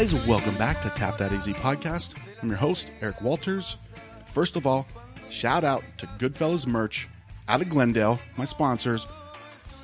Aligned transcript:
guys, 0.00 0.14
welcome 0.26 0.56
back 0.56 0.80
to 0.80 0.88
Tap 0.88 1.18
That 1.18 1.30
AZ 1.30 1.46
podcast. 1.46 2.14
I'm 2.40 2.48
your 2.48 2.56
host, 2.56 2.90
Eric 3.02 3.20
Walters. 3.20 3.76
First 4.28 4.56
of 4.56 4.66
all, 4.66 4.86
shout 5.28 5.62
out 5.62 5.84
to 5.98 6.06
Goodfellas 6.06 6.66
Merch 6.66 7.06
out 7.48 7.60
of 7.60 7.68
Glendale, 7.68 8.18
my 8.38 8.46
sponsors. 8.46 9.06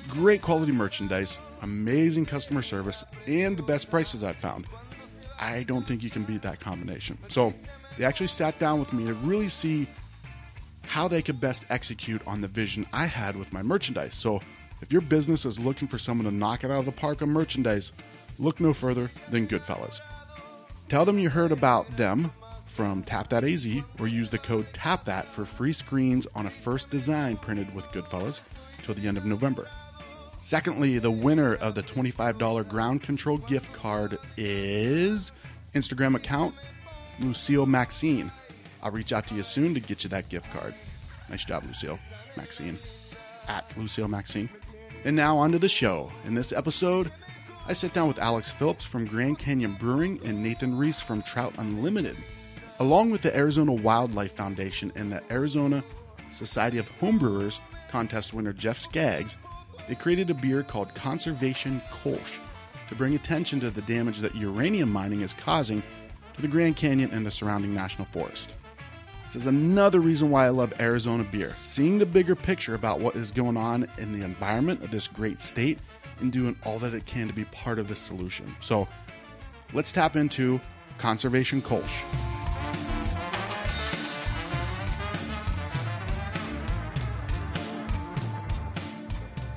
Great 0.09 0.41
quality 0.41 0.71
merchandise, 0.71 1.37
amazing 1.61 2.25
customer 2.25 2.63
service, 2.63 3.03
and 3.27 3.55
the 3.55 3.61
best 3.61 3.91
prices 3.91 4.23
I've 4.23 4.37
found. 4.37 4.65
I 5.39 5.61
don't 5.61 5.87
think 5.87 6.01
you 6.01 6.09
can 6.09 6.23
beat 6.23 6.41
that 6.41 6.59
combination. 6.59 7.19
So, 7.27 7.53
they 7.99 8.03
actually 8.03 8.25
sat 8.25 8.57
down 8.57 8.79
with 8.79 8.93
me 8.93 9.05
to 9.05 9.13
really 9.13 9.49
see 9.49 9.87
how 10.81 11.07
they 11.07 11.21
could 11.21 11.39
best 11.39 11.63
execute 11.69 12.23
on 12.25 12.41
the 12.41 12.47
vision 12.47 12.87
I 12.91 13.05
had 13.05 13.35
with 13.35 13.53
my 13.53 13.61
merchandise. 13.61 14.15
So, 14.15 14.41
if 14.81 14.91
your 14.91 15.01
business 15.01 15.45
is 15.45 15.59
looking 15.59 15.87
for 15.87 15.99
someone 15.99 16.25
to 16.25 16.35
knock 16.35 16.63
it 16.63 16.71
out 16.71 16.79
of 16.79 16.85
the 16.85 16.91
park 16.91 17.21
on 17.21 17.29
merchandise, 17.29 17.91
look 18.39 18.59
no 18.59 18.73
further 18.73 19.09
than 19.29 19.47
Goodfellas. 19.47 20.01
Tell 20.89 21.05
them 21.05 21.19
you 21.19 21.29
heard 21.29 21.51
about 21.51 21.97
them 21.97 22.31
from 22.67 23.03
Tap 23.03 23.29
That 23.29 23.43
AZ 23.43 23.67
or 23.99 24.07
use 24.07 24.29
the 24.29 24.37
code 24.37 24.71
TAPTHAT 24.73 25.25
for 25.25 25.45
free 25.45 25.73
screens 25.73 26.27
on 26.35 26.45
a 26.45 26.51
first 26.51 26.89
design 26.89 27.37
printed 27.37 27.73
with 27.73 27.85
Goodfellas 27.85 28.39
till 28.83 28.95
the 28.95 29.07
end 29.07 29.17
of 29.17 29.25
November. 29.25 29.67
Secondly, 30.41 30.99
the 30.99 31.11
winner 31.11 31.55
of 31.55 31.75
the 31.75 31.83
$25 31.83 32.69
ground 32.69 33.03
control 33.03 33.37
gift 33.39 33.73
card 33.73 34.17
is 34.37 35.31
Instagram 35.73 36.15
account 36.15 36.53
Lucille 37.19 37.65
Maxine. 37.65 38.31
I'll 38.81 38.91
reach 38.91 39.11
out 39.11 39.27
to 39.27 39.35
you 39.35 39.43
soon 39.43 39.73
to 39.73 39.79
get 39.79 40.03
you 40.03 40.09
that 40.11 40.29
gift 40.29 40.51
card. 40.51 40.73
Nice 41.29 41.43
job, 41.43 41.63
Lucille 41.65 41.99
Maxine. 42.37 42.79
At 43.47 43.65
Lucille 43.77 44.07
Maxine. 44.07 44.49
And 45.03 45.15
now 45.15 45.37
on 45.37 45.51
to 45.51 45.59
the 45.59 45.67
show. 45.67 46.11
In 46.25 46.35
this 46.35 46.51
episode, 46.53 47.11
I 47.69 47.73
sit 47.73 47.91
down 47.91 48.07
with 48.07 48.17
Alex 48.17 48.49
Phillips 48.49 48.85
from 48.85 49.05
Grand 49.05 49.39
Canyon 49.39 49.73
Brewing 49.77 50.21
and 50.23 50.41
Nathan 50.41 50.77
Reese 50.77 51.01
from 51.01 51.21
Trout 51.21 51.53
Unlimited. 51.57 52.15
Along 52.79 53.09
with 53.09 53.21
the 53.21 53.35
Arizona 53.35 53.73
Wildlife 53.73 54.31
Federation 54.37 54.89
and 54.95 55.11
the 55.11 55.21
Arizona 55.29 55.83
Society 56.31 56.77
of 56.77 56.89
Homebrewers 56.99 57.59
contest 57.91 58.33
winner 58.33 58.53
Jeff 58.53 58.77
Skaggs, 58.77 59.35
they 59.89 59.95
created 59.95 60.29
a 60.29 60.33
beer 60.33 60.63
called 60.63 60.95
Conservation 60.95 61.81
Kolsch 61.91 62.39
to 62.87 62.95
bring 62.95 63.15
attention 63.15 63.59
to 63.59 63.69
the 63.69 63.81
damage 63.81 64.19
that 64.19 64.33
uranium 64.33 64.89
mining 64.89 65.19
is 65.19 65.33
causing 65.33 65.83
to 66.37 66.41
the 66.41 66.47
Grand 66.47 66.77
Canyon 66.77 67.11
and 67.11 67.25
the 67.25 67.31
surrounding 67.31 67.75
national 67.75 68.07
forest. 68.13 68.53
This 69.27 69.35
is 69.35 69.45
another 69.45 69.99
reason 69.99 70.29
why 70.29 70.45
I 70.45 70.49
love 70.49 70.73
Arizona 70.79 71.25
beer. 71.25 71.53
Seeing 71.61 71.97
the 71.97 72.05
bigger 72.05 72.33
picture 72.33 72.75
about 72.75 73.01
what 73.01 73.17
is 73.17 73.29
going 73.29 73.57
on 73.57 73.85
in 73.97 74.17
the 74.17 74.23
environment 74.23 74.81
of 74.85 74.89
this 74.89 75.09
great 75.09 75.41
state 75.41 75.79
and 76.21 76.31
doing 76.31 76.55
all 76.63 76.79
that 76.79 76.93
it 76.93 77.05
can 77.05 77.27
to 77.27 77.33
be 77.33 77.43
part 77.43 77.77
of 77.77 77.89
the 77.89 77.95
solution. 77.95 78.55
So 78.61 78.87
let's 79.73 79.91
tap 79.91 80.15
into 80.15 80.61
Conservation 80.97 81.61
Kolsch. 81.61 81.91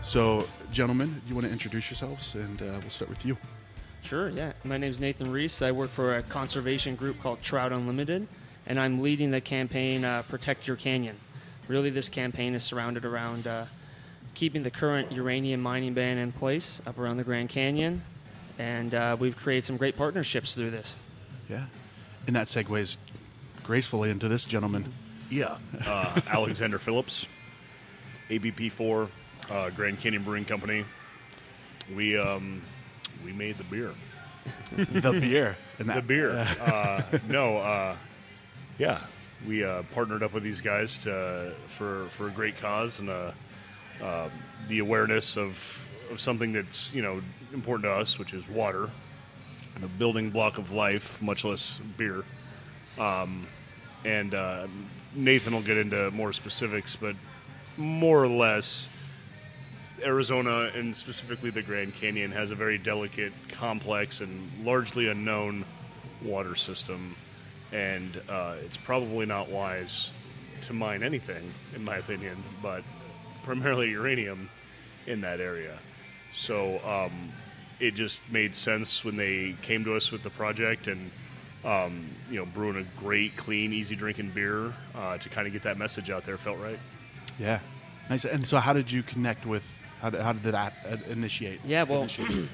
So, 0.02 0.48
gentlemen, 0.72 1.22
you 1.28 1.36
want 1.36 1.46
to 1.46 1.52
introduce 1.52 1.88
yourselves, 1.88 2.34
and 2.34 2.60
uh, 2.60 2.80
we'll 2.80 2.90
start 2.90 3.08
with 3.08 3.24
you. 3.24 3.36
Sure, 4.02 4.30
yeah. 4.30 4.52
My 4.64 4.78
name 4.78 4.90
is 4.90 4.98
Nathan 4.98 5.30
Reese. 5.30 5.62
I 5.62 5.70
work 5.70 5.90
for 5.90 6.16
a 6.16 6.22
conservation 6.24 6.96
group 6.96 7.20
called 7.22 7.40
Trout 7.40 7.70
Unlimited, 7.72 8.26
and 8.70 8.78
I'm 8.78 9.02
leading 9.02 9.32
the 9.32 9.40
campaign 9.40 10.04
uh, 10.04 10.22
Protect 10.28 10.68
Your 10.68 10.76
Canyon. 10.76 11.16
Really, 11.66 11.90
this 11.90 12.08
campaign 12.08 12.54
is 12.54 12.62
surrounded 12.62 13.04
around 13.04 13.48
uh, 13.48 13.64
keeping 14.34 14.62
the 14.62 14.70
current 14.70 15.10
uranium 15.10 15.60
mining 15.60 15.92
ban 15.92 16.18
in 16.18 16.30
place 16.30 16.80
up 16.86 16.96
around 16.96 17.16
the 17.16 17.24
Grand 17.24 17.48
Canyon, 17.48 18.04
and 18.60 18.94
uh, 18.94 19.16
we've 19.18 19.36
created 19.36 19.64
some 19.64 19.76
great 19.76 19.96
partnerships 19.96 20.54
through 20.54 20.70
this. 20.70 20.96
Yeah. 21.48 21.66
And 22.28 22.36
that 22.36 22.46
segues 22.46 22.96
gracefully 23.64 24.08
into 24.08 24.28
this 24.28 24.44
gentleman. 24.44 24.92
Yeah, 25.28 25.56
uh, 25.84 26.20
Alexander 26.28 26.78
Phillips, 26.86 27.26
ABP4, 28.28 29.08
uh, 29.50 29.70
Grand 29.70 29.98
Canyon 30.00 30.22
Brewing 30.22 30.44
Company. 30.44 30.84
We 31.96 32.16
um, 32.16 32.62
we 33.24 33.32
made 33.32 33.58
the 33.58 33.64
beer. 33.64 33.90
the 34.76 34.84
beer. 35.20 35.56
And 35.80 35.88
The 35.88 35.94
that, 35.94 36.06
beer. 36.06 36.46
Uh, 36.60 37.02
no, 37.26 37.56
uh, 37.58 37.96
yeah, 38.80 39.00
we 39.46 39.62
uh, 39.62 39.82
partnered 39.92 40.22
up 40.22 40.32
with 40.32 40.42
these 40.42 40.62
guys 40.62 41.00
to, 41.00 41.52
for 41.66 42.06
for 42.08 42.28
a 42.28 42.30
great 42.30 42.56
cause 42.56 42.98
and 42.98 43.10
uh, 43.10 43.32
uh, 44.02 44.30
the 44.68 44.78
awareness 44.78 45.36
of 45.36 45.86
of 46.10 46.18
something 46.18 46.54
that's 46.54 46.92
you 46.94 47.02
know 47.02 47.20
important 47.52 47.84
to 47.84 47.90
us, 47.90 48.18
which 48.18 48.32
is 48.32 48.48
water, 48.48 48.88
the 49.82 49.86
building 49.86 50.30
block 50.30 50.56
of 50.56 50.72
life, 50.72 51.20
much 51.20 51.44
less 51.44 51.78
beer. 51.98 52.24
Um, 52.98 53.46
and 54.06 54.34
uh, 54.34 54.66
Nathan 55.14 55.52
will 55.52 55.62
get 55.62 55.76
into 55.76 56.10
more 56.12 56.32
specifics, 56.32 56.96
but 56.96 57.14
more 57.76 58.24
or 58.24 58.28
less, 58.28 58.88
Arizona 60.02 60.70
and 60.74 60.96
specifically 60.96 61.50
the 61.50 61.62
Grand 61.62 61.94
Canyon 61.94 62.32
has 62.32 62.50
a 62.50 62.54
very 62.54 62.78
delicate, 62.78 63.34
complex, 63.50 64.22
and 64.22 64.50
largely 64.64 65.08
unknown 65.08 65.66
water 66.22 66.54
system, 66.54 67.14
and 67.72 68.20
uh, 68.28 68.54
it's 68.64 68.76
probably 68.76 69.26
not 69.26 69.48
wise 69.48 70.10
to 70.62 70.72
mine 70.72 71.02
anything, 71.02 71.52
in 71.74 71.84
my 71.84 71.96
opinion, 71.96 72.36
but 72.62 72.82
primarily 73.44 73.90
uranium 73.90 74.50
in 75.06 75.20
that 75.22 75.40
area. 75.40 75.78
So 76.32 76.80
um, 76.86 77.32
it 77.78 77.94
just 77.94 78.20
made 78.30 78.54
sense 78.54 79.04
when 79.04 79.16
they 79.16 79.54
came 79.62 79.84
to 79.84 79.94
us 79.94 80.12
with 80.12 80.22
the 80.22 80.30
project 80.30 80.86
and 80.86 81.10
um, 81.64 82.08
you 82.30 82.38
know 82.38 82.46
brewing 82.46 82.76
a 82.76 83.00
great, 83.00 83.36
clean, 83.36 83.72
easy 83.72 83.94
drinking 83.96 84.30
beer 84.30 84.72
uh, 84.94 85.18
to 85.18 85.28
kind 85.28 85.46
of 85.46 85.52
get 85.52 85.62
that 85.64 85.78
message 85.78 86.10
out 86.10 86.24
there 86.24 86.38
felt 86.38 86.58
right. 86.58 86.78
Yeah. 87.38 87.60
Nice. 88.08 88.24
And 88.24 88.46
so, 88.46 88.58
how 88.58 88.72
did 88.72 88.90
you 88.90 89.02
connect 89.02 89.46
with? 89.46 89.64
How 90.00 90.10
did, 90.10 90.20
how 90.20 90.32
did 90.32 90.42
that 90.42 90.74
uh, 90.84 90.96
initiate? 91.08 91.60
Yeah, 91.64 91.84
well, 91.84 92.02
Initiate? 92.02 92.48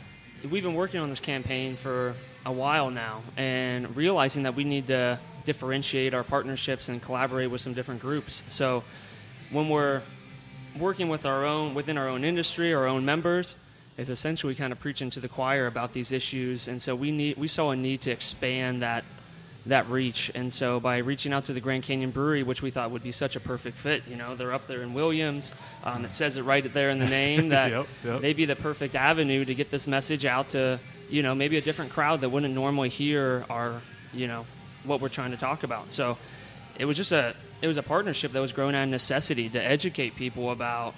we've 0.50 0.62
been 0.62 0.74
working 0.74 1.00
on 1.00 1.10
this 1.10 1.20
campaign 1.20 1.76
for 1.76 2.14
a 2.44 2.52
while 2.52 2.90
now 2.90 3.22
and 3.36 3.96
realizing 3.96 4.42
that 4.44 4.54
we 4.54 4.64
need 4.64 4.86
to 4.88 5.18
differentiate 5.44 6.14
our 6.14 6.24
partnerships 6.24 6.88
and 6.88 7.02
collaborate 7.02 7.50
with 7.50 7.60
some 7.60 7.74
different 7.74 8.00
groups. 8.00 8.42
So 8.48 8.84
when 9.50 9.68
we're 9.68 10.02
working 10.78 11.08
with 11.08 11.26
our 11.26 11.44
own 11.44 11.74
within 11.74 11.98
our 11.98 12.08
own 12.08 12.24
industry, 12.24 12.72
our 12.74 12.86
own 12.86 13.04
members, 13.04 13.56
is 13.96 14.08
essentially 14.08 14.54
kind 14.54 14.72
of 14.72 14.80
preaching 14.80 15.10
to 15.10 15.20
the 15.20 15.28
choir 15.28 15.66
about 15.66 15.92
these 15.92 16.12
issues. 16.12 16.68
And 16.68 16.80
so 16.80 16.94
we 16.94 17.10
need 17.10 17.36
we 17.36 17.48
saw 17.48 17.70
a 17.70 17.76
need 17.76 18.00
to 18.02 18.10
expand 18.10 18.82
that 18.82 19.04
that 19.66 19.88
reach. 19.88 20.30
And 20.34 20.52
so 20.52 20.80
by 20.80 20.98
reaching 20.98 21.32
out 21.32 21.44
to 21.44 21.52
the 21.52 21.60
Grand 21.60 21.84
Canyon 21.84 22.10
Brewery, 22.10 22.42
which 22.42 22.62
we 22.62 22.70
thought 22.70 22.90
would 22.90 23.02
be 23.02 23.12
such 23.12 23.36
a 23.36 23.40
perfect 23.40 23.76
fit, 23.76 24.02
you 24.08 24.16
know, 24.16 24.34
they're 24.34 24.52
up 24.52 24.66
there 24.66 24.82
in 24.82 24.92
Williams. 24.92 25.52
Um, 25.84 26.04
it 26.04 26.16
says 26.16 26.36
it 26.36 26.42
right 26.42 26.72
there 26.72 26.90
in 26.90 26.98
the 26.98 27.08
name 27.08 27.48
that 27.50 27.70
Yep, 27.70 27.86
yep. 28.04 28.20
they 28.20 28.32
be 28.32 28.44
the 28.44 28.56
perfect 28.56 28.96
avenue 28.96 29.44
to 29.44 29.54
get 29.54 29.70
this 29.70 29.86
message 29.86 30.24
out 30.24 30.48
to, 30.50 30.80
you 31.12 31.22
know, 31.22 31.34
maybe 31.34 31.58
a 31.58 31.60
different 31.60 31.92
crowd 31.92 32.22
that 32.22 32.30
wouldn't 32.30 32.54
normally 32.54 32.88
hear 32.88 33.44
our, 33.50 33.82
you 34.14 34.26
know, 34.26 34.46
what 34.84 35.00
we're 35.00 35.10
trying 35.10 35.30
to 35.32 35.36
talk 35.36 35.62
about. 35.62 35.92
So 35.92 36.16
it 36.78 36.86
was 36.86 36.96
just 36.96 37.12
a 37.12 37.34
it 37.60 37.66
was 37.68 37.76
a 37.76 37.82
partnership 37.82 38.32
that 38.32 38.40
was 38.40 38.50
grown 38.52 38.74
out 38.74 38.84
of 38.84 38.88
necessity 38.88 39.48
to 39.50 39.62
educate 39.62 40.16
people 40.16 40.50
about 40.50 40.94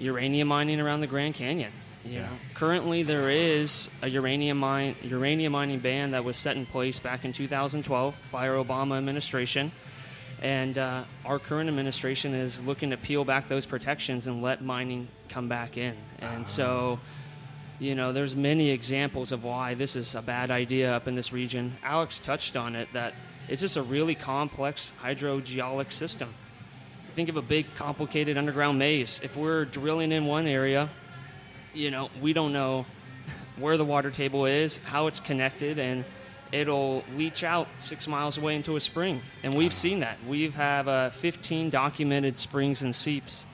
uranium 0.00 0.48
mining 0.48 0.80
around 0.80 1.00
the 1.02 1.06
Grand 1.06 1.34
Canyon. 1.34 1.70
You 2.04 2.12
Yeah. 2.14 2.20
know, 2.22 2.32
currently 2.54 3.02
there 3.02 3.28
is 3.30 3.90
a 4.02 4.08
uranium 4.08 4.58
mine 4.58 4.96
uranium 5.02 5.52
mining 5.52 5.80
ban 5.80 6.12
that 6.12 6.24
was 6.24 6.36
set 6.36 6.56
in 6.56 6.64
place 6.66 6.98
back 6.98 7.24
in 7.26 7.32
2012 7.32 8.16
by 8.32 8.48
our 8.48 8.56
Obama 8.64 8.96
administration, 8.96 9.70
and 10.40 10.78
uh, 10.78 11.02
our 11.26 11.38
current 11.38 11.68
administration 11.68 12.32
is 12.34 12.60
looking 12.62 12.90
to 12.90 12.96
peel 12.96 13.24
back 13.24 13.48
those 13.48 13.66
protections 13.66 14.26
and 14.26 14.40
let 14.42 14.64
mining 14.64 15.08
come 15.28 15.46
back 15.48 15.76
in. 15.76 15.94
And 16.20 16.46
so, 16.46 16.98
you 17.78 17.94
know, 17.94 18.12
there's 18.12 18.34
many 18.34 18.70
examples 18.70 19.30
of 19.30 19.44
why 19.44 19.74
this 19.74 19.94
is 19.94 20.14
a 20.14 20.22
bad 20.22 20.50
idea 20.50 20.94
up 20.94 21.06
in 21.06 21.14
this 21.14 21.32
region. 21.32 21.76
Alex 21.82 22.18
touched 22.18 22.56
on 22.56 22.74
it 22.74 22.88
that 22.92 23.14
it's 23.48 23.60
just 23.60 23.76
a 23.76 23.82
really 23.82 24.14
complex 24.14 24.92
hydrogeologic 25.02 25.92
system. 25.92 26.28
Think 27.14 27.28
of 27.28 27.36
a 27.36 27.42
big, 27.42 27.66
complicated 27.76 28.36
underground 28.36 28.78
maze. 28.78 29.20
If 29.22 29.36
we're 29.36 29.64
drilling 29.64 30.12
in 30.12 30.26
one 30.26 30.46
area, 30.46 30.90
you 31.72 31.90
know, 31.90 32.10
we 32.20 32.32
don't 32.32 32.52
know 32.52 32.84
where 33.56 33.76
the 33.76 33.84
water 33.84 34.10
table 34.10 34.44
is, 34.44 34.78
how 34.78 35.06
it's 35.06 35.20
connected, 35.20 35.78
and 35.78 36.04
it'll 36.52 37.04
leach 37.16 37.44
out 37.44 37.68
six 37.78 38.08
miles 38.08 38.38
away 38.38 38.56
into 38.56 38.76
a 38.76 38.80
spring. 38.80 39.20
And 39.42 39.54
we've 39.54 39.74
seen 39.74 40.00
that. 40.00 40.18
We 40.26 40.50
have 40.50 40.88
uh, 40.88 41.10
15 41.10 41.70
documented 41.70 42.38
springs 42.38 42.82
and 42.82 42.94
seeps 42.94 43.46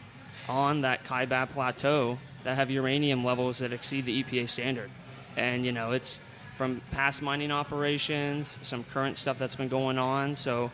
on 0.49 0.83
that 0.83 1.05
Kaibab 1.05 1.51
Plateau 1.51 2.19
that 2.45 2.57
have 2.57 2.71
uranium 2.71 3.25
levels 3.25 3.59
that 3.59 3.73
exceed 3.73 4.05
the 4.05 4.23
EPA 4.23 4.49
standard. 4.49 4.91
And, 5.37 5.65
you 5.65 5.73
know, 5.73 5.93
it's 5.93 6.21
from 6.57 6.81
past 6.93 7.23
mining 7.23 7.51
operations, 7.51 8.59
some 8.63 8.85
current 8.85 9.17
stuff 9.17 9.39
that's 9.39 9.57
been 9.57 9.69
going 9.69 9.99
on. 9.99 10.37
So 10.37 10.71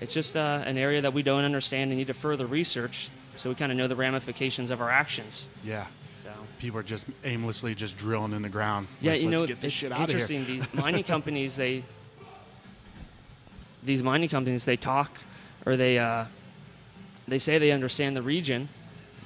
it's 0.00 0.12
just 0.12 0.36
uh, 0.36 0.62
an 0.66 0.76
area 0.76 1.00
that 1.00 1.14
we 1.14 1.22
don't 1.22 1.44
understand 1.44 1.90
and 1.90 1.98
need 1.98 2.08
to 2.08 2.14
further 2.14 2.46
research 2.46 3.08
so 3.36 3.48
we 3.48 3.54
kind 3.54 3.72
of 3.72 3.78
know 3.78 3.88
the 3.88 3.96
ramifications 3.96 4.70
of 4.70 4.80
our 4.80 4.90
actions. 4.90 5.48
yeah. 5.64 5.86
So. 6.22 6.30
people 6.58 6.78
are 6.78 6.84
just 6.84 7.04
aimlessly 7.24 7.74
just 7.74 7.96
drilling 7.96 8.32
in 8.32 8.42
the 8.42 8.48
ground. 8.48 8.86
Yeah, 9.00 9.12
Like, 9.12 9.22
you 9.22 9.30
know, 9.30 9.42
it's 9.42 9.72
shit 9.72 9.90
out 9.90 10.02
of 10.02 10.10
here. 10.10 10.18
interesting. 10.20 10.46
These 10.46 10.74
mining 10.74 11.02
companies, 11.02 11.56
they 11.56 11.82
these 13.82 14.02
mining 14.02 14.28
companies, 14.28 14.64
they 14.64 14.76
talk 14.76 15.10
or 15.66 15.76
they 15.76 15.98
uh, 15.98 16.26
they 17.26 17.38
say 17.38 17.58
they 17.58 17.72
understand 17.72 18.16
the 18.16 18.22
region, 18.22 18.68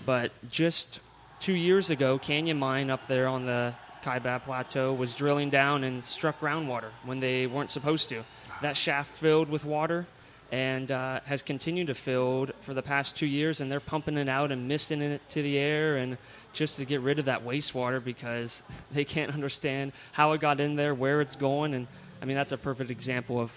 but 0.06 0.32
just 0.50 1.00
two 1.40 1.54
years 1.54 1.90
ago, 1.90 2.18
Canyon 2.18 2.58
Mine 2.58 2.90
up 2.90 3.06
there 3.08 3.26
on 3.26 3.46
the 3.46 3.74
Kaibab 4.02 4.44
Plateau 4.44 4.92
was 4.92 5.14
drilling 5.14 5.50
down 5.50 5.84
and 5.84 6.04
struck 6.04 6.40
groundwater 6.40 6.90
when 7.04 7.20
they 7.20 7.46
weren't 7.46 7.70
supposed 7.70 8.08
to. 8.10 8.24
That 8.62 8.76
shaft 8.76 9.16
filled 9.16 9.48
with 9.48 9.64
water 9.64 10.06
and 10.52 10.92
uh, 10.92 11.20
has 11.24 11.42
continued 11.42 11.88
to 11.88 11.94
fill 11.94 12.46
for 12.60 12.72
the 12.72 12.82
past 12.82 13.16
two 13.16 13.26
years, 13.26 13.60
and 13.60 13.70
they're 13.70 13.80
pumping 13.80 14.16
it 14.16 14.28
out 14.28 14.52
and 14.52 14.68
misting 14.68 15.02
it 15.02 15.20
to 15.30 15.42
the 15.42 15.58
air 15.58 15.96
and 15.96 16.16
just 16.52 16.76
to 16.76 16.84
get 16.84 17.00
rid 17.00 17.18
of 17.18 17.24
that 17.24 17.44
wastewater 17.44 18.02
because 18.02 18.62
they 18.92 19.04
can't 19.04 19.34
understand 19.34 19.92
how 20.12 20.32
it 20.32 20.40
got 20.40 20.60
in 20.60 20.76
there, 20.76 20.94
where 20.94 21.20
it's 21.20 21.36
going, 21.36 21.74
and 21.74 21.86
I 22.22 22.24
mean 22.24 22.36
that's 22.36 22.52
a 22.52 22.58
perfect 22.58 22.90
example 22.90 23.40
of 23.40 23.50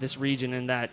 this 0.00 0.18
region 0.18 0.52
in 0.52 0.66
that 0.66 0.90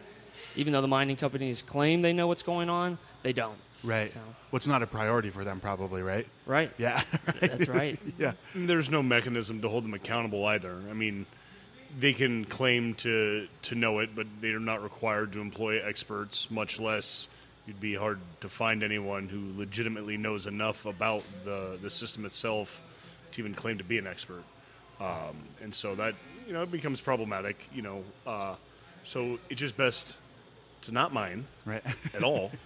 even 0.55 0.71
though 0.71 0.81
the 0.81 0.87
mining 0.87 1.17
companies 1.17 1.61
claim 1.61 2.01
they 2.01 2.13
know 2.13 2.27
what's 2.27 2.43
going 2.43 2.69
on, 2.69 2.97
they 3.23 3.33
don't. 3.33 3.57
Right. 3.83 4.11
So- 4.13 4.19
What's 4.51 4.67
not 4.67 4.83
a 4.83 4.87
priority 4.87 5.29
for 5.31 5.43
them, 5.43 5.59
probably, 5.59 6.03
right? 6.03 6.27
Right? 6.45 6.71
Yeah. 6.77 7.03
That's 7.41 7.67
right. 7.67 7.99
yeah. 8.19 8.33
There's 8.53 8.89
no 8.89 9.01
mechanism 9.01 9.61
to 9.61 9.69
hold 9.69 9.83
them 9.83 9.93
accountable 9.95 10.45
either. 10.45 10.79
I 10.89 10.93
mean, 10.93 11.25
they 11.99 12.13
can 12.13 12.45
claim 12.45 12.93
to 12.95 13.47
to 13.63 13.75
know 13.75 13.99
it, 13.99 14.15
but 14.15 14.27
they 14.41 14.49
are 14.49 14.59
not 14.59 14.83
required 14.83 15.31
to 15.33 15.41
employ 15.41 15.83
experts. 15.83 16.49
Much 16.51 16.79
less, 16.79 17.27
it'd 17.67 17.81
be 17.81 17.95
hard 17.95 18.19
to 18.41 18.49
find 18.49 18.83
anyone 18.83 19.27
who 19.27 19.57
legitimately 19.57 20.17
knows 20.17 20.45
enough 20.47 20.85
about 20.85 21.23
the 21.45 21.77
the 21.81 21.89
system 21.89 22.25
itself 22.25 22.79
to 23.31 23.41
even 23.41 23.53
claim 23.55 23.79
to 23.79 23.83
be 23.83 23.97
an 23.97 24.05
expert. 24.07 24.43
Um, 24.99 25.35
and 25.63 25.73
so 25.73 25.95
that 25.95 26.13
you 26.47 26.53
know 26.53 26.61
it 26.61 26.71
becomes 26.71 27.01
problematic. 27.01 27.67
You 27.73 27.81
know, 27.81 28.03
uh, 28.27 28.55
so 29.03 29.39
it's 29.49 29.59
just 29.59 29.75
best 29.77 30.17
to 30.83 30.91
not 30.91 31.13
mine 31.13 31.45
Right. 31.65 31.83
at 32.13 32.23
all. 32.23 32.51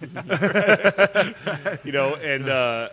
you 1.84 1.92
know, 1.92 2.14
and 2.14 2.48
uh, 2.48 2.88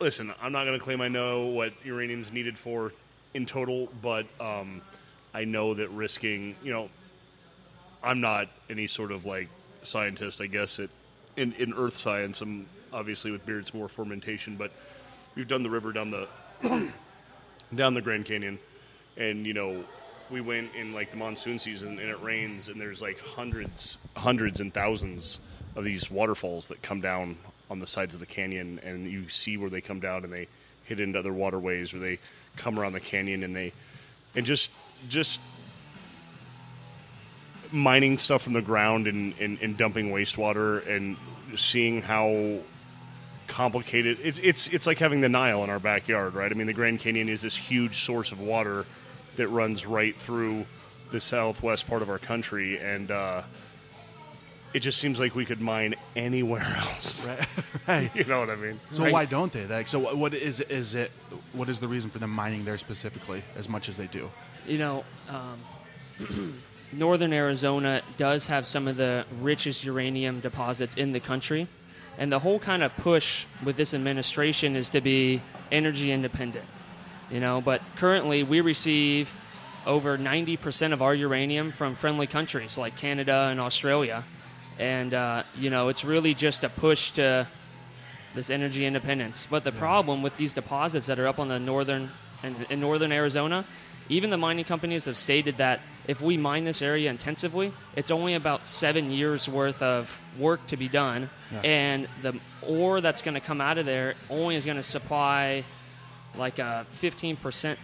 listen, 0.00 0.32
I'm 0.42 0.52
not 0.52 0.64
going 0.64 0.78
to 0.78 0.84
claim 0.84 1.00
I 1.00 1.08
know 1.08 1.46
what 1.46 1.72
uranium's 1.84 2.32
needed 2.32 2.58
for 2.58 2.92
in 3.34 3.46
total, 3.46 3.88
but 4.02 4.26
um, 4.40 4.82
I 5.34 5.44
know 5.44 5.74
that 5.74 5.88
risking, 5.90 6.56
you 6.62 6.72
know, 6.72 6.88
I'm 8.02 8.20
not 8.20 8.48
any 8.70 8.86
sort 8.86 9.12
of 9.12 9.24
like 9.24 9.48
scientist, 9.82 10.40
I 10.40 10.46
guess, 10.46 10.78
at, 10.78 10.90
in, 11.36 11.52
in 11.54 11.74
earth 11.74 11.96
science. 11.96 12.40
I'm 12.40 12.66
obviously 12.92 13.30
with 13.30 13.44
beer, 13.44 13.58
it's 13.58 13.74
more 13.74 13.88
fermentation, 13.88 14.56
but 14.56 14.70
we've 15.34 15.48
done 15.48 15.62
the 15.62 15.70
river 15.70 15.92
down 15.92 16.10
the 16.10 16.28
down 17.74 17.94
the 17.94 18.00
Grand 18.00 18.24
Canyon, 18.24 18.58
and 19.16 19.46
you 19.46 19.52
know, 19.52 19.84
we 20.30 20.40
went 20.40 20.74
in 20.74 20.92
like 20.92 21.10
the 21.10 21.16
monsoon 21.16 21.58
season 21.58 21.98
and 21.98 22.08
it 22.08 22.20
rains, 22.22 22.68
and 22.68 22.80
there's 22.80 23.02
like 23.02 23.18
hundreds, 23.20 23.98
hundreds 24.16 24.60
and 24.60 24.72
thousands 24.72 25.40
of 25.76 25.84
these 25.84 26.10
waterfalls 26.10 26.68
that 26.68 26.82
come 26.82 27.00
down 27.00 27.36
on 27.70 27.78
the 27.78 27.86
sides 27.86 28.14
of 28.14 28.20
the 28.20 28.26
canyon, 28.26 28.80
and 28.82 29.10
you 29.10 29.28
see 29.28 29.56
where 29.56 29.70
they 29.70 29.80
come 29.80 30.00
down 30.00 30.24
and 30.24 30.32
they 30.32 30.48
hit 30.84 31.00
into 31.00 31.18
other 31.18 31.32
waterways, 31.32 31.92
or 31.92 31.98
they 31.98 32.18
come 32.56 32.78
around 32.78 32.92
the 32.92 33.00
canyon 33.00 33.42
and 33.42 33.54
they, 33.54 33.72
and 34.34 34.46
just 34.46 34.72
just 35.08 35.40
mining 37.70 38.18
stuff 38.18 38.42
from 38.42 38.54
the 38.54 38.62
ground 38.62 39.06
and, 39.06 39.34
and, 39.38 39.58
and 39.60 39.76
dumping 39.76 40.10
wastewater 40.10 40.86
and 40.88 41.16
seeing 41.54 42.00
how 42.00 42.58
complicated 43.46 44.18
it's 44.22 44.38
it's 44.38 44.68
it's 44.68 44.86
like 44.86 44.98
having 44.98 45.20
the 45.20 45.28
Nile 45.28 45.64
in 45.64 45.70
our 45.70 45.78
backyard, 45.78 46.34
right? 46.34 46.50
I 46.50 46.54
mean, 46.54 46.66
the 46.66 46.72
Grand 46.72 47.00
Canyon 47.00 47.28
is 47.28 47.42
this 47.42 47.56
huge 47.56 48.04
source 48.04 48.32
of 48.32 48.40
water 48.40 48.86
that 49.38 49.48
runs 49.48 49.84
right 49.86 50.14
through 50.14 50.66
the 51.10 51.20
southwest 51.20 51.88
part 51.88 52.02
of 52.02 52.10
our 52.10 52.18
country, 52.18 52.78
and 52.78 53.10
uh, 53.10 53.42
it 54.74 54.80
just 54.80 54.98
seems 54.98 55.18
like 55.18 55.34
we 55.34 55.44
could 55.46 55.60
mine 55.60 55.94
anywhere 56.14 56.60
else. 56.78 57.26
Right. 57.26 57.46
right. 57.88 58.10
You 58.14 58.24
know 58.24 58.40
what 58.40 58.50
I 58.50 58.56
mean? 58.56 58.78
So 58.90 59.04
Right. 59.04 59.12
why 59.12 59.24
don't 59.24 59.52
they? 59.52 59.66
Like, 59.66 59.88
so 59.88 59.98
what- 59.98 60.16
what 60.18 60.34
is 60.34 60.60
is 60.60 60.94
it? 60.94 61.10
What 61.54 61.68
is 61.70 61.80
the 61.80 61.88
reason 61.88 62.10
for 62.10 62.18
them 62.18 62.30
mining 62.30 62.64
there 62.66 62.76
specifically 62.78 63.42
as 63.56 63.68
much 63.68 63.88
as 63.88 63.96
they 63.96 64.06
do? 64.06 64.30
You 64.66 64.78
know, 64.78 65.04
um, 65.30 66.58
northern 66.92 67.32
Arizona 67.32 68.02
does 68.18 68.46
have 68.48 68.66
some 68.66 68.86
of 68.86 68.96
the 68.96 69.24
richest 69.40 69.84
uranium 69.84 70.40
deposits 70.40 70.94
in 70.96 71.12
the 71.12 71.20
country. 71.20 71.66
And 72.18 72.32
the 72.32 72.40
whole 72.40 72.58
kind 72.58 72.82
of 72.82 72.94
push 72.96 73.46
with 73.64 73.76
this 73.76 73.94
administration 73.94 74.74
is 74.74 74.88
to 74.90 75.00
be 75.00 75.40
energy 75.70 76.10
independent. 76.10 76.64
You 77.30 77.40
know, 77.40 77.60
but 77.60 77.82
currently 77.96 78.42
we 78.42 78.60
receive 78.60 79.30
over 79.86 80.16
90% 80.18 80.92
of 80.92 81.02
our 81.02 81.14
uranium 81.14 81.72
from 81.72 81.94
friendly 81.94 82.26
countries 82.26 82.76
like 82.78 82.96
Canada 82.96 83.48
and 83.50 83.60
Australia. 83.60 84.24
And, 84.78 85.12
uh, 85.12 85.42
you 85.56 85.70
know, 85.70 85.88
it's 85.88 86.04
really 86.04 86.34
just 86.34 86.64
a 86.64 86.68
push 86.68 87.10
to 87.12 87.46
this 88.34 88.50
energy 88.50 88.86
independence. 88.86 89.46
But 89.50 89.64
the 89.64 89.72
problem 89.72 90.22
with 90.22 90.36
these 90.36 90.52
deposits 90.52 91.06
that 91.06 91.18
are 91.18 91.26
up 91.26 91.38
on 91.38 91.48
the 91.48 91.58
northern 91.58 92.10
and 92.42 92.54
in 92.70 92.80
northern 92.80 93.10
Arizona, 93.12 93.64
even 94.08 94.30
the 94.30 94.36
mining 94.36 94.64
companies 94.64 95.04
have 95.06 95.16
stated 95.16 95.56
that 95.58 95.80
if 96.06 96.20
we 96.22 96.36
mine 96.36 96.64
this 96.64 96.80
area 96.80 97.10
intensively, 97.10 97.72
it's 97.96 98.10
only 98.10 98.34
about 98.34 98.66
seven 98.66 99.10
years 99.10 99.48
worth 99.48 99.82
of 99.82 100.18
work 100.38 100.66
to 100.68 100.76
be 100.76 100.88
done, 100.88 101.28
Yeah. 101.52 101.60
and 101.62 102.08
the 102.22 102.38
ore 102.62 103.00
that's 103.00 103.20
going 103.22 103.34
to 103.34 103.40
come 103.40 103.60
out 103.60 103.76
of 103.76 103.84
there 103.86 104.14
only 104.30 104.54
is 104.56 104.64
going 104.64 104.76
to 104.78 104.82
supply 104.82 105.64
like 106.36 106.58
a 106.58 106.86
15%, 107.00 107.76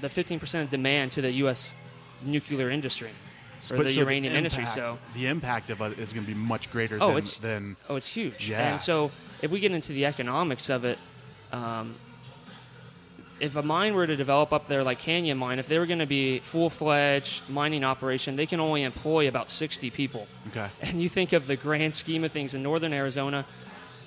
the 0.00 0.08
15% 0.08 0.62
of 0.62 0.70
demand 0.70 1.12
to 1.12 1.22
the 1.22 1.30
U.S. 1.44 1.74
nuclear 2.22 2.70
industry 2.70 3.10
or 3.70 3.76
But 3.76 3.86
the 3.86 3.94
so 3.94 4.00
uranium 4.00 4.34
industry. 4.34 4.62
impact- 4.62 4.74
So 4.74 4.98
the 5.14 5.26
impact 5.26 5.70
of 5.70 5.80
it 5.82 5.98
is 5.98 6.12
going 6.12 6.24
to 6.26 6.32
be 6.32 6.38
much 6.38 6.70
greater 6.70 6.96
Oh, 7.00 7.08
than, 7.08 7.16
it's- 7.18 7.38
than 7.38 7.76
Oh, 7.88 7.96
it's 7.96 8.08
huge. 8.08 8.48
Yeah. 8.50 8.70
And 8.72 8.80
so 8.80 9.10
if 9.42 9.50
we 9.50 9.60
get 9.60 9.72
into 9.72 9.92
the 9.92 10.06
economics 10.06 10.70
of 10.70 10.84
it, 10.84 10.98
um, 11.52 11.96
if 13.38 13.56
a 13.56 13.62
mine 13.62 13.94
were 13.94 14.06
to 14.06 14.16
develop 14.16 14.52
up 14.52 14.68
there 14.68 14.82
like 14.84 14.98
Canyon 14.98 15.38
Mine, 15.38 15.58
if 15.58 15.66
they 15.66 15.78
were 15.78 15.86
going 15.86 15.98
to 16.00 16.06
be 16.06 16.40
full 16.40 16.68
fledged 16.68 17.48
mining 17.48 17.84
operation, 17.84 18.36
they 18.36 18.44
can 18.44 18.60
only 18.60 18.82
employ 18.82 19.28
about 19.28 19.48
60 19.48 19.88
people. 19.90 20.26
okay. 20.48 20.68
And 20.82 21.00
you 21.02 21.08
think 21.08 21.32
of 21.32 21.46
the 21.46 21.56
grand 21.56 21.94
scheme 21.94 22.22
of 22.24 22.32
things 22.32 22.52
in 22.54 22.62
northern 22.62 22.92
Arizona, 22.92 23.46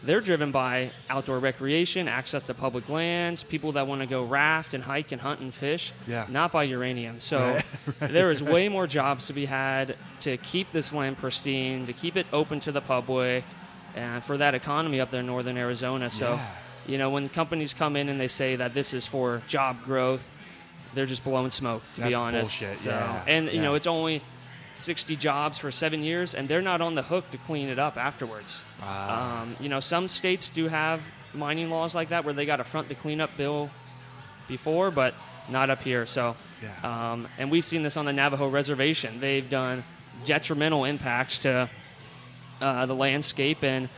they're 0.04 0.22
driven 0.22 0.52
by 0.52 0.92
outdoor 1.10 1.40
recreation, 1.40 2.08
access 2.08 2.44
to 2.44 2.54
public 2.54 2.90
lands, 2.90 3.42
people 3.44 3.72
that 3.74 3.88
want 3.88 4.02
to 4.02 4.08
go 4.08 4.24
raft 4.24 4.74
and 4.74 4.84
hike 4.84 5.12
and 5.12 5.22
hunt 5.22 5.40
and 5.40 5.54
fish, 5.54 5.94
Yeah. 6.08 6.26
not 6.30 6.52
by 6.52 6.64
uranium. 6.64 7.20
So 7.22 7.40
Right, 8.02 8.12
there 8.12 8.32
is 8.32 8.44
way 8.44 8.70
more 8.70 8.86
jobs 8.88 9.28
to 9.28 9.34
be 9.34 9.46
had 9.46 9.96
to 10.22 10.38
keep 10.38 10.72
this 10.72 10.94
land 10.94 11.18
pristine, 11.18 11.86
to 11.88 11.94
keep 11.94 12.16
it 12.18 12.28
open 12.34 12.60
to 12.62 12.72
the 12.72 12.82
public, 12.82 13.44
and 13.96 14.24
for 14.24 14.38
that 14.38 14.54
economy 14.56 15.00
up 15.00 15.10
there 15.12 15.22
in 15.22 15.26
northern 15.28 15.58
Arizona. 15.58 16.10
So, 16.10 16.34
Yeah. 16.34 16.46
you 16.88 16.98
know, 16.98 17.10
when 17.10 17.30
companies 17.30 17.74
come 17.74 17.96
in 17.96 18.10
and 18.10 18.20
they 18.20 18.28
say 18.28 18.56
that 18.58 18.74
this 18.74 18.94
is 18.94 19.08
for 19.08 19.42
job 19.48 19.84
growth, 19.84 20.24
they're 20.94 21.06
just 21.06 21.24
blowing 21.24 21.50
smoke, 21.50 21.82
to 21.96 22.02
be 22.02 22.10
That's 22.10 22.16
honest. 22.18 22.60
bullshit, 22.62 22.78
So, 22.80 22.90
yeah, 22.92 23.24
and 23.26 23.50
you 23.52 23.62
know, 23.62 23.74
it's 23.76 23.88
only 23.88 24.22
60 24.76 25.16
jobs 25.16 25.60
for 25.60 25.72
seven 25.72 26.04
years, 26.04 26.34
and 26.34 26.48
they're 26.48 26.62
not 26.62 26.82
on 26.82 26.96
the 26.96 27.04
hook 27.04 27.30
to 27.32 27.38
clean 27.38 27.68
it 27.70 27.80
up 27.80 27.98
afterwards. 27.98 28.64
Ah. 28.82 29.42
Um, 29.42 29.56
you 29.60 29.70
know, 29.70 29.80
some 29.80 30.08
states 30.08 30.50
do 30.50 30.68
have 30.68 31.02
mining 31.34 31.70
laws 31.70 31.94
like 31.96 32.10
that 32.10 32.26
where 32.26 32.34
they 32.34 32.46
got 32.46 32.58
to 32.58 32.64
front 32.64 32.88
the 32.90 32.96
cleanup 32.96 33.36
bill 33.38 33.70
before, 34.48 34.92
but 34.92 35.14
not 35.50 35.70
up 35.70 35.82
here. 35.84 36.06
So, 36.06 36.36
Yeah. 36.62 37.12
um, 37.12 37.28
and 37.38 37.52
we've 37.52 37.66
seen 37.66 37.84
this 37.84 37.98
on 37.98 38.06
the 38.06 38.14
Navajo 38.14 38.48
reservation. 38.50 39.20
They've 39.20 39.48
done 39.50 39.84
detrimental 40.26 40.86
impacts 40.86 41.40
to 41.40 41.70
uh, 42.62 42.86
the 42.86 42.96
landscape, 42.96 43.64
and 43.64 43.90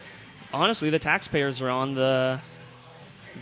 honestly, 0.53 0.89
the 0.89 0.99
taxpayers 0.99 1.61
are 1.61 1.69
on 1.69 1.93
the 1.95 2.39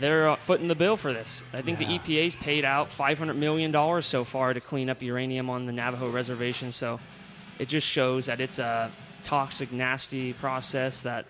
they're 0.00 0.34
footing 0.38 0.66
the 0.66 0.74
bill 0.74 0.96
for 0.96 1.12
this. 1.12 1.44
I 1.52 1.62
think 1.62 1.78
Yeah. 1.80 1.86
the 1.86 1.98
EPA's 2.00 2.34
paid 2.34 2.64
out 2.64 2.90
500 2.90 3.34
million 3.34 3.70
dollars 3.70 4.06
so 4.06 4.24
far 4.24 4.52
to 4.52 4.60
clean 4.60 4.90
up 4.90 5.00
uranium 5.02 5.48
on 5.48 5.66
the 5.66 5.72
Navajo 5.72 6.10
reservation. 6.10 6.72
So 6.72 6.98
it 7.58 7.68
just 7.68 7.86
shows 7.86 8.26
that 8.26 8.40
it's 8.40 8.58
a 8.58 8.90
toxic, 9.24 9.72
nasty 9.72 10.32
process 10.34 11.02
that 11.02 11.26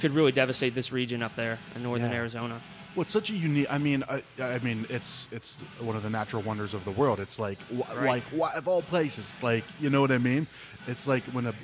could 0.00 0.12
really 0.12 0.32
devastate 0.32 0.74
this 0.74 0.92
region 0.92 1.22
up 1.22 1.34
there 1.36 1.58
in 1.74 1.82
northern 1.82 2.10
Yeah. 2.10 2.16
Arizona. 2.18 2.60
Well, 2.94 3.02
it's 3.02 3.12
such 3.12 3.30
a 3.30 3.32
unique. 3.34 3.66
I 3.70 3.78
mean, 3.78 4.04
I, 4.08 4.22
I 4.40 4.58
mean, 4.60 4.86
it's 4.88 5.26
it's 5.32 5.54
one 5.80 5.96
of 5.96 6.02
the 6.04 6.10
natural 6.10 6.42
wonders 6.42 6.74
of 6.74 6.84
the 6.84 6.92
world. 6.92 7.18
It's 7.18 7.38
like, 7.40 7.58
wh- 7.68 7.88
Right. 7.96 8.06
like, 8.06 8.22
why, 8.30 8.52
of 8.54 8.68
all 8.68 8.82
places, 8.82 9.24
like, 9.42 9.64
you 9.80 9.90
know 9.90 10.00
what 10.00 10.12
I 10.12 10.18
mean? 10.18 10.46
It's 10.86 11.08
like 11.08 11.24
when 11.32 11.46
a, 11.46 11.54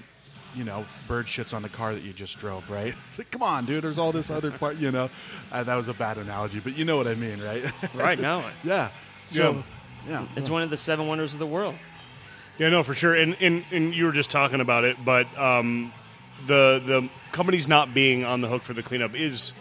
you 0.56 0.64
know, 0.64 0.84
bird 1.06 1.26
shits 1.26 1.54
on 1.54 1.62
the 1.62 1.68
car 1.68 1.94
that 1.94 2.02
you 2.02 2.12
just 2.12 2.38
drove, 2.40 2.68
right? 2.68 2.94
It's 3.06 3.18
like, 3.18 3.30
come 3.30 3.44
on, 3.44 3.64
dude. 3.64 3.84
There's 3.84 3.98
all 3.98 4.10
this 4.10 4.28
other 4.28 4.50
part, 4.50 4.76
you 4.78 4.90
know. 4.90 5.08
Uh, 5.52 5.62
that 5.62 5.76
was 5.76 5.86
a 5.86 5.94
bad 5.94 6.18
analogy, 6.18 6.58
but 6.58 6.76
you 6.76 6.84
know 6.84 6.96
what 6.96 7.06
I 7.06 7.14
mean, 7.14 7.40
right? 7.40 7.64
Right? 7.94 8.18
No, 8.30 8.44
yeah. 8.64 8.90
So, 9.28 9.62
yeah. 10.08 10.26
it's 10.34 10.50
one 10.50 10.62
of 10.62 10.70
the 10.70 10.76
seven 10.76 11.06
wonders 11.06 11.32
of 11.32 11.38
the 11.38 11.46
world. 11.46 11.76
Yeah, 12.60 12.68
no, 12.68 12.82
for 12.82 12.92
sure. 12.92 13.14
And, 13.14 13.38
and 13.40 13.64
and 13.72 13.94
you 13.94 14.04
were 14.04 14.12
just 14.12 14.30
talking 14.30 14.60
about 14.60 14.84
it, 14.84 15.02
but 15.02 15.26
um, 15.38 15.94
the 16.46 16.82
the 16.84 17.08
companies 17.32 17.66
not 17.66 17.94
being 17.94 18.26
on 18.26 18.42
the 18.42 18.48
hook 18.48 18.64
for 18.64 18.74
the 18.74 18.82
cleanup 18.82 19.14
is 19.14 19.54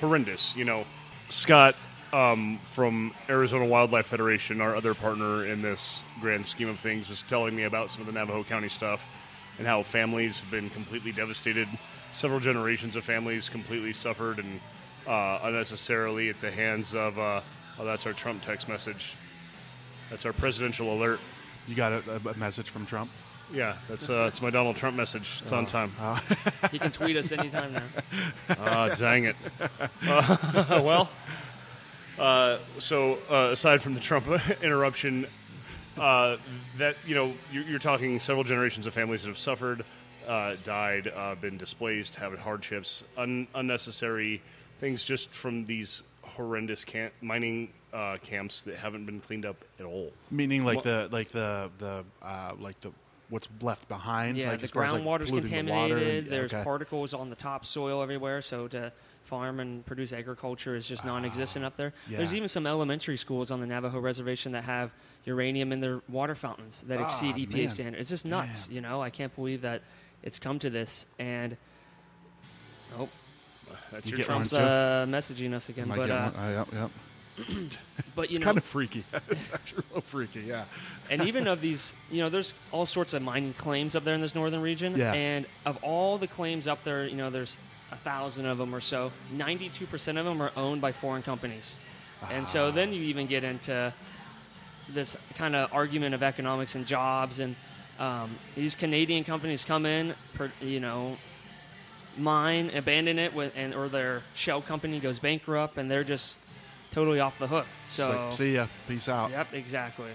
horrendous. 0.00 0.56
You 0.56 0.64
know, 0.64 0.86
Scott 1.28 1.76
um, 2.14 2.58
from 2.70 3.12
Arizona 3.28 3.66
Wildlife 3.66 4.06
Federation, 4.06 4.62
our 4.62 4.74
other 4.74 4.94
partner 4.94 5.44
in 5.44 5.60
this 5.60 6.02
grand 6.22 6.46
scheme 6.46 6.70
of 6.70 6.80
things, 6.80 7.10
was 7.10 7.20
telling 7.20 7.54
me 7.54 7.64
about 7.64 7.90
some 7.90 8.00
of 8.00 8.06
the 8.06 8.14
Navajo 8.14 8.42
County 8.42 8.70
stuff 8.70 9.04
and 9.58 9.66
how 9.66 9.82
families 9.82 10.40
have 10.40 10.50
been 10.50 10.70
completely 10.70 11.12
devastated. 11.12 11.68
Several 12.10 12.40
generations 12.40 12.96
of 12.96 13.04
families 13.04 13.50
completely 13.50 13.92
suffered 13.92 14.38
and 14.38 14.60
uh, 15.06 15.40
unnecessarily 15.42 16.30
at 16.30 16.40
the 16.40 16.50
hands 16.50 16.94
of. 16.94 17.18
Uh, 17.18 17.42
oh, 17.78 17.84
that's 17.84 18.06
our 18.06 18.14
Trump 18.14 18.42
text 18.42 18.66
message. 18.66 19.12
That's 20.08 20.24
our 20.24 20.32
presidential 20.32 20.90
alert. 20.90 21.20
You 21.66 21.74
got 21.74 21.92
a, 21.92 22.20
a 22.28 22.34
message 22.36 22.70
from 22.70 22.86
Trump? 22.86 23.10
Yeah, 23.52 23.76
that's 23.88 24.10
uh, 24.10 24.26
it's 24.28 24.42
my 24.42 24.50
Donald 24.50 24.76
Trump 24.76 24.96
message. 24.96 25.40
It's 25.42 25.52
on 25.52 25.66
time. 25.66 25.92
He 26.72 26.78
can 26.78 26.90
tweet 26.90 27.16
us 27.16 27.30
anytime 27.32 27.72
now. 27.74 27.82
Ah, 28.58 28.88
dang 28.94 29.24
it. 29.24 29.36
Uh, 30.06 30.80
well, 30.84 31.08
uh, 32.18 32.58
so 32.78 33.18
uh, 33.30 33.50
aside 33.52 33.82
from 33.82 33.94
the 33.94 34.00
Trump 34.00 34.26
interruption, 34.62 35.26
uh, 35.96 36.36
that 36.78 36.96
you 37.06 37.14
know, 37.14 37.32
you're, 37.52 37.62
you're 37.64 37.78
talking 37.78 38.18
several 38.20 38.44
generations 38.44 38.86
of 38.86 38.94
families 38.94 39.22
that 39.22 39.28
have 39.28 39.38
suffered, 39.38 39.84
uh, 40.26 40.56
died, 40.64 41.12
uh, 41.14 41.34
been 41.36 41.56
displaced, 41.56 42.16
having 42.16 42.38
hardships, 42.38 43.04
un- 43.16 43.46
unnecessary 43.54 44.42
things 44.80 45.04
just 45.04 45.30
from 45.30 45.64
these 45.66 46.02
horrendous 46.22 46.84
camp- 46.84 47.14
mining 47.20 47.68
uh, 47.96 48.18
camps 48.18 48.62
that 48.64 48.76
haven't 48.76 49.06
been 49.06 49.20
cleaned 49.20 49.46
up 49.46 49.56
at 49.80 49.86
all. 49.86 50.12
Meaning 50.30 50.64
like 50.64 50.84
Well- 50.84 51.08
the 51.08 51.08
like 51.16 51.28
the 51.30 51.70
the 51.78 52.04
uh, 52.22 52.52
like 52.58 52.78
the 52.80 52.92
what's 53.28 53.48
left 53.60 53.88
behind. 53.88 54.36
Yeah, 54.36 54.50
like, 54.50 54.60
the 54.60 54.64
as, 54.64 54.74
like, 54.74 54.90
groundwater's 54.92 55.30
the 55.30 55.36
water 55.36 55.48
contaminated. 55.48 56.24
and- 56.24 56.32
There's 56.32 56.54
okay. 56.54 56.62
particles 56.62 57.12
on 57.14 57.30
the 57.30 57.34
topsoil 57.36 58.00
everywhere, 58.02 58.40
so 58.42 58.68
to 58.68 58.92
farm 59.24 59.58
and 59.58 59.84
produce 59.84 60.12
agriculture 60.12 60.76
is 60.76 60.86
just 60.86 61.04
non-existent 61.04 61.64
up 61.64 61.76
there. 61.76 61.92
There's 62.08 62.32
even 62.34 62.46
some 62.48 62.64
elementary 62.68 63.16
schools 63.16 63.50
on 63.50 63.58
the 63.60 63.66
Navajo 63.66 63.98
reservation 63.98 64.52
that 64.52 64.62
have 64.64 64.92
uranium 65.24 65.72
in 65.72 65.80
their 65.80 66.00
water 66.08 66.36
fountains 66.36 66.84
that 66.86 67.00
exceed 67.00 67.34
Ah, 67.34 67.38
EPA 67.38 67.56
man. 67.56 67.68
standards. 67.68 68.00
It's 68.02 68.10
just 68.10 68.24
nuts, 68.24 68.68
you 68.70 68.80
know. 68.80 69.02
I 69.02 69.10
can't 69.10 69.34
believe 69.34 69.62
that 69.62 69.82
it's 70.22 70.38
come 70.38 70.60
to 70.60 70.70
this. 70.70 71.06
And 71.18 71.56
oh, 72.96 73.08
That's 73.90 74.06
You 74.08 74.16
your 74.18 74.24
Trump. 74.26 74.48
Trump's 74.48 74.52
uh, 74.52 75.06
messaging 75.08 75.52
us 75.54 75.68
again. 75.68 75.88
But 75.88 76.08
uh, 76.10 76.30
one. 76.30 76.44
Uh, 76.44 76.48
yep, 76.50 76.68
yep. 76.72 76.90
but 78.14 78.30
you 78.30 78.36
It's 78.36 78.40
know, 78.40 78.44
kind 78.44 78.58
of 78.58 78.64
freaky. 78.64 79.04
it's 79.30 79.50
actually 79.52 79.84
real 79.92 80.00
freaky. 80.00 80.40
Yeah. 80.40 80.64
and 81.10 81.22
even 81.22 81.46
of 81.46 81.60
these, 81.60 81.92
you 82.10 82.22
know, 82.22 82.28
there's 82.28 82.54
all 82.72 82.86
sorts 82.86 83.12
of 83.12 83.22
mining 83.22 83.52
claims 83.54 83.94
up 83.94 84.04
there 84.04 84.14
in 84.14 84.20
this 84.20 84.34
northern 84.34 84.62
region. 84.62 84.96
Yeah. 84.96 85.12
And 85.12 85.46
of 85.64 85.78
all 85.82 86.18
the 86.18 86.26
claims 86.26 86.66
up 86.66 86.82
there, 86.84 87.06
you 87.06 87.16
know, 87.16 87.30
there's 87.30 87.58
a 87.92 87.96
thousand 87.96 88.46
of 88.46 88.58
them 88.58 88.74
or 88.74 88.80
so. 88.80 89.12
Ninety-two 89.32 89.86
percent 89.86 90.18
of 90.18 90.24
them 90.24 90.40
are 90.40 90.52
owned 90.56 90.80
by 90.80 90.92
foreign 90.92 91.22
companies. 91.22 91.78
And 92.30 92.48
so 92.48 92.70
then 92.70 92.92
you 92.92 93.02
even 93.02 93.26
get 93.26 93.44
into 93.44 93.92
this 94.88 95.16
kind 95.34 95.54
of 95.54 95.72
argument 95.72 96.14
of 96.14 96.22
economics 96.22 96.74
and 96.74 96.86
jobs, 96.86 97.38
and 97.38 97.54
um, 97.98 98.36
these 98.54 98.74
Canadian 98.74 99.22
companies 99.24 99.64
come 99.64 99.86
in, 99.86 100.14
per, 100.34 100.50
you 100.60 100.80
know, 100.80 101.16
mine, 102.16 102.70
abandon 102.74 103.18
it, 103.18 103.34
with, 103.34 103.52
and 103.56 103.74
or 103.74 103.88
their 103.88 104.22
shell 104.34 104.62
company 104.62 104.98
goes 104.98 105.18
bankrupt, 105.18 105.76
and 105.76 105.90
they're 105.90 106.04
just 106.04 106.38
totally 106.96 107.20
off 107.20 107.38
the 107.38 107.46
hook. 107.46 107.66
So 107.86 108.08
like, 108.08 108.32
see 108.32 108.54
ya. 108.54 108.68
Peace 108.88 109.06
out. 109.06 109.30
Yep, 109.30 109.52
exactly. 109.52 110.10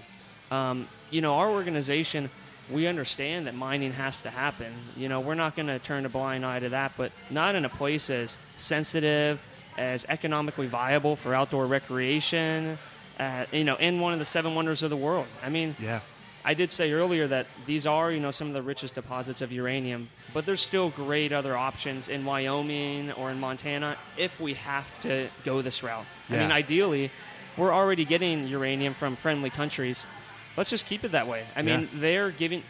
Um, 0.50 0.88
you 1.12 1.20
know, 1.20 1.34
our 1.34 1.48
organization, 1.48 2.28
we 2.68 2.88
understand 2.88 3.46
that 3.46 3.54
mining 3.54 3.92
has 3.92 4.20
to 4.22 4.30
happen. 4.30 4.72
You 4.96 5.08
know, 5.08 5.20
we're 5.20 5.36
not 5.36 5.54
going 5.54 5.68
to 5.68 5.78
turn 5.78 6.04
a 6.06 6.08
blind 6.08 6.44
eye 6.44 6.58
to 6.58 6.70
that, 6.70 6.94
but 6.96 7.12
not 7.30 7.54
in 7.54 7.64
a 7.64 7.68
place 7.68 8.10
as 8.10 8.36
sensitive, 8.56 9.40
as 9.78 10.04
economically 10.08 10.66
viable 10.66 11.14
for 11.14 11.32
outdoor 11.32 11.68
recreation. 11.68 12.76
Uh, 13.16 13.46
you 13.52 13.62
know, 13.62 13.76
in 13.76 14.00
one 14.00 14.12
of 14.12 14.18
the 14.18 14.24
seven 14.24 14.56
wonders 14.56 14.82
of 14.82 14.90
the 14.90 14.96
world. 14.96 15.26
I 15.44 15.50
mean, 15.50 15.76
Yeah. 15.78 16.00
I 16.44 16.54
did 16.54 16.72
say 16.72 16.92
earlier 16.92 17.28
that 17.28 17.46
these 17.66 17.86
are, 17.86 18.10
you 18.10 18.18
know, 18.18 18.32
some 18.32 18.48
of 18.48 18.54
the 18.54 18.62
richest 18.62 18.96
deposits 18.96 19.42
of 19.42 19.52
uranium, 19.52 20.08
but 20.34 20.44
there's 20.44 20.60
still 20.60 20.90
great 20.90 21.32
other 21.32 21.56
options 21.56 22.08
in 22.08 22.24
Wyoming 22.24 23.12
or 23.12 23.30
in 23.30 23.38
Montana 23.38 23.96
if 24.16 24.40
we 24.40 24.54
have 24.54 24.86
to 25.02 25.28
go 25.44 25.62
this 25.62 25.82
route. 25.84 26.04
I 26.28 26.34
mean, 26.38 26.50
ideally, 26.50 27.10
we're 27.56 27.72
already 27.72 28.04
getting 28.04 28.48
uranium 28.48 28.94
from 28.94 29.14
friendly 29.14 29.50
countries. 29.50 30.04
Let's 30.56 30.70
just 30.70 30.86
keep 30.86 31.04
it 31.04 31.12
that 31.12 31.28
way. 31.28 31.44
I 31.54 31.62
mean, 31.62 31.82
Yeah. 31.82 31.86
they're 32.00 32.30
giving 32.30 32.62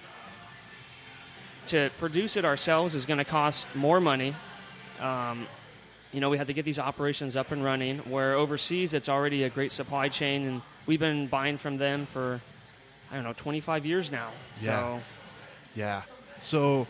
to 1.69 1.91
produce 1.99 2.37
it 2.37 2.45
ourselves 2.45 2.95
is 2.95 3.07
going 3.07 3.19
to 3.19 3.25
cost 3.25 3.67
more 3.75 4.01
money. 4.01 4.35
Um, 5.01 5.47
you 6.13 6.21
know, 6.21 6.29
we 6.29 6.37
had 6.37 6.49
to 6.49 6.53
get 6.53 6.65
these 6.65 6.79
operations 6.79 7.37
up 7.37 7.53
and 7.53 7.65
running. 7.65 7.99
Where 8.01 8.35
overseas, 8.35 8.93
it's 8.93 9.09
already 9.09 9.45
a 9.45 9.49
great 9.51 9.73
supply 9.73 10.09
chain, 10.09 10.47
and 10.47 10.63
we've 10.87 11.01
been 11.01 11.27
buying 11.29 11.57
from 11.57 11.79
them 11.79 12.07
for 12.13 12.41
I 13.13 13.17
don't 13.17 13.25
know, 13.25 13.35
25 13.35 13.85
years 13.87 14.11
now. 14.11 14.31
Yeah. 14.59 14.65
So 14.65 15.01
Yeah. 15.75 16.03
So 16.41 16.87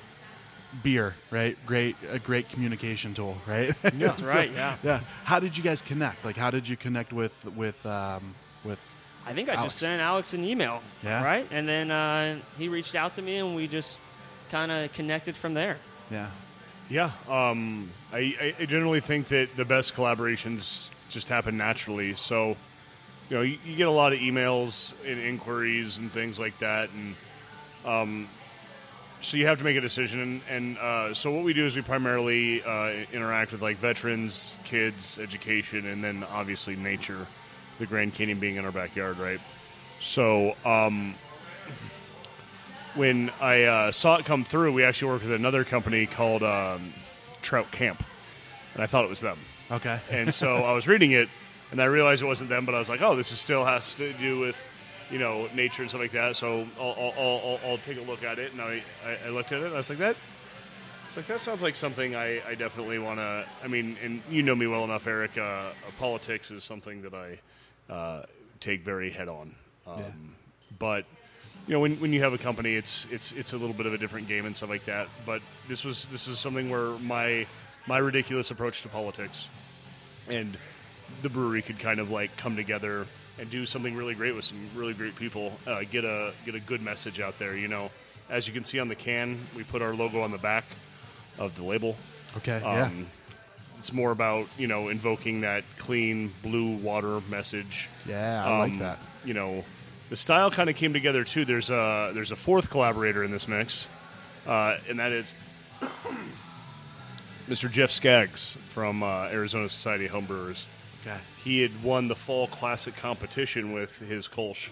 beer, 0.83 1.15
right? 1.31 1.57
Great 1.67 1.97
a 2.11 2.19
great 2.19 2.49
communication 2.49 3.13
tool, 3.13 3.37
right? 3.47 3.75
That's 3.83 4.21
So, 4.23 4.29
right, 4.29 4.51
yeah. 4.53 4.77
Yeah. 4.83 5.01
How 5.25 5.41
did 5.41 5.57
you 5.59 5.63
guys 5.65 5.83
connect? 5.83 6.25
Like 6.25 6.37
how 6.37 6.51
did 6.51 6.69
you 6.69 6.77
connect 6.77 7.13
with 7.13 7.35
with 7.57 7.85
um 7.87 8.35
with 8.65 8.79
I 9.27 9.33
think 9.35 9.49
I 9.49 9.53
Alex. 9.55 9.67
just 9.75 9.79
sent 9.79 10.01
Alex 10.01 10.33
an 10.35 10.45
email, 10.45 10.83
Yeah? 11.03 11.23
right? 11.25 11.47
And 11.53 11.69
then 11.69 11.91
uh, 11.93 12.39
he 12.59 12.67
reached 12.69 12.97
out 12.97 13.15
to 13.17 13.23
me, 13.23 13.37
and 13.37 13.55
we 13.55 13.69
just 13.69 13.99
kind 14.51 14.73
of 14.73 14.93
connected 14.93 15.37
from 15.37 15.55
there. 15.55 15.77
yeah. 16.11 16.31
Yeah, 16.91 17.13
um, 17.29 17.91
I, 18.13 18.55
I 18.59 18.65
generally 18.67 19.01
think 19.01 19.29
that 19.29 19.57
the 19.57 19.65
best 19.65 19.95
collaborations 19.95 20.91
just 21.09 21.29
happen 21.29 21.57
naturally. 21.57 22.17
So, 22.17 22.57
you 23.33 23.39
know, 23.39 23.45
you, 23.45 23.59
you 23.65 23.77
get 23.77 23.89
a 23.89 23.93
lot 23.93 24.13
of 24.13 24.19
emails 24.19 24.93
and 25.07 25.19
inquiries 25.19 25.97
and 25.97 26.13
things 26.13 26.39
like 26.39 26.59
that, 26.59 26.91
and 26.91 27.15
um, 27.87 28.29
so 29.23 29.39
you 29.39 29.47
have 29.47 29.57
to 29.57 29.65
make 29.65 29.75
a 29.75 29.81
decision. 29.81 30.21
And, 30.21 30.41
and 30.51 30.79
uh, 30.79 31.15
so, 31.15 31.31
what 31.31 31.43
we 31.43 31.55
do 31.55 31.65
is 31.65 31.75
we 31.75 31.81
primarily 31.81 32.63
uh, 32.63 33.07
interact 33.11 33.53
with 33.53 33.63
like 33.63 33.79
veterans, 33.79 34.59
kids, 34.65 35.19
education, 35.19 35.87
and 35.87 36.05
then 36.05 36.25
obviously 36.25 36.77
nature. 36.77 37.27
The 37.79 37.87
Grand 37.87 38.13
Canyon 38.13 38.39
being 38.39 38.57
in 38.57 38.67
our 38.67 38.71
backyard, 38.71 39.17
right? 39.17 39.41
So, 39.99 40.55
um, 40.67 41.15
when 42.95 43.31
I 43.41 43.63
uh, 43.63 43.93
saw 43.93 44.17
it 44.17 44.27
come 44.27 44.45
through, 44.45 44.75
we 44.75 44.85
actually 44.85 45.11
worked 45.11 45.25
with 45.25 45.33
another 45.33 45.65
company 45.65 46.05
called 46.05 46.43
um, 46.43 46.93
Trout 47.41 47.71
Camp, 47.71 48.05
and 48.75 48.83
I 48.83 48.87
thought 48.87 49.05
it 49.05 49.11
was 49.11 49.23
them. 49.23 49.39
Okay. 49.71 50.01
And 50.11 50.35
so 50.35 50.57
I 50.57 50.73
was 50.73 50.87
reading 50.87 51.13
it, 51.13 51.31
and 51.73 51.81
I 51.81 51.87
realized 51.87 52.23
it 52.23 52.27
wasn't 52.27 52.51
them, 52.51 52.67
but 52.67 52.75
I 52.75 52.79
was 52.79 52.89
like, 52.89 53.01
oh, 53.01 53.17
this 53.17 53.33
is 53.33 53.39
still 53.39 53.65
has 53.65 53.95
to 53.95 54.13
do 54.13 54.39
with, 54.39 54.57
you 55.11 55.19
know, 55.19 55.49
nature 55.55 55.83
and 55.83 55.91
stuff 55.91 56.03
like 56.03 56.13
that. 56.13 56.37
So 56.37 56.67
I'll, 56.79 56.95
I'll, 56.99 57.15
I'll, 57.19 57.61
I'll, 57.65 57.79
take 57.79 57.99
a 57.99 58.03
look 58.03 58.23
at 58.23 58.39
it, 58.39 58.53
and 58.53 58.61
I, 58.61 58.83
I, 59.05 59.27
I 59.27 59.29
looked 59.31 59.53
at 59.53 59.61
it, 59.61 59.65
and 59.65 59.75
I 59.75 59.79
was 59.79 59.89
like, 59.89 59.99
that. 59.99 60.17
It's 61.07 61.17
like 61.17 61.27
that 61.27 61.41
sounds 61.41 61.63
like 61.63 61.75
something 61.75 62.15
I, 62.15 62.47
I 62.47 62.55
definitely 62.55 62.99
want 62.99 63.19
to. 63.19 63.45
I 63.63 63.69
mean, 63.69 63.99
and 64.03 64.23
you 64.31 64.43
know 64.43 64.55
me 64.55 64.67
well 64.67 64.85
enough, 64.85 65.07
Eric. 65.07 65.37
Uh, 65.37 65.71
politics 65.99 66.51
is 66.51 66.65
something 66.65 67.03
that 67.03 67.13
I 67.13 67.93
uh, 67.93 68.23
take 68.61 68.83
very 68.83 69.11
head 69.11 69.29
on. 69.29 69.55
Um, 69.87 69.99
Yeah. 69.99 70.11
But 70.79 71.05
you 71.67 71.75
know, 71.75 71.81
when, 71.81 72.01
when 72.01 72.13
you 72.13 72.23
have 72.23 72.33
a 72.33 72.39
company, 72.39 72.77
it's 72.77 73.07
it's 73.11 73.33
it's 73.33 73.53
a 73.53 73.59
little 73.59 73.75
bit 73.75 73.85
of 73.85 73.93
a 73.93 73.99
different 73.99 74.27
game 74.27 74.47
and 74.47 74.57
stuff 74.57 74.71
like 74.71 74.87
that. 74.87 75.09
But 75.27 75.43
this 75.69 75.85
was 75.85 76.07
this 76.07 76.29
is 76.29 76.39
something 76.39 76.71
where 76.71 76.93
my 76.99 77.47
my 77.87 77.99
ridiculous 77.99 78.51
approach 78.51 78.81
to 78.83 78.89
politics 78.89 79.49
and 80.29 80.57
the 81.21 81.29
brewery 81.29 81.63
could 81.63 81.79
kind 81.79 82.01
of 82.01 82.11
like 82.11 82.37
come 82.37 82.57
together 82.57 83.07
and 83.39 83.51
do 83.51 83.65
something 83.67 83.95
really 83.97 84.15
great 84.15 84.35
with 84.35 84.45
some 84.45 84.59
really 84.75 84.95
great 84.95 85.17
people. 85.17 85.59
Uh, 85.67 85.83
get 85.91 86.05
a 86.05 86.33
get 86.47 86.55
a 86.55 86.61
good 86.61 86.81
message 86.83 87.21
out 87.21 87.39
there. 87.39 87.57
You 87.57 87.69
know, 87.69 87.91
as 88.31 88.47
you 88.47 88.55
can 88.55 88.65
see 88.65 88.79
on 88.81 88.89
the 88.89 88.95
can, 88.95 89.47
we 89.57 89.63
put 89.65 89.83
our 89.83 89.95
logo 89.95 90.21
on 90.23 90.31
the 90.31 90.39
back 90.39 90.65
of 91.39 91.55
the 91.57 91.63
label. 91.65 91.97
Okay. 92.37 92.61
yeah. 92.63 92.85
Um, 92.87 93.07
It's 93.79 93.93
more 93.93 94.11
about 94.13 94.49
you 94.59 94.67
know 94.67 94.89
invoking 94.91 95.41
that 95.43 95.65
clean 95.79 96.33
blue 96.43 96.77
water 96.77 97.21
message. 97.29 97.89
Yeah, 98.07 98.45
I 98.47 98.59
like 98.59 98.73
Um, 98.73 98.79
that. 98.79 98.99
You 99.25 99.35
know, 99.35 99.65
the 100.11 100.17
style 100.17 100.51
kind 100.51 100.69
of 100.71 100.77
came 100.77 100.93
together 100.93 101.25
too. 101.25 101.45
There's 101.45 101.71
a 101.71 102.13
there's 102.15 102.31
a 102.33 102.37
fourth 102.37 102.71
collaborator 102.71 103.25
in 103.25 103.31
this 103.31 103.49
mix, 103.49 103.89
uh, 104.47 104.77
and 104.89 104.99
that 105.01 105.11
is 105.13 105.33
Mr. 107.49 107.71
Jeff 107.71 107.91
Skaggs 107.91 108.57
from 108.73 109.03
uh, 109.03 109.25
Arizona 109.27 109.69
Society 109.69 110.07
of 110.07 110.13
Homebrewers. 110.13 110.67
Okay. 111.03 111.19
He 111.43 111.61
had 111.61 111.83
won 111.83 112.09
the 112.09 112.15
fall 112.15 112.47
classic 112.47 112.97
competition 112.97 113.73
with 113.73 113.99
his 113.99 114.29
Kolsch, 114.29 114.69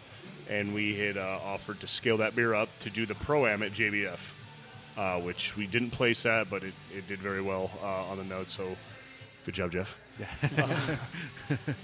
and 0.49 0.73
we 0.73 0.97
had 0.97 1.17
uh, 1.17 1.39
offered 1.45 1.81
to 1.81 1.89
scale 1.89 2.19
that 2.19 2.37
beer 2.37 2.55
up 2.55 2.69
to 2.81 2.91
do 2.91 3.05
the 3.05 3.17
pro 3.17 3.47
am 3.47 3.63
at 3.63 3.73
GABF, 3.73 4.19
uh, 4.97 5.21
which 5.21 5.57
we 5.57 5.67
didn't 5.67 5.91
place 5.91 6.25
at, 6.27 6.49
but 6.49 6.63
it, 6.63 6.75
it 6.97 7.09
did 7.09 7.19
very 7.19 7.43
well 7.43 7.71
uh, 7.83 8.05
on 8.11 8.19
the 8.19 8.25
note. 8.25 8.49
So, 8.51 8.77
good 9.45 9.55
job, 9.55 9.73
Jeff. 9.73 9.97
Yeah. 10.19 10.97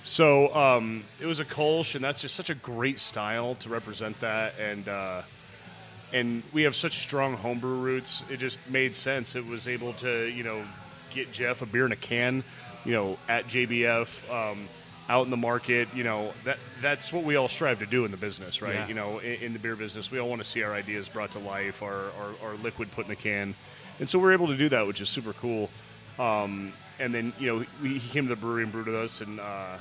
So 0.04 0.54
um, 0.54 1.02
it 1.20 1.26
was 1.26 1.40
a 1.40 1.44
Kolsch, 1.44 1.96
and 1.96 2.04
that's 2.04 2.20
just 2.20 2.36
such 2.36 2.50
a 2.50 2.54
great 2.54 3.00
style 3.00 3.56
to 3.56 3.68
represent 3.68 4.20
that. 4.20 4.54
And 4.60 4.88
uh, 4.88 5.22
and 6.12 6.44
we 6.52 6.62
have 6.62 6.76
such 6.76 7.00
strong 7.00 7.36
homebrew 7.36 7.78
roots. 7.78 8.22
It 8.30 8.36
just 8.36 8.60
made 8.70 8.94
sense. 8.94 9.34
It 9.34 9.44
was 9.44 9.66
able 9.66 9.92
to 9.94 10.26
you 10.26 10.44
know 10.44 10.64
get 11.10 11.32
Jeff 11.32 11.62
a 11.62 11.66
beer 11.66 11.86
in 11.86 11.92
a 11.92 11.96
can, 11.96 12.44
you 12.87 12.93
know, 12.93 13.19
at 13.28 13.49
GABF. 13.49 14.31
Um, 14.31 14.69
out 15.09 15.25
in 15.25 15.31
the 15.31 15.37
market. 15.37 15.88
You 15.95 16.05
know 16.05 16.33
that 16.45 16.59
that's 16.83 17.12
what 17.12 17.25
we 17.25 17.37
all 17.37 17.49
strive 17.49 17.78
to 17.78 17.87
do 17.87 18.05
in 18.05 18.11
the 18.11 18.16
business, 18.16 18.61
right? 18.61 18.75
Yeah. 18.75 18.88
You 18.88 18.95
know, 18.95 19.19
in, 19.19 19.35
in 19.35 19.52
the 19.52 19.59
beer 19.59 19.76
business, 19.76 20.11
we 20.11 20.19
all 20.19 20.28
want 20.28 20.43
to 20.43 20.49
see 20.49 20.62
our 20.62 20.75
ideas 20.75 21.09
brought 21.09 21.33
to 21.33 21.38
life, 21.38 21.83
our, 21.83 22.11
our 22.19 22.35
our 22.43 22.55
liquid 22.57 22.90
put 22.93 23.07
in 23.07 23.12
a 23.12 23.16
can, 23.16 23.55
and 24.00 24.09
so 24.09 24.19
we're 24.19 24.33
able 24.33 24.49
to 24.49 24.57
do 24.57 24.69
that, 24.71 24.87
which 24.87 25.00
is 25.00 25.09
super 25.09 25.33
cool. 25.35 25.71
Um, 26.19 26.73
and 26.99 27.14
then 27.14 27.33
you 27.38 27.47
know 27.47 27.64
we, 27.83 27.99
he 27.99 28.09
came 28.09 28.25
to 28.25 28.35
the 28.35 28.40
brewery 28.40 28.62
and 28.62 28.73
brewed 28.73 28.87
with 28.87 28.97
us, 28.97 29.21
and 29.21 29.38
uh, 29.38 29.76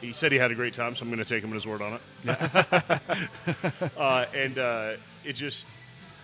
he 0.00 0.12
said 0.12 0.32
he 0.32 0.38
had 0.38 0.50
a 0.50 0.54
great 0.54 0.74
time, 0.74 0.94
so 0.94 1.02
I'm 1.02 1.10
going 1.10 1.18
to 1.18 1.24
take 1.24 1.42
him 1.42 1.50
at 1.50 1.54
his 1.54 1.66
word 1.66 1.82
on 1.82 1.94
it. 1.94 2.00
uh, 3.96 4.26
and 4.34 4.58
uh, 4.58 4.92
it 5.24 5.32
just, 5.32 5.66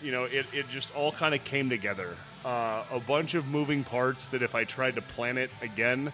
you 0.02 0.12
know, 0.12 0.24
it, 0.24 0.46
it 0.52 0.68
just 0.68 0.94
all 0.94 1.10
kind 1.10 1.34
of 1.34 1.42
came 1.44 1.70
together. 1.70 2.16
Uh, 2.44 2.84
a 2.90 3.00
bunch 3.00 3.34
of 3.34 3.46
moving 3.46 3.84
parts 3.84 4.26
that 4.28 4.42
if 4.42 4.54
I 4.54 4.64
tried 4.64 4.96
to 4.96 5.02
plan 5.02 5.38
it 5.38 5.50
again, 5.60 6.12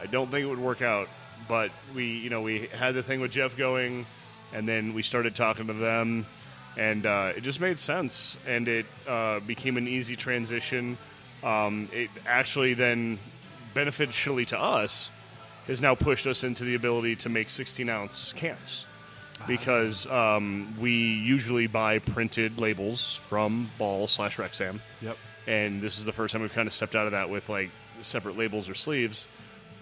I 0.00 0.06
don't 0.06 0.30
think 0.30 0.44
it 0.44 0.48
would 0.48 0.60
work 0.60 0.82
out. 0.82 1.08
But 1.48 1.70
we, 1.94 2.04
you 2.18 2.30
know, 2.30 2.42
we 2.42 2.68
had 2.72 2.94
the 2.94 3.02
thing 3.02 3.20
with 3.20 3.32
Jeff 3.32 3.56
going, 3.56 4.06
and 4.52 4.68
then 4.68 4.94
we 4.94 5.02
started 5.02 5.34
talking 5.34 5.66
to 5.66 5.72
them, 5.72 6.26
and 6.76 7.04
uh, 7.04 7.32
it 7.36 7.42
just 7.42 7.60
made 7.60 7.78
sense, 7.78 8.38
and 8.46 8.68
it 8.68 8.86
uh, 9.06 9.40
became 9.40 9.76
an 9.76 9.88
easy 9.88 10.16
transition. 10.16 10.98
Um, 11.42 11.88
it 11.92 12.10
actually 12.26 12.74
then 12.74 13.18
beneficially 13.74 14.44
to 14.46 14.58
us 14.58 15.10
has 15.66 15.80
now 15.80 15.94
pushed 15.94 16.26
us 16.26 16.44
into 16.44 16.64
the 16.64 16.74
ability 16.74 17.16
to 17.16 17.28
make 17.28 17.48
16 17.48 17.88
ounce 17.88 18.32
cans 18.34 18.86
because 19.46 20.06
um, 20.06 20.74
we 20.80 20.92
usually 20.92 21.66
buy 21.66 21.98
printed 21.98 22.60
labels 22.60 23.20
from 23.28 23.70
Ball 23.78 24.08
slash 24.08 24.36
Rexam. 24.36 24.80
Yep. 25.02 25.16
And 25.46 25.80
this 25.80 25.98
is 25.98 26.04
the 26.04 26.12
first 26.12 26.32
time 26.32 26.42
we've 26.42 26.52
kind 26.52 26.66
of 26.66 26.72
stepped 26.72 26.96
out 26.96 27.06
of 27.06 27.12
that 27.12 27.30
with 27.30 27.48
like 27.48 27.70
separate 28.00 28.36
labels 28.36 28.68
or 28.68 28.74
sleeves. 28.74 29.28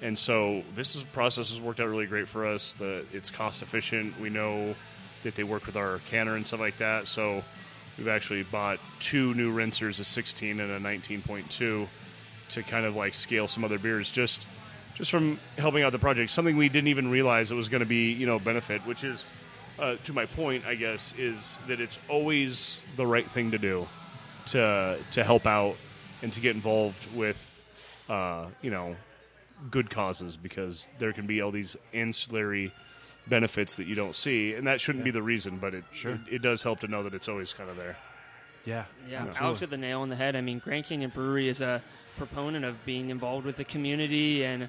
And 0.02 0.18
so 0.18 0.62
this 0.74 0.96
is, 0.96 1.02
process 1.02 1.50
has 1.50 1.60
worked 1.60 1.80
out 1.80 1.88
really 1.88 2.06
great 2.06 2.28
for 2.28 2.46
us. 2.46 2.74
The 2.74 3.04
it's 3.12 3.30
cost 3.30 3.62
efficient. 3.62 4.20
We 4.20 4.28
know 4.28 4.74
that 5.22 5.34
they 5.34 5.44
work 5.44 5.66
with 5.66 5.76
our 5.76 6.00
canner 6.10 6.36
and 6.36 6.46
stuff 6.46 6.60
like 6.60 6.78
that. 6.78 7.06
So 7.06 7.42
we've 7.96 8.08
actually 8.08 8.42
bought 8.42 8.78
two 8.98 9.34
new 9.34 9.54
rinsers, 9.54 10.00
a 10.00 10.04
16 10.04 10.60
and 10.60 10.70
a 10.70 10.78
19.2, 10.78 11.88
to 12.50 12.62
kind 12.64 12.84
of 12.84 12.94
like 12.94 13.14
scale 13.14 13.48
some 13.48 13.64
other 13.64 13.78
beers 13.78 14.10
just 14.10 14.46
just 14.94 15.10
from 15.10 15.40
helping 15.58 15.82
out 15.82 15.90
the 15.90 15.98
project. 15.98 16.30
Something 16.30 16.56
we 16.56 16.68
didn't 16.68 16.88
even 16.88 17.10
realize 17.10 17.50
it 17.50 17.54
was 17.54 17.68
going 17.68 17.80
to 17.80 17.86
be 17.86 18.12
you 18.12 18.26
know 18.26 18.38
benefit, 18.38 18.82
which 18.86 19.02
is 19.02 19.24
uh, 19.78 19.96
to 20.04 20.12
my 20.12 20.26
point, 20.26 20.66
I 20.66 20.74
guess, 20.74 21.14
is 21.16 21.58
that 21.66 21.80
it's 21.80 21.98
always 22.08 22.82
the 22.96 23.06
right 23.06 23.28
thing 23.30 23.52
to 23.52 23.58
do 23.58 23.88
to 24.46 24.98
to 25.12 25.24
help 25.24 25.46
out 25.46 25.76
and 26.22 26.32
to 26.32 26.40
get 26.40 26.54
involved 26.54 27.06
with 27.14 27.62
uh, 28.08 28.46
you 28.62 28.70
know 28.70 28.96
good 29.70 29.88
causes 29.90 30.36
because 30.36 30.88
there 30.98 31.12
can 31.12 31.26
be 31.26 31.40
all 31.40 31.50
these 31.50 31.76
ancillary 31.92 32.72
benefits 33.26 33.76
that 33.76 33.86
you 33.86 33.94
don't 33.94 34.14
see, 34.14 34.52
and 34.54 34.66
that 34.66 34.80
shouldn't 34.80 35.04
be 35.04 35.10
the 35.10 35.22
reason, 35.22 35.58
but 35.58 35.74
it, 35.74 35.84
Sure. 35.92 36.12
it 36.12 36.20
it 36.30 36.42
does 36.42 36.62
help 36.62 36.80
to 36.80 36.88
know 36.88 37.02
that 37.04 37.14
it's 37.14 37.28
always 37.28 37.52
kind 37.52 37.70
of 37.70 37.76
there. 37.76 37.96
Yeah. 38.66 38.84
Yeah, 39.08 39.18
Absolutely. 39.18 39.40
Alex 39.46 39.60
hit 39.60 39.70
the 39.70 39.76
nail 39.76 40.00
on 40.00 40.08
the 40.08 40.16
head. 40.16 40.36
I 40.36 40.40
mean, 40.40 40.58
Grand 40.58 40.86
Canyon 40.86 41.10
Brewery 41.14 41.48
is 41.48 41.60
a 41.60 41.82
proponent 42.16 42.64
of 42.64 42.82
being 42.86 43.10
involved 43.10 43.44
with 43.46 43.56
the 43.56 43.64
community, 43.64 44.44
and 44.44 44.68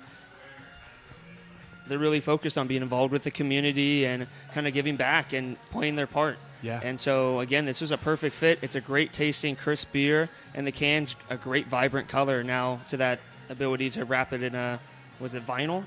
they're 1.88 2.00
really 2.00 2.20
focused 2.20 2.58
on 2.58 2.68
being 2.68 2.82
involved 2.82 3.12
with 3.12 3.24
the 3.24 3.32
community 3.32 4.06
and 4.06 4.28
kind 4.54 4.68
of 4.68 4.74
giving 4.74 4.96
back 4.96 5.34
and 5.34 5.58
playing 5.72 5.96
their 5.96 6.08
part. 6.08 6.38
Yeah. 6.62 6.80
And 6.84 7.00
so, 7.00 7.42
again, 7.42 7.66
this 7.66 7.82
was 7.82 7.92
a 7.92 7.98
perfect 7.98 8.36
fit. 8.36 8.60
It's 8.62 8.76
a 8.76 8.82
great 8.82 9.14
tasting, 9.14 9.56
crisp 9.56 9.92
beer, 9.92 10.30
and 10.54 10.66
the 10.66 10.72
can's 10.72 11.16
a 11.30 11.38
great, 11.38 11.68
vibrant 11.68 12.08
color 12.08 12.44
now 12.44 12.82
to 12.90 12.98
that 12.98 13.20
ability 13.50 13.92
to 13.92 14.06
wrap 14.06 14.34
it 14.34 14.42
in 14.42 14.56
a, 14.56 14.80
was 15.20 15.36
it 15.36 15.46
vinyl? 15.46 15.86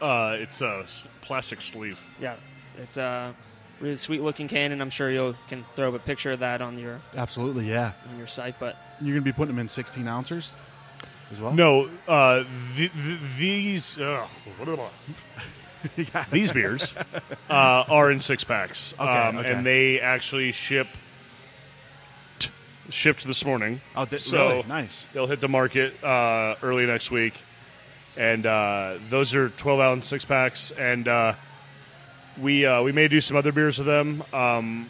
Uh, 0.00 0.36
it's 0.38 0.60
a 0.60 0.86
plastic 1.20 1.60
sleeve. 1.60 2.00
Yeah, 2.20 2.36
it's 2.78 2.96
a 2.96 3.34
really 3.80 3.96
sweet 3.96 4.22
looking 4.22 4.48
can, 4.48 4.72
and 4.72 4.80
I'm 4.80 4.90
sure 4.90 5.10
you 5.10 5.36
can 5.48 5.64
throw 5.76 5.88
up 5.88 5.94
a 5.94 5.98
picture 5.98 6.32
of 6.32 6.40
that 6.40 6.62
on 6.62 6.78
your 6.78 7.00
Absolutely. 7.14 7.68
Yeah. 7.68 7.92
on 8.10 8.16
your 8.16 8.26
site. 8.26 8.54
But 8.58 8.76
You're 9.00 9.14
going 9.14 9.24
to 9.24 9.30
be 9.30 9.32
putting 9.32 9.54
them 9.54 9.58
in 9.60 9.68
16 9.68 10.08
ounces 10.08 10.52
as 11.34 11.40
well. 11.40 11.52
No, 11.52 11.90
uh, 12.08 12.44
th- 12.76 12.92
th- 12.92 13.18
these 13.38 13.98
uh, 13.98 14.26
these 16.32 16.52
beers 16.52 16.94
uh, 17.50 17.84
are 17.88 18.10
in 18.10 18.20
six 18.20 18.44
packs, 18.44 18.94
Okay, 19.00 19.10
um, 19.10 19.36
okay. 19.38 19.52
and 19.52 19.66
they 19.66 20.00
actually 20.00 20.52
ship 20.52 20.86
shipped 22.88 23.26
this 23.26 23.44
morning. 23.44 23.80
Oh, 23.96 24.04
th- 24.04 24.22
so 24.22 24.48
really? 24.48 24.62
Nice. 24.68 25.06
They'll 25.12 25.26
hit 25.26 25.40
the 25.40 25.48
market 25.48 26.02
uh, 26.02 26.56
early 26.62 26.86
next 26.86 27.10
week, 27.10 27.34
and 28.16 28.46
uh, 28.46 28.98
those 29.10 29.34
are 29.34 29.48
twelve 29.50 29.80
ounce 29.80 30.06
six 30.06 30.24
packs. 30.24 30.70
And 30.70 31.08
uh, 31.08 31.34
we 32.40 32.64
uh, 32.64 32.82
we 32.82 32.92
may 32.92 33.08
do 33.08 33.20
some 33.20 33.36
other 33.36 33.52
beers 33.52 33.78
with 33.78 33.86
them, 33.86 34.22
um, 34.32 34.88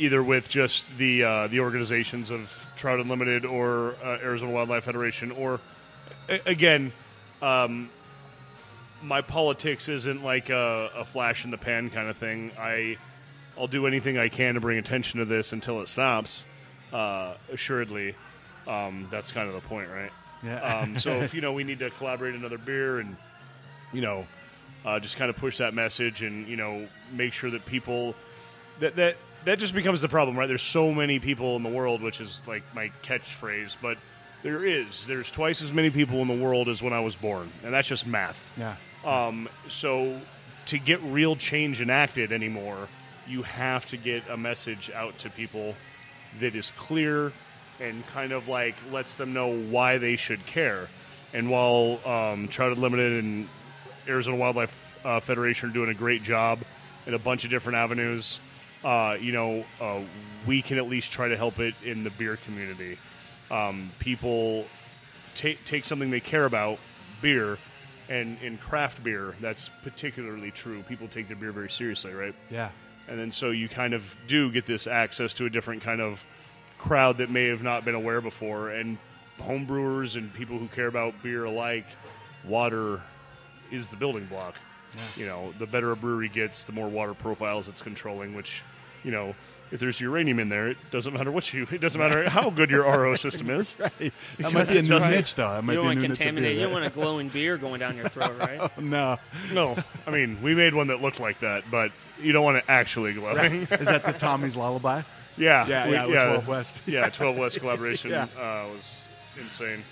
either 0.00 0.22
with 0.22 0.48
just 0.48 0.96
the 0.98 1.22
uh, 1.22 1.46
the 1.46 1.60
organizations 1.60 2.30
of 2.30 2.66
Trout 2.76 2.98
Unlimited 2.98 3.44
or 3.44 3.94
uh, 4.02 4.18
Arizona 4.22 4.50
Wildlife 4.50 4.84
Federation, 4.84 5.30
or 5.30 5.60
a- 6.28 6.40
again. 6.46 6.92
Um, 7.42 7.90
my 9.02 9.22
politics 9.22 9.88
isn't 9.88 10.22
like 10.22 10.50
a, 10.50 10.90
a 10.94 11.04
flash 11.06 11.44
in 11.46 11.50
the 11.50 11.56
pan 11.56 11.88
kind 11.90 12.08
of 12.08 12.18
thing. 12.18 12.50
I 12.58 12.96
I'll 13.58 13.66
do 13.66 13.86
anything 13.86 14.18
I 14.18 14.28
can 14.28 14.54
to 14.54 14.60
bring 14.60 14.78
attention 14.78 15.20
to 15.20 15.24
this 15.24 15.52
until 15.52 15.80
it 15.80 15.88
stops. 15.88 16.44
Uh, 16.92 17.34
assuredly, 17.52 18.14
um, 18.66 19.06
that's 19.10 19.32
kind 19.32 19.48
of 19.48 19.54
the 19.54 19.66
point, 19.68 19.88
right? 19.90 20.10
Yeah. 20.42 20.60
Um, 20.60 20.96
so 20.96 21.12
if 21.22 21.34
you 21.34 21.40
know 21.40 21.52
we 21.52 21.64
need 21.64 21.78
to 21.78 21.90
collaborate 21.90 22.34
another 22.34 22.58
beer 22.58 23.00
and 23.00 23.16
you 23.92 24.00
know 24.02 24.26
uh, 24.84 24.98
just 25.00 25.16
kind 25.16 25.30
of 25.30 25.36
push 25.36 25.58
that 25.58 25.72
message 25.74 26.22
and 26.22 26.46
you 26.46 26.56
know 26.56 26.86
make 27.12 27.32
sure 27.32 27.50
that 27.50 27.64
people 27.66 28.14
that 28.80 28.96
that 28.96 29.16
that 29.44 29.58
just 29.58 29.74
becomes 29.74 30.00
the 30.00 30.08
problem, 30.08 30.38
right? 30.38 30.46
There's 30.46 30.62
so 30.62 30.92
many 30.92 31.18
people 31.18 31.56
in 31.56 31.62
the 31.62 31.68
world, 31.70 32.02
which 32.02 32.20
is 32.20 32.42
like 32.46 32.62
my 32.74 32.90
catchphrase, 33.02 33.76
but 33.80 33.98
there 34.42 34.64
is 34.64 35.06
there's 35.06 35.30
twice 35.30 35.62
as 35.62 35.72
many 35.72 35.90
people 35.90 36.20
in 36.22 36.28
the 36.28 36.34
world 36.34 36.68
as 36.68 36.82
when 36.82 36.92
I 36.92 37.00
was 37.00 37.16
born, 37.16 37.50
and 37.62 37.72
that's 37.72 37.88
just 37.88 38.06
math. 38.06 38.44
yeah. 38.56 38.76
Um, 39.04 39.48
so 39.68 40.20
to 40.66 40.78
get 40.78 41.02
real 41.02 41.36
change 41.36 41.80
enacted 41.80 42.32
anymore, 42.32 42.88
you 43.26 43.42
have 43.42 43.86
to 43.86 43.96
get 43.96 44.28
a 44.28 44.36
message 44.36 44.90
out 44.94 45.16
to 45.18 45.30
people 45.30 45.74
that 46.38 46.54
is 46.54 46.70
clear 46.72 47.32
and 47.80 48.06
kind 48.08 48.32
of 48.32 48.46
like 48.46 48.74
lets 48.92 49.14
them 49.14 49.32
know 49.32 49.48
why 49.48 49.96
they 49.98 50.16
should 50.16 50.44
care. 50.44 50.88
And 51.32 51.48
while 51.48 51.98
um, 52.06 52.48
Trout 52.48 52.72
Unlimited 52.72 53.24
and 53.24 53.48
Arizona 54.06 54.36
Wildlife 54.36 54.96
uh, 55.04 55.20
Federation 55.20 55.70
are 55.70 55.72
doing 55.72 55.88
a 55.88 55.94
great 55.94 56.22
job 56.22 56.60
in 57.06 57.14
a 57.14 57.18
bunch 57.18 57.44
of 57.44 57.50
different 57.50 57.76
avenues, 57.78 58.40
uh, 58.84 59.16
you 59.20 59.32
know, 59.32 59.64
uh, 59.80 60.00
we 60.46 60.62
can 60.62 60.78
at 60.78 60.88
least 60.88 61.12
try 61.12 61.28
to 61.28 61.36
help 61.36 61.58
it 61.58 61.74
in 61.84 62.04
the 62.04 62.10
beer 62.10 62.36
community. 62.36 62.98
Um, 63.50 63.90
people 63.98 64.66
take 65.34 65.64
take 65.64 65.84
something 65.84 66.10
they 66.10 66.20
care 66.20 66.44
about, 66.44 66.78
beer, 67.20 67.58
and 68.08 68.38
in 68.42 68.58
craft 68.58 69.02
beer, 69.02 69.34
that's 69.40 69.70
particularly 69.82 70.50
true. 70.50 70.82
People 70.82 71.08
take 71.08 71.28
their 71.28 71.36
beer 71.36 71.52
very 71.52 71.70
seriously, 71.70 72.12
right? 72.12 72.34
Yeah. 72.50 72.70
And 73.08 73.18
then 73.18 73.30
so 73.30 73.50
you 73.50 73.68
kind 73.68 73.92
of 73.92 74.16
do 74.26 74.50
get 74.50 74.66
this 74.66 74.86
access 74.86 75.34
to 75.34 75.46
a 75.46 75.50
different 75.50 75.82
kind 75.82 76.00
of 76.00 76.24
crowd 76.78 77.18
that 77.18 77.30
may 77.30 77.46
have 77.46 77.62
not 77.62 77.84
been 77.84 77.94
aware 77.94 78.20
before. 78.20 78.70
And 78.70 78.98
homebrewers 79.38 80.16
and 80.16 80.32
people 80.32 80.58
who 80.58 80.68
care 80.68 80.86
about 80.86 81.22
beer 81.22 81.44
alike, 81.44 81.86
water 82.44 83.02
is 83.70 83.88
the 83.88 83.96
building 83.96 84.26
block. 84.26 84.56
You 85.16 85.26
know, 85.26 85.54
the 85.58 85.66
better 85.66 85.92
a 85.92 85.96
brewery 85.96 86.28
gets, 86.28 86.64
the 86.64 86.72
more 86.72 86.88
water 86.88 87.14
profiles 87.14 87.68
it's 87.68 87.82
controlling, 87.82 88.34
which, 88.34 88.62
you 89.04 89.10
know, 89.10 89.34
if 89.70 89.78
there's 89.78 90.00
uranium 90.00 90.40
in 90.40 90.48
there, 90.48 90.66
it 90.68 90.76
doesn't 90.90 91.14
matter 91.14 91.30
what 91.30 91.52
you, 91.54 91.64
it 91.70 91.80
doesn't 91.80 92.00
matter 92.00 92.28
how 92.30 92.50
good 92.50 92.70
your 92.70 92.82
RO 92.82 93.14
system 93.14 93.50
is. 93.50 93.76
Right. 94.00 94.12
That 94.38 94.52
might 94.52 94.68
be 94.68 94.76
a 94.76 94.78
it's 94.80 94.88
new 94.88 94.98
right. 94.98 95.10
niche, 95.10 95.36
though. 95.36 95.48
That 95.50 95.62
might 95.62 95.74
you 95.74 95.76
don't 95.78 95.84
be 95.84 95.86
want 95.88 95.98
new 96.00 96.08
to 96.08 96.14
contaminate. 96.14 96.56
You 96.56 96.62
don't 96.64 96.72
want 96.72 96.84
a 96.86 96.90
glowing 96.90 97.28
beer 97.28 97.56
going 97.56 97.78
down 97.78 97.96
your 97.96 98.08
throat, 98.08 98.36
right? 98.38 98.78
No. 98.80 99.16
No, 99.52 99.76
I 100.06 100.10
mean, 100.10 100.42
we 100.42 100.54
made 100.56 100.74
one 100.74 100.88
that 100.88 101.00
looked 101.00 101.20
like 101.20 101.38
that, 101.40 101.70
but 101.70 101.92
you 102.20 102.32
don't 102.32 102.42
want 102.44 102.56
it 102.56 102.64
actually 102.66 103.12
glowing. 103.12 103.62
Is 103.70 103.86
that 103.86 104.04
the 104.04 104.12
Tommy's 104.12 104.56
Lullaby? 104.56 105.02
Yeah, 105.36 105.66
Yeah, 105.68 105.86
we- 105.86 105.92
yeah, 105.92 106.06
with 106.06 106.14
12 106.44 106.48
West. 106.48 106.76
yeah, 106.86 107.08
Twelve 107.08 107.38
West 107.38 107.60
collaboration 107.60 108.10
Yeah. 108.10 108.24
uh, 108.36 108.66
was 108.74 109.08
insane. 109.40 109.84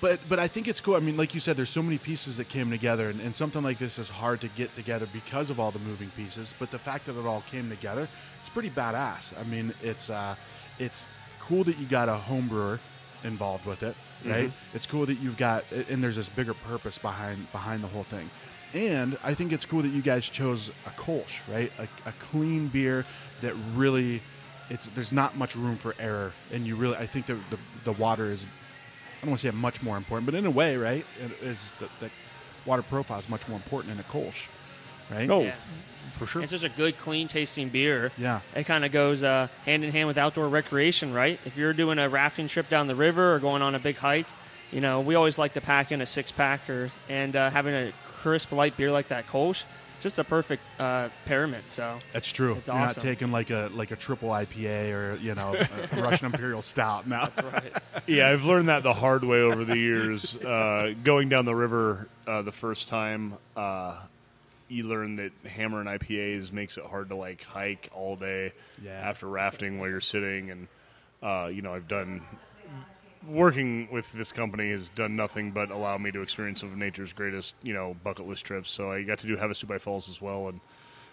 But 0.00 0.20
but 0.28 0.38
I 0.38 0.48
think 0.48 0.66
it's 0.66 0.80
cool. 0.80 0.94
I 0.96 1.00
mean, 1.00 1.16
like 1.16 1.34
you 1.34 1.40
said, 1.40 1.56
there's 1.56 1.70
so 1.70 1.82
many 1.82 1.98
pieces 1.98 2.36
that 2.38 2.48
came 2.48 2.70
together, 2.70 3.10
and, 3.10 3.20
and 3.20 3.36
something 3.36 3.62
like 3.62 3.78
this 3.78 3.98
is 3.98 4.08
hard 4.08 4.40
to 4.40 4.48
get 4.48 4.74
together 4.74 5.06
because 5.12 5.50
of 5.50 5.60
all 5.60 5.70
the 5.70 5.78
moving 5.80 6.10
pieces. 6.16 6.54
But 6.58 6.70
the 6.70 6.78
fact 6.78 7.06
that 7.06 7.18
it 7.18 7.26
all 7.26 7.42
came 7.50 7.68
together, 7.68 8.08
it's 8.40 8.48
pretty 8.48 8.70
badass. 8.70 9.38
I 9.38 9.44
mean, 9.44 9.74
it's 9.82 10.08
uh, 10.08 10.36
it's 10.78 11.04
cool 11.40 11.64
that 11.64 11.78
you 11.78 11.86
got 11.86 12.08
a 12.08 12.14
home 12.14 12.48
brewer 12.48 12.78
involved 13.24 13.66
with 13.66 13.82
it, 13.82 13.94
right? 14.24 14.50
It's 14.72 14.86
cool 14.86 15.04
that 15.06 15.18
you've 15.20 15.36
got, 15.36 15.64
and 15.90 16.02
there's 16.02 16.16
this 16.16 16.30
bigger 16.30 16.54
purpose 16.54 16.96
behind 16.96 17.50
behind 17.52 17.84
the 17.84 17.88
whole 17.88 18.04
thing. 18.04 18.30
And 18.72 19.18
I 19.22 19.34
think 19.34 19.52
it's 19.52 19.66
cool 19.66 19.82
that 19.82 19.88
you 19.88 20.00
guys 20.00 20.26
chose 20.26 20.70
a 20.86 20.90
Kolsch, 20.90 21.40
right? 21.52 21.70
A, 21.78 21.88
a 22.08 22.12
clean 22.30 22.68
beer 22.68 23.04
that 23.42 23.54
really, 23.74 24.22
it's 24.70 24.88
there's 24.94 25.12
not 25.12 25.36
much 25.36 25.56
room 25.56 25.76
for 25.76 25.94
error, 25.98 26.32
and 26.52 26.66
you 26.66 26.76
really, 26.76 26.96
I 26.96 27.06
think 27.06 27.26
the 27.26 27.34
the, 27.50 27.58
the 27.84 27.92
water 27.92 28.30
is 28.30 28.46
don't 29.20 29.30
want 29.30 29.40
to 29.40 29.46
say 29.50 29.56
much 29.56 29.82
more 29.82 29.96
important, 29.96 30.26
but 30.26 30.34
in 30.34 30.46
a 30.46 30.50
way, 30.50 30.76
right? 30.76 31.04
It 31.22 31.32
is 31.42 31.72
the, 31.78 31.88
the 32.00 32.10
water 32.66 32.82
profile 32.82 33.18
is 33.20 33.28
much 33.28 33.46
more 33.48 33.56
important 33.56 33.92
in 33.94 34.00
a 34.00 34.02
Kolsch, 34.04 34.46
right? 35.10 35.26
No, 35.28 35.42
Yeah. 35.42 35.54
for 36.18 36.26
sure. 36.26 36.42
It's 36.42 36.52
just 36.52 36.64
a 36.64 36.68
good, 36.70 36.98
clean 36.98 37.28
tasting 37.28 37.68
beer. 37.68 38.12
Yeah. 38.16 38.40
It 38.54 38.64
kind 38.64 38.84
of 38.84 38.92
goes 38.92 39.22
uh, 39.22 39.48
hand 39.64 39.84
in 39.84 39.90
hand 39.92 40.08
with 40.08 40.16
outdoor 40.18 40.48
recreation, 40.48 41.12
right? 41.12 41.38
If 41.44 41.56
you're 41.56 41.72
doing 41.74 41.98
a 41.98 42.08
rafting 42.08 42.48
trip 42.48 42.68
down 42.68 42.86
the 42.86 42.94
river 42.94 43.34
or 43.34 43.38
going 43.38 43.62
on 43.62 43.74
a 43.74 43.78
big 43.78 43.96
hike, 43.96 44.26
you 44.72 44.80
know, 44.80 45.00
we 45.00 45.14
always 45.16 45.38
like 45.38 45.52
to 45.54 45.60
pack 45.60 45.90
in 45.92 46.00
a 46.00 46.06
six 46.06 46.30
pack 46.32 46.68
or, 46.70 46.88
and 47.08 47.34
uh, 47.36 47.50
having 47.50 47.74
a 47.74 47.92
crisp, 48.06 48.52
light 48.52 48.76
beer 48.76 48.90
like 48.92 49.08
that 49.08 49.26
Kolsch, 49.26 49.64
it's 50.00 50.14
just 50.14 50.18
a 50.18 50.24
perfect 50.24 50.62
uh, 50.78 51.10
pairment. 51.26 51.70
So, 51.70 51.98
That's 52.14 52.26
true. 52.32 52.54
It's 52.54 52.68
You're 52.68 52.76
awesome. 52.78 53.02
not 53.02 53.06
taking 53.06 53.30
like 53.30 53.50
a 53.50 53.68
like 53.74 53.90
a 53.90 53.96
triple 53.96 54.30
IPA 54.30 54.92
or 54.94 55.16
you 55.16 55.34
know 55.34 55.54
a 55.92 56.00
Russian 56.02 56.24
Imperial 56.24 56.62
Stout. 56.62 57.06
Now, 57.06 57.26
that's 57.26 57.42
right. 57.42 57.72
Yeah, 58.06 58.30
I've 58.30 58.44
learned 58.44 58.70
that 58.70 58.82
the 58.82 58.94
hard 58.94 59.24
way 59.24 59.40
over 59.42 59.62
the 59.62 59.76
years. 59.76 60.34
Uh, 60.36 60.94
going 61.04 61.28
down 61.28 61.44
the 61.44 61.54
river 61.54 62.08
uh, 62.26 62.40
the 62.40 62.50
first 62.50 62.88
time, 62.88 63.34
uh, 63.54 63.98
you 64.68 64.84
learn 64.84 65.16
that 65.16 65.32
hammering 65.44 65.86
IPAs 65.86 66.50
makes 66.50 66.78
it 66.78 66.84
hard 66.84 67.10
to 67.10 67.14
like 67.16 67.42
hike 67.44 67.90
all 67.92 68.16
day 68.16 68.52
Yeah. 68.82 68.92
after 68.92 69.26
rafting 69.28 69.78
while 69.78 69.90
you're 69.90 70.00
sitting. 70.00 70.50
And 70.50 70.68
uh, 71.22 71.50
you 71.52 71.60
know, 71.60 71.74
I've 71.74 71.88
done 71.88 72.22
working 73.26 73.88
with 73.90 74.10
this 74.12 74.32
company 74.32 74.70
has 74.70 74.90
done 74.90 75.16
nothing 75.16 75.50
but 75.50 75.70
allow 75.70 75.98
me 75.98 76.10
to 76.10 76.22
experience 76.22 76.60
some 76.60 76.70
of 76.70 76.76
nature's 76.78 77.12
greatest, 77.12 77.54
you 77.62 77.74
know, 77.74 77.96
bucket 78.02 78.26
list 78.26 78.44
trips. 78.44 78.70
So 78.70 78.90
I 78.90 79.02
got 79.02 79.18
to 79.20 79.26
do 79.26 79.36
Havasupai 79.36 79.68
by 79.68 79.78
Falls 79.78 80.08
as 80.08 80.20
well, 80.20 80.48
and 80.48 80.60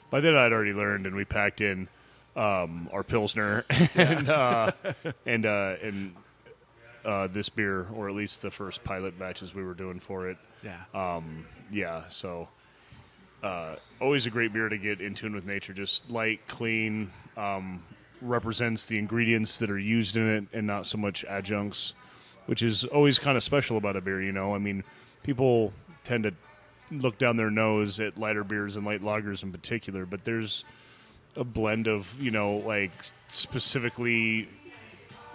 by 0.09 0.21
then 0.21 0.35
I'd 0.35 0.53
already 0.53 0.73
learned, 0.73 1.05
and 1.05 1.15
we 1.15 1.25
packed 1.25 1.61
in 1.61 1.87
um, 2.35 2.89
our 2.93 3.03
pilsner 3.03 3.65
and 3.95 4.29
uh, 4.29 4.71
and 5.25 5.45
uh, 5.45 5.75
and 5.81 6.15
uh, 7.03 7.27
this 7.27 7.49
beer, 7.49 7.87
or 7.93 8.09
at 8.09 8.15
least 8.15 8.41
the 8.41 8.51
first 8.51 8.83
pilot 8.83 9.17
batches 9.17 9.53
we 9.53 9.63
were 9.63 9.73
doing 9.73 9.99
for 9.99 10.29
it. 10.29 10.37
yeah, 10.63 10.83
Um, 10.93 11.45
yeah, 11.71 12.07
so 12.07 12.47
uh, 13.43 13.75
always 14.01 14.25
a 14.25 14.29
great 14.29 14.51
beer 14.53 14.69
to 14.69 14.77
get 14.77 15.01
in 15.01 15.13
tune 15.13 15.33
with 15.33 15.45
nature. 15.45 15.73
Just 15.73 16.09
light, 16.09 16.41
clean, 16.47 17.11
um, 17.37 17.83
represents 18.21 18.85
the 18.85 18.97
ingredients 18.97 19.57
that 19.59 19.69
are 19.69 19.79
used 19.79 20.17
in 20.17 20.27
it, 20.27 20.45
and 20.53 20.67
not 20.67 20.85
so 20.85 20.97
much 20.97 21.23
adjuncts, 21.25 21.93
which 22.45 22.63
is 22.63 22.83
always 22.85 23.19
kind 23.19 23.37
of 23.37 23.43
special 23.43 23.77
about 23.77 23.95
a 23.95 24.01
beer. 24.01 24.21
You 24.21 24.31
know, 24.31 24.55
I 24.55 24.57
mean, 24.57 24.83
people 25.23 25.73
tend 26.03 26.23
to 26.23 26.33
look 26.91 27.17
down 27.17 27.37
their 27.37 27.51
nose 27.51 27.99
at 27.99 28.17
lighter 28.17 28.43
beers 28.43 28.75
and 28.75 28.85
light 28.85 29.01
lagers 29.01 29.43
in 29.43 29.51
particular, 29.51 30.05
but 30.05 30.23
there's 30.25 30.63
a 31.35 31.43
blend 31.43 31.87
of 31.87 32.19
you 32.19 32.31
know 32.31 32.57
like 32.57 32.91
specifically 33.27 34.49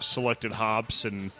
selected 0.01 0.51
hops 0.53 1.05
and 1.05 1.31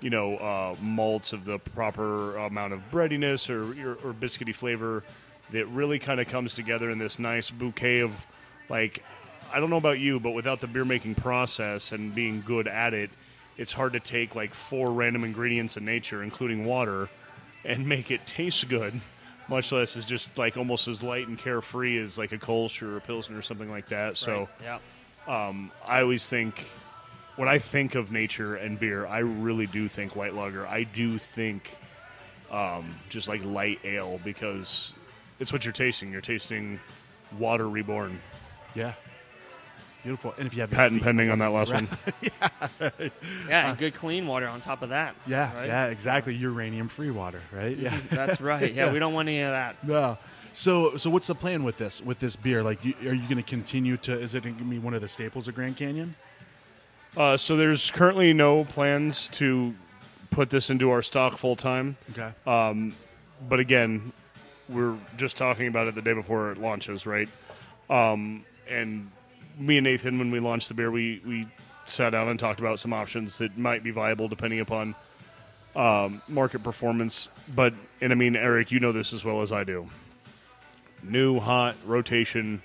you 0.00 0.10
know 0.10 0.36
uh, 0.36 0.76
malts 0.80 1.32
of 1.32 1.44
the 1.44 1.58
proper 1.58 2.36
amount 2.36 2.72
of 2.72 2.90
breadiness 2.90 3.48
or, 3.48 3.62
or, 3.62 3.94
or 4.04 4.12
biscuity 4.12 4.54
flavor 4.54 5.02
that 5.50 5.66
really 5.66 5.98
kind 5.98 6.20
of 6.20 6.28
comes 6.28 6.54
together 6.54 6.90
in 6.90 6.98
this 6.98 7.18
nice 7.18 7.50
bouquet 7.50 8.00
of 8.00 8.26
like 8.68 9.02
I 9.52 9.60
don't 9.60 9.70
know 9.70 9.76
about 9.76 9.98
you, 9.98 10.18
but 10.18 10.30
without 10.30 10.60
the 10.60 10.66
beer 10.66 10.84
making 10.84 11.16
process 11.16 11.92
and 11.92 12.14
being 12.14 12.42
good 12.46 12.66
at 12.66 12.94
it, 12.94 13.10
it's 13.56 13.72
hard 13.72 13.92
to 13.92 14.00
take 14.00 14.34
like 14.34 14.54
four 14.54 14.90
random 14.92 15.24
ingredients 15.24 15.76
in 15.76 15.84
nature, 15.84 16.22
including 16.22 16.64
water, 16.64 17.08
and 17.64 17.86
make 17.86 18.10
it 18.10 18.26
taste 18.26 18.68
good. 18.68 19.00
Much 19.48 19.72
less 19.72 19.96
is 19.96 20.06
just 20.06 20.36
like 20.38 20.56
almost 20.56 20.88
as 20.88 21.02
light 21.02 21.28
and 21.28 21.38
carefree 21.38 21.98
as 21.98 22.16
like 22.16 22.32
a 22.32 22.38
Kolsch 22.38 22.80
or 22.82 22.96
a 22.96 23.00
Pilsner 23.00 23.38
or 23.38 23.42
something 23.42 23.70
like 23.70 23.88
that. 23.88 24.16
So 24.16 24.48
yeah. 24.62 24.78
um, 25.26 25.70
I 25.86 26.00
always 26.00 26.26
think 26.26 26.66
when 27.36 27.48
I 27.48 27.58
think 27.58 27.94
of 27.94 28.10
nature 28.10 28.54
and 28.56 28.78
beer, 28.78 29.06
I 29.06 29.18
really 29.18 29.66
do 29.66 29.88
think 29.88 30.16
white 30.16 30.34
lager. 30.34 30.66
I 30.66 30.84
do 30.84 31.18
think 31.18 31.76
um, 32.50 32.94
just 33.08 33.28
like 33.28 33.44
light 33.44 33.80
ale 33.84 34.20
because 34.24 34.92
it's 35.38 35.52
what 35.52 35.64
you're 35.64 35.72
tasting. 35.72 36.10
You're 36.10 36.20
tasting 36.20 36.80
water 37.38 37.68
reborn. 37.68 38.20
yeah. 38.74 38.94
Beautiful. 40.02 40.34
And 40.36 40.46
if 40.46 40.54
you 40.54 40.60
have 40.62 40.70
Patent 40.70 41.02
pending 41.02 41.30
on 41.30 41.38
that 41.38 41.52
last 41.52 41.72
one. 41.72 41.88
Yeah, 42.22 42.90
yeah, 43.48 43.70
and 43.70 43.78
good 43.78 43.94
clean 43.94 44.26
water 44.26 44.48
on 44.48 44.60
top 44.60 44.82
of 44.82 44.88
that. 44.88 45.14
yeah, 45.26 45.54
right? 45.54 45.66
yeah, 45.66 45.86
exactly. 45.86 46.34
Uranium 46.34 46.88
free 46.88 47.10
water, 47.10 47.40
right? 47.52 47.76
Yeah. 47.76 47.96
That's 48.10 48.40
right. 48.40 48.72
Yeah, 48.72 48.92
we 48.92 48.98
don't 48.98 49.12
want 49.14 49.28
any 49.28 49.40
of 49.40 49.50
that. 49.50 49.82
No. 49.86 50.18
So, 50.52 50.96
so 50.96 51.08
what's 51.08 51.28
the 51.28 51.34
plan 51.34 51.62
with 51.62 51.76
this 51.76 52.00
with 52.00 52.18
this 52.18 52.36
beer? 52.36 52.62
Like, 52.62 52.84
you, 52.84 52.94
are 53.02 53.14
you 53.14 53.22
going 53.22 53.36
to 53.36 53.42
continue 53.42 53.96
to? 53.98 54.18
Is 54.18 54.34
it 54.34 54.42
going 54.42 54.56
to 54.56 54.64
be 54.64 54.78
one 54.78 54.94
of 54.94 55.00
the 55.00 55.08
staples 55.08 55.46
of 55.48 55.54
Grand 55.54 55.76
Canyon? 55.76 56.16
Uh, 57.16 57.36
so 57.36 57.56
there's 57.56 57.90
currently 57.90 58.32
no 58.32 58.64
plans 58.64 59.28
to 59.30 59.74
put 60.30 60.50
this 60.50 60.68
into 60.70 60.90
our 60.90 61.02
stock 61.02 61.38
full 61.38 61.56
time. 61.56 61.96
Okay. 62.10 62.32
but 62.44 63.60
again, 63.60 64.12
we're 64.68 64.96
just 65.16 65.36
talking 65.36 65.68
about 65.68 65.86
it 65.86 65.94
the 65.94 66.02
day 66.02 66.14
before 66.14 66.50
it 66.52 66.58
launches, 66.58 67.06
right? 67.06 67.28
Um, 67.90 68.44
and 68.68 69.10
me 69.58 69.78
and 69.78 69.84
Nathan, 69.84 70.18
when 70.18 70.30
we 70.30 70.40
launched 70.40 70.68
the 70.68 70.74
beer, 70.74 70.90
we 70.90 71.22
we 71.26 71.46
sat 71.86 72.10
down 72.10 72.28
and 72.28 72.38
talked 72.38 72.60
about 72.60 72.78
some 72.78 72.92
options 72.92 73.38
that 73.38 73.58
might 73.58 73.82
be 73.82 73.90
viable 73.90 74.28
depending 74.28 74.60
upon 74.60 74.94
um, 75.74 76.22
market 76.28 76.62
performance. 76.62 77.28
But 77.54 77.74
and 78.00 78.12
I 78.12 78.14
mean, 78.14 78.36
Eric, 78.36 78.70
you 78.70 78.80
know 78.80 78.92
this 78.92 79.12
as 79.12 79.24
well 79.24 79.42
as 79.42 79.52
I 79.52 79.64
do. 79.64 79.88
New, 81.02 81.40
hot 81.40 81.76
rotation. 81.84 82.62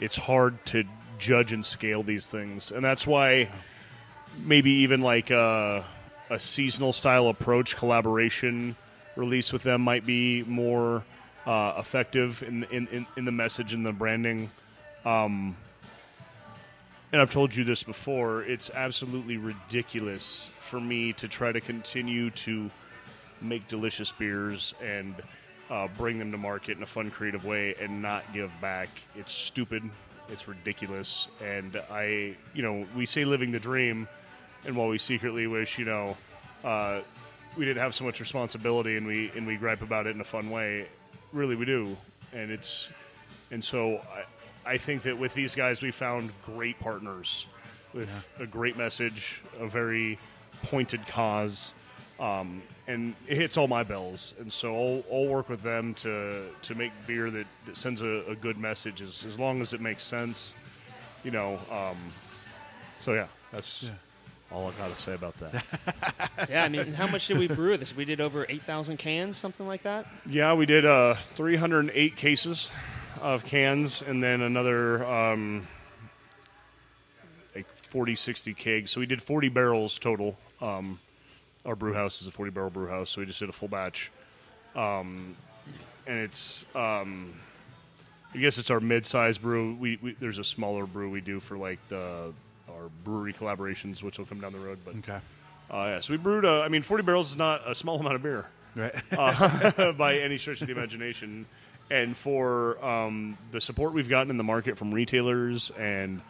It's 0.00 0.16
hard 0.16 0.64
to 0.66 0.84
judge 1.18 1.52
and 1.52 1.64
scale 1.64 2.02
these 2.02 2.26
things, 2.26 2.72
and 2.72 2.84
that's 2.84 3.06
why 3.06 3.50
maybe 4.38 4.70
even 4.70 5.02
like 5.02 5.30
a, 5.30 5.84
a 6.30 6.40
seasonal 6.40 6.92
style 6.92 7.28
approach 7.28 7.76
collaboration 7.76 8.76
release 9.16 9.52
with 9.52 9.62
them 9.62 9.80
might 9.80 10.06
be 10.06 10.42
more 10.44 11.04
uh, 11.46 11.74
effective 11.78 12.42
in, 12.42 12.64
in, 12.64 12.86
in, 12.88 13.06
in 13.16 13.24
the 13.24 13.32
message 13.32 13.72
and 13.72 13.84
the 13.84 13.92
branding. 13.92 14.50
Um, 15.04 15.56
and 17.12 17.20
I've 17.20 17.30
told 17.30 17.54
you 17.54 17.64
this 17.64 17.82
before, 17.82 18.42
it's 18.42 18.70
absolutely 18.70 19.36
ridiculous 19.36 20.50
for 20.60 20.80
me 20.80 21.12
to 21.14 21.28
try 21.28 21.50
to 21.50 21.60
continue 21.60 22.30
to 22.30 22.70
make 23.40 23.66
delicious 23.68 24.12
beers 24.12 24.74
and 24.82 25.14
uh, 25.70 25.88
bring 25.96 26.18
them 26.18 26.30
to 26.32 26.38
market 26.38 26.76
in 26.76 26.82
a 26.82 26.86
fun, 26.86 27.10
creative 27.10 27.44
way 27.44 27.74
and 27.80 28.02
not 28.02 28.32
give 28.32 28.52
back. 28.60 28.88
It's 29.16 29.32
stupid. 29.32 29.82
It's 30.28 30.46
ridiculous. 30.46 31.28
And 31.42 31.80
I, 31.90 32.36
you 32.54 32.62
know, 32.62 32.86
we 32.96 33.06
say 33.06 33.24
living 33.24 33.50
the 33.50 33.60
dream, 33.60 34.08
and 34.64 34.76
while 34.76 34.88
we 34.88 34.98
secretly 34.98 35.46
wish, 35.46 35.78
you 35.78 35.84
know, 35.86 36.16
uh, 36.64 37.00
we 37.56 37.64
didn't 37.64 37.82
have 37.82 37.94
so 37.94 38.04
much 38.04 38.20
responsibility 38.20 38.96
and 38.96 39.06
we 39.06 39.30
and 39.34 39.46
we 39.46 39.56
gripe 39.56 39.82
about 39.82 40.06
it 40.06 40.14
in 40.14 40.20
a 40.20 40.24
fun 40.24 40.50
way, 40.50 40.86
really 41.32 41.56
we 41.56 41.64
do. 41.64 41.96
And 42.32 42.52
it's 42.52 42.88
and 43.50 43.64
so 43.64 44.00
I, 44.64 44.72
I 44.72 44.78
think 44.78 45.02
that 45.02 45.18
with 45.18 45.34
these 45.34 45.54
guys 45.54 45.82
we 45.82 45.90
found 45.90 46.32
great 46.44 46.78
partners 46.80 47.46
with 47.92 48.28
a 48.38 48.46
great 48.46 48.76
message, 48.76 49.40
a 49.58 49.66
very 49.66 50.18
pointed 50.64 51.06
cause, 51.06 51.74
um, 52.18 52.62
and 52.86 53.14
it 53.26 53.36
hits 53.36 53.56
all 53.56 53.66
my 53.66 53.82
bells. 53.82 54.34
And 54.38 54.52
so 54.52 54.74
I'll, 54.74 55.04
I'll 55.12 55.26
work 55.26 55.48
with 55.48 55.62
them 55.62 55.94
to 55.94 56.46
to 56.62 56.74
make 56.74 56.92
beer 57.06 57.30
that, 57.30 57.46
that 57.66 57.76
sends 57.76 58.00
a, 58.00 58.24
a 58.28 58.34
good 58.34 58.58
message 58.58 59.02
as, 59.02 59.24
as 59.24 59.38
long 59.38 59.60
as 59.60 59.72
it 59.72 59.80
makes 59.80 60.02
sense, 60.02 60.54
you 61.24 61.30
know. 61.30 61.58
Um, 61.70 61.96
so 62.98 63.14
yeah, 63.14 63.26
that's 63.50 63.88
all 64.52 64.68
I 64.68 64.72
got 64.72 64.94
to 64.94 65.00
say 65.00 65.14
about 65.14 65.34
that. 65.40 65.64
Yeah, 66.48 66.64
I 66.64 66.70
mean, 66.70 66.94
how 66.94 67.06
much 67.06 67.26
did 67.26 67.36
we 67.36 67.48
brew 67.48 67.76
this? 67.76 67.94
We 67.94 68.06
did 68.06 68.18
over 68.18 68.46
8,000 68.48 68.96
cans, 68.96 69.36
something 69.36 69.66
like 69.66 69.82
that? 69.82 70.06
Yeah, 70.24 70.54
we 70.54 70.64
did 70.64 70.86
uh, 70.86 71.16
308 71.34 72.16
cases 72.16 72.70
of 73.20 73.44
cans 73.44 74.02
and 74.02 74.22
then 74.22 74.40
another 74.40 75.04
um, 75.04 75.66
like 77.54 77.66
40, 77.88 78.14
60 78.14 78.54
kegs. 78.54 78.90
So 78.90 79.00
we 79.00 79.06
did 79.06 79.22
40 79.22 79.48
barrels 79.48 79.98
total. 79.98 80.36
Um, 80.60 80.98
our 81.64 81.76
brew 81.76 81.92
house 81.92 82.22
is 82.22 82.26
a 82.28 82.30
40 82.30 82.50
barrel 82.52 82.70
brew 82.70 82.88
house, 82.88 83.10
so 83.10 83.20
we 83.20 83.26
just 83.26 83.38
did 83.40 83.48
a 83.48 83.52
full 83.52 83.68
batch. 83.68 84.10
Um, 84.74 85.36
and 86.06 86.18
it's, 86.18 86.64
um, 86.74 87.34
I 88.34 88.38
guess 88.38 88.58
it's 88.58 88.70
our 88.70 88.80
mid 88.80 89.04
sized 89.04 89.42
brew. 89.42 89.74
We, 89.74 89.98
we 90.02 90.12
There's 90.18 90.38
a 90.38 90.44
smaller 90.44 90.86
brew 90.86 91.10
we 91.10 91.20
do 91.20 91.40
for 91.40 91.56
like 91.56 91.78
the 91.88 92.32
our 92.68 92.88
brewery 93.04 93.32
collaborations, 93.32 94.02
which 94.02 94.18
will 94.18 94.26
come 94.26 94.40
down 94.40 94.52
the 94.52 94.58
road. 94.60 94.78
But 94.84 94.94
Okay. 94.98 95.18
uh, 95.70 95.74
yeah, 95.74 96.00
so 96.00 96.12
we 96.12 96.16
brewed, 96.18 96.44
uh, 96.44 96.60
I 96.60 96.68
mean, 96.68 96.82
40 96.82 97.02
barrels 97.02 97.30
is 97.32 97.36
not 97.36 97.68
a 97.68 97.74
small 97.74 97.98
amount 97.98 98.14
of 98.14 98.22
beer 98.22 98.46
Right. 98.76 98.94
uh, 99.12 99.92
by 99.98 100.18
any 100.18 100.38
stretch 100.38 100.60
of 100.60 100.68
the 100.68 100.72
imagination. 100.72 101.46
And 101.90 102.16
for 102.16 102.82
um, 102.84 103.36
the 103.50 103.60
support 103.60 103.92
we've 103.92 104.08
gotten 104.08 104.30
in 104.30 104.36
the 104.36 104.44
market 104.44 104.78
from 104.78 104.94
retailers 104.94 105.70
and 105.70 106.20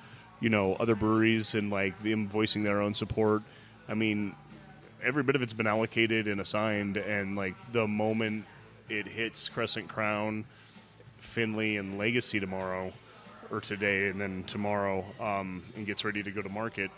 you 0.40 0.48
know 0.48 0.74
other 0.74 0.94
breweries 0.94 1.54
and 1.54 1.70
like 1.70 2.02
them 2.02 2.28
voicing 2.28 2.62
their 2.62 2.80
own 2.80 2.94
support, 2.94 3.42
I 3.88 3.94
mean, 3.94 4.34
every 5.02 5.22
bit 5.22 5.36
of 5.36 5.42
it's 5.42 5.52
been 5.52 5.66
allocated 5.66 6.28
and 6.28 6.40
assigned. 6.40 6.96
And 6.96 7.36
like 7.36 7.54
the 7.72 7.86
moment 7.86 8.46
it 8.88 9.06
hits 9.06 9.48
Crescent 9.48 9.88
Crown, 9.88 10.44
Finley, 11.18 11.76
and 11.76 11.98
Legacy 11.98 12.40
tomorrow 12.40 12.92
or 13.50 13.60
today, 13.60 14.08
and 14.08 14.20
then 14.20 14.44
tomorrow, 14.44 15.04
um, 15.20 15.62
and 15.76 15.86
gets 15.86 16.04
ready 16.04 16.22
to 16.22 16.30
go 16.30 16.40
to 16.40 16.48
market. 16.48 16.90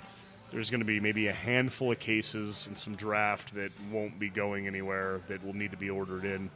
There's 0.53 0.71
going 0.71 0.81
to 0.81 0.87
be 0.87 1.01
maybe 1.01 1.29
a 1.29 1.33
handful 1.33 1.93
of 1.93 1.99
cases 1.99 2.67
and 2.67 2.77
some 2.77 2.95
draft 2.95 3.55
that 3.55 3.73
won't 3.91 4.19
be 4.19 4.29
going 4.29 4.67
anywhere 4.67 5.21
that 5.29 5.43
will 5.45 5.55
need 5.55 5.71
to 5.71 5.79
be 5.79 5.89
ordered 5.89 6.25
in. 6.25 6.51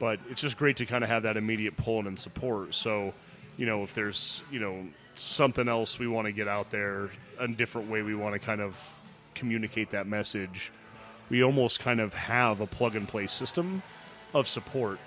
But 0.00 0.18
it's 0.28 0.40
just 0.40 0.56
great 0.56 0.78
to 0.78 0.86
kind 0.86 1.04
of 1.04 1.10
have 1.10 1.22
that 1.22 1.36
immediate 1.36 1.76
pull 1.76 2.08
and 2.08 2.18
support. 2.18 2.74
So, 2.74 3.14
you 3.56 3.66
know, 3.66 3.84
if 3.84 3.94
there's 3.94 4.42
you 4.50 4.58
know 4.58 4.88
something 5.14 5.68
else 5.68 6.00
we 6.00 6.08
want 6.08 6.26
to 6.26 6.32
get 6.32 6.48
out 6.48 6.72
there, 6.72 7.10
a 7.38 7.46
different 7.46 7.88
way 7.88 8.02
we 8.02 8.16
want 8.16 8.32
to 8.32 8.40
kind 8.40 8.60
of 8.60 8.74
communicate 9.34 9.90
that 9.90 10.08
message, 10.08 10.72
we 11.28 11.44
almost 11.44 11.78
kind 11.78 12.00
of 12.00 12.14
have 12.14 12.60
a 12.60 12.66
plug 12.66 12.96
and 12.96 13.06
play 13.06 13.26
system 13.28 13.82
of 14.34 14.48
support, 14.48 14.98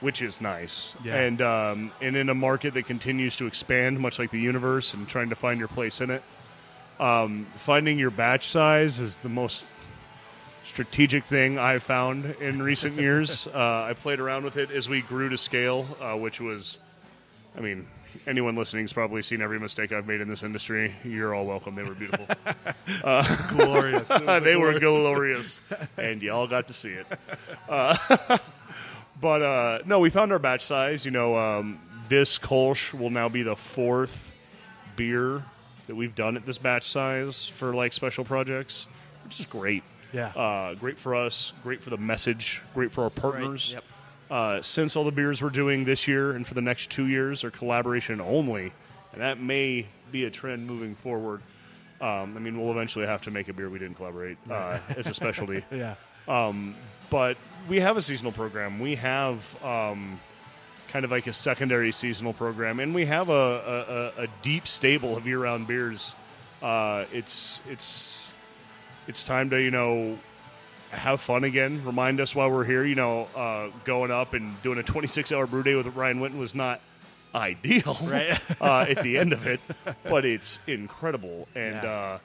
which 0.00 0.22
is 0.22 0.40
nice. 0.40 0.94
Yeah. 1.04 1.16
And 1.16 1.42
um, 1.42 1.92
and 2.00 2.16
in 2.16 2.28
a 2.28 2.34
market 2.34 2.74
that 2.74 2.86
continues 2.86 3.36
to 3.38 3.46
expand, 3.46 3.98
much 3.98 4.18
like 4.18 4.30
the 4.30 4.40
universe, 4.40 4.94
and 4.94 5.06
trying 5.08 5.30
to 5.30 5.36
find 5.36 5.58
your 5.58 5.68
place 5.68 6.00
in 6.00 6.10
it, 6.10 6.22
um, 7.00 7.46
finding 7.54 7.98
your 7.98 8.10
batch 8.10 8.48
size 8.48 9.00
is 9.00 9.16
the 9.18 9.28
most 9.28 9.64
strategic 10.64 11.24
thing 11.24 11.58
I've 11.58 11.82
found 11.82 12.24
in 12.40 12.62
recent 12.62 12.96
years. 12.96 13.48
Uh, 13.62 13.84
I 13.84 13.92
played 13.92 14.18
around 14.18 14.44
with 14.44 14.56
it 14.56 14.70
as 14.70 14.88
we 14.88 15.02
grew 15.02 15.28
to 15.28 15.36
scale, 15.36 15.86
uh, 16.00 16.16
which 16.16 16.40
was, 16.40 16.78
I 17.56 17.60
mean, 17.60 17.86
anyone 18.26 18.56
listening's 18.56 18.92
probably 18.92 19.22
seen 19.22 19.42
every 19.42 19.60
mistake 19.60 19.92
I've 19.92 20.06
made 20.06 20.20
in 20.20 20.28
this 20.28 20.42
industry. 20.42 20.94
You're 21.04 21.34
all 21.34 21.44
welcome. 21.44 21.74
They 21.74 21.82
were 21.82 21.94
beautiful. 21.94 22.26
glorious. 23.56 24.08
they 24.42 24.56
were 24.56 24.78
glorious, 24.78 25.60
and 25.96 26.22
y'all 26.22 26.46
got 26.46 26.66
to 26.68 26.72
see 26.72 26.90
it. 26.90 27.06
Uh, 27.68 28.38
but 29.20 29.42
uh, 29.42 29.78
no, 29.86 30.00
we 30.00 30.10
found 30.10 30.32
our 30.32 30.38
batch 30.38 30.64
size. 30.64 31.04
You 31.04 31.10
know, 31.10 31.36
um, 31.36 31.78
this 32.08 32.38
Kolsch 32.38 32.92
will 32.98 33.10
now 33.10 33.28
be 33.28 33.42
the 33.42 33.56
fourth 33.56 34.32
beer 34.96 35.44
that 35.86 35.94
we've 35.94 36.14
done 36.14 36.36
at 36.36 36.46
this 36.46 36.58
batch 36.58 36.88
size 36.88 37.46
for 37.46 37.74
like 37.74 37.92
special 37.92 38.24
projects, 38.24 38.86
which 39.24 39.40
is 39.40 39.46
great. 39.46 39.82
Yeah. 40.12 40.28
Uh, 40.28 40.74
great 40.74 40.98
for 40.98 41.14
us. 41.14 41.52
Great 41.62 41.82
for 41.82 41.90
the 41.90 41.96
message. 41.96 42.62
Great 42.74 42.92
for 42.92 43.04
our 43.04 43.10
partners. 43.10 43.72
Yep. 43.74 43.84
Uh, 44.30 44.62
since 44.62 44.96
all 44.96 45.04
the 45.04 45.10
beers 45.10 45.42
we're 45.42 45.50
doing 45.50 45.84
this 45.84 46.08
year 46.08 46.32
and 46.32 46.46
for 46.46 46.54
the 46.54 46.62
next 46.62 46.90
two 46.90 47.06
years 47.06 47.44
are 47.44 47.50
collaboration 47.50 48.20
only, 48.20 48.72
and 49.12 49.20
that 49.20 49.38
may 49.38 49.86
be 50.10 50.24
a 50.24 50.30
trend 50.30 50.66
moving 50.66 50.94
forward. 50.94 51.42
Um, 52.00 52.36
I 52.36 52.40
mean, 52.40 52.60
we'll 52.60 52.72
eventually 52.72 53.06
have 53.06 53.20
to 53.22 53.30
make 53.30 53.48
a 53.48 53.52
beer 53.52 53.68
we 53.68 53.78
didn't 53.78 53.96
collaborate 53.96 54.38
uh, 54.50 54.78
as 54.96 55.06
a 55.06 55.14
specialty. 55.14 55.64
yeah. 55.70 55.94
Um, 56.26 56.74
but 57.10 57.36
we 57.68 57.80
have 57.80 57.96
a 57.96 58.02
seasonal 58.02 58.32
program. 58.32 58.80
We 58.80 58.96
have 58.96 59.62
um, 59.62 60.18
kind 60.88 61.04
of 61.04 61.10
like 61.10 61.26
a 61.26 61.32
secondary 61.32 61.92
seasonal 61.92 62.32
program, 62.32 62.80
and 62.80 62.94
we 62.94 63.04
have 63.06 63.28
a, 63.28 64.12
a, 64.16 64.22
a 64.22 64.26
deep 64.42 64.66
stable 64.66 65.16
of 65.16 65.26
year-round 65.26 65.66
beers. 65.66 66.16
Uh, 66.62 67.04
it's 67.12 67.60
it's 67.68 68.32
it's 69.06 69.24
time 69.24 69.50
to 69.50 69.60
you 69.60 69.70
know 69.70 70.18
have 70.90 71.20
fun 71.20 71.44
again. 71.44 71.84
Remind 71.84 72.20
us 72.20 72.34
while 72.34 72.50
we're 72.50 72.64
here. 72.64 72.84
You 72.84 72.94
know, 72.94 73.24
uh, 73.34 73.70
going 73.84 74.10
up 74.10 74.34
and 74.34 74.60
doing 74.62 74.78
a 74.78 74.82
26-hour 74.82 75.46
brew 75.46 75.62
day 75.62 75.74
with 75.74 75.86
Ryan 75.96 76.20
Winton 76.20 76.38
was 76.38 76.54
not 76.54 76.80
ideal 77.34 77.96
Right. 78.02 78.38
uh, 78.60 78.86
at 78.88 79.02
the 79.02 79.16
end 79.18 79.32
of 79.32 79.46
it, 79.46 79.60
but 80.04 80.24
it's 80.24 80.58
incredible 80.66 81.48
and. 81.54 81.74
Yeah. 81.74 81.90
Uh, 81.90 82.18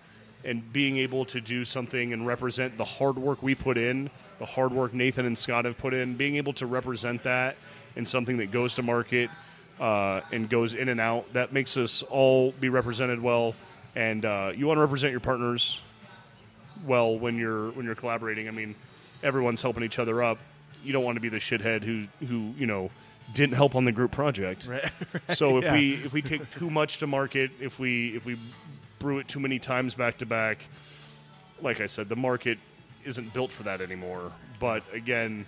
and 0.43 0.71
being 0.71 0.97
able 0.97 1.25
to 1.25 1.41
do 1.41 1.65
something 1.65 2.13
and 2.13 2.25
represent 2.25 2.77
the 2.77 2.85
hard 2.85 3.17
work 3.17 3.41
we 3.43 3.53
put 3.53 3.77
in, 3.77 4.09
the 4.39 4.45
hard 4.45 4.71
work 4.71 4.93
Nathan 4.93 5.25
and 5.25 5.37
Scott 5.37 5.65
have 5.65 5.77
put 5.77 5.93
in, 5.93 6.15
being 6.15 6.35
able 6.37 6.53
to 6.53 6.65
represent 6.65 7.23
that 7.23 7.57
in 7.95 8.05
something 8.05 8.37
that 8.37 8.51
goes 8.51 8.75
to 8.75 8.83
market 8.83 9.29
uh, 9.79 10.21
and 10.31 10.49
goes 10.49 10.73
in 10.73 10.89
and 10.89 11.01
out, 11.01 11.31
that 11.33 11.51
makes 11.51 11.75
us 11.75 12.01
all 12.03 12.51
be 12.53 12.69
represented 12.69 13.21
well. 13.21 13.55
And 13.95 14.23
uh, 14.23 14.51
you 14.55 14.67
want 14.67 14.77
to 14.77 14.81
represent 14.81 15.11
your 15.11 15.19
partners 15.19 15.81
well 16.85 17.17
when 17.17 17.37
you're 17.37 17.71
when 17.71 17.85
you're 17.85 17.95
collaborating. 17.95 18.47
I 18.47 18.51
mean, 18.51 18.75
everyone's 19.23 19.61
helping 19.61 19.83
each 19.83 19.99
other 19.99 20.21
up. 20.23 20.37
You 20.83 20.93
don't 20.93 21.03
want 21.03 21.15
to 21.15 21.21
be 21.21 21.29
the 21.29 21.37
shithead 21.39 21.83
who 21.83 22.07
who 22.25 22.53
you 22.57 22.65
know 22.67 22.89
didn't 23.33 23.55
help 23.55 23.75
on 23.75 23.85
the 23.85 23.91
group 23.91 24.11
project. 24.11 24.67
Right. 24.69 24.89
So 25.35 25.57
if 25.57 25.63
Yeah. 25.65 25.73
we 25.73 25.93
if 26.05 26.13
we 26.13 26.21
take 26.21 26.41
too 26.57 26.69
much 26.69 26.99
to 26.99 27.07
market, 27.07 27.51
if 27.59 27.79
we 27.79 28.15
if 28.15 28.25
we 28.25 28.39
brew 28.99 29.19
it 29.19 29.27
too 29.27 29.39
many 29.39 29.59
times 29.59 29.93
back 29.95 30.17
to 30.19 30.25
back, 30.25 30.59
like 31.61 31.81
I 31.81 31.87
said, 31.87 32.09
the 32.09 32.15
market 32.15 32.57
isn't 33.05 33.33
built 33.33 33.51
for 33.51 33.63
that 33.63 33.81
anymore. 33.81 34.31
But 34.59 34.83
again, 34.93 35.45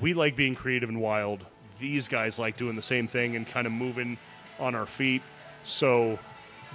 we 0.00 0.14
like 0.14 0.36
being 0.36 0.54
creative 0.54 0.88
and 0.88 1.00
wild. 1.00 1.44
These 1.80 2.08
guys 2.08 2.38
like 2.38 2.56
doing 2.56 2.76
the 2.76 2.82
same 2.82 3.06
thing 3.08 3.36
and 3.36 3.46
kind 3.46 3.66
of 3.66 3.72
moving 3.72 4.18
on 4.58 4.74
our 4.74 4.86
feet. 4.86 5.22
So 5.64 6.18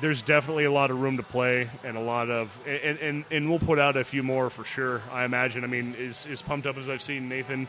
there's 0.02 0.22
definitely 0.22 0.66
a 0.66 0.72
lot 0.72 0.92
of 0.92 1.00
room 1.00 1.18
to 1.18 1.24
play 1.24 1.70
and 1.84 1.98
a 1.98 2.02
lot 2.02 2.30
of 2.30 2.58
and, 2.68 2.98
and, 3.00 3.26
and 3.32 3.50
we'll 3.50 3.60
put 3.60 3.80
out 3.80 3.96
a 3.96 4.04
few 4.04 4.24
more 4.24 4.50
for 4.50 4.64
sure. 4.64 5.02
I 5.12 5.24
imagine. 5.24 5.64
I 5.64 5.68
mean, 5.68 5.96
as, 5.96 6.26
as 6.28 6.42
pumped 6.42 6.68
up 6.68 6.78
as 6.78 6.90
I've 6.90 7.02
seen 7.02 7.30
Nathan 7.30 7.68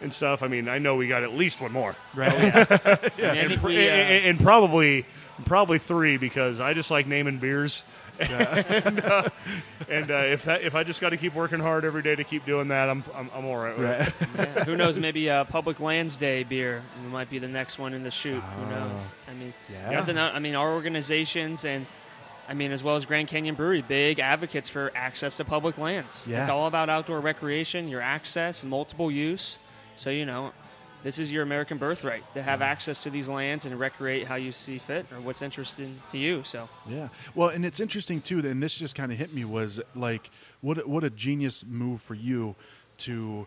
and 0.00 0.12
stuff. 0.12 0.42
I 0.42 0.48
mean, 0.48 0.68
I 0.68 0.78
know 0.78 0.96
we 0.96 1.08
got 1.08 1.22
at 1.22 1.32
least 1.32 1.60
one 1.60 1.72
more 1.72 1.96
Right. 2.14 2.32
I, 2.34 3.10
mean, 3.18 3.26
I 3.26 3.34
and, 3.36 3.62
we, 3.62 3.76
uh, 3.76 3.92
and, 3.92 4.26
and 4.26 4.40
probably 4.40 5.06
probably 5.46 5.78
three 5.78 6.16
because 6.16 6.60
I 6.60 6.74
just 6.74 6.90
like 6.90 7.06
naming 7.06 7.38
beers. 7.38 7.84
And 8.18 9.00
uh, 9.04 9.28
and 9.88 10.10
uh, 10.10 10.14
if 10.26 10.44
that 10.44 10.62
if 10.62 10.74
I 10.74 10.84
just 10.84 11.00
got 11.00 11.10
to 11.10 11.16
keep 11.16 11.34
working 11.34 11.60
hard 11.60 11.84
every 11.84 12.02
day 12.02 12.14
to 12.14 12.24
keep 12.24 12.44
doing 12.44 12.68
that, 12.68 12.88
I'm 12.88 13.02
I'm, 13.14 13.30
I'm 13.34 13.44
all 13.44 13.56
right 13.56 13.76
with 13.78 13.88
it. 13.88 14.12
Right. 14.38 14.48
yeah, 14.56 14.64
who 14.64 14.76
knows? 14.76 14.98
Maybe 14.98 15.28
uh, 15.30 15.44
Public 15.44 15.80
Lands 15.80 16.16
Day 16.16 16.42
beer 16.44 16.82
might 17.10 17.30
be 17.30 17.38
the 17.38 17.48
next 17.48 17.78
one 17.78 17.94
in 17.94 18.02
the 18.02 18.10
shoot. 18.10 18.40
Who 18.42 18.62
Oh. 18.64 18.70
knows? 18.70 19.12
I 19.28 19.34
mean, 19.34 19.54
Yeah. 19.70 19.90
that's 19.90 20.08
ano- 20.08 20.32
I 20.32 20.38
mean, 20.38 20.54
our 20.54 20.72
organizations 20.72 21.64
and 21.64 21.86
I 22.48 22.52
mean, 22.54 22.72
as 22.72 22.84
well 22.84 22.96
as 22.96 23.06
Grand 23.06 23.28
Canyon 23.28 23.54
Brewery, 23.54 23.80
big 23.82 24.18
advocates 24.20 24.68
for 24.68 24.92
access 24.94 25.36
to 25.38 25.44
public 25.46 25.78
lands. 25.78 26.26
Yeah. 26.28 26.42
It's 26.42 26.50
all 26.50 26.66
about 26.66 26.90
outdoor 26.90 27.20
recreation, 27.20 27.88
your 27.88 28.02
access, 28.02 28.62
multiple 28.64 29.10
use. 29.10 29.58
So 29.96 30.10
you 30.10 30.26
know, 30.26 30.52
this 31.04 31.18
is 31.20 31.30
your 31.30 31.42
American 31.44 31.78
birthright 31.78 32.24
to 32.34 32.42
have 32.42 32.60
access 32.62 33.02
to 33.04 33.10
these 33.10 33.28
lands 33.28 33.64
and 33.66 33.78
recreate 33.78 34.26
how 34.26 34.34
you 34.34 34.50
see 34.50 34.78
fit 34.78 35.06
or 35.12 35.20
what's 35.20 35.42
interesting 35.42 36.00
to 36.10 36.18
you. 36.18 36.42
So 36.42 36.68
Yeah. 36.88 37.08
Well, 37.36 37.50
and 37.50 37.64
it's 37.64 37.78
interesting 37.78 38.20
too, 38.20 38.40
and 38.40 38.60
this 38.60 38.74
just 38.74 38.96
kind 38.96 39.12
of 39.12 39.18
hit 39.18 39.32
me 39.32 39.44
was 39.44 39.80
like, 39.94 40.30
what 40.62 40.78
a- 40.78 40.88
what 40.88 41.04
a 41.04 41.10
genius 41.10 41.64
move 41.64 42.00
for 42.02 42.14
you 42.14 42.56
to 42.98 43.46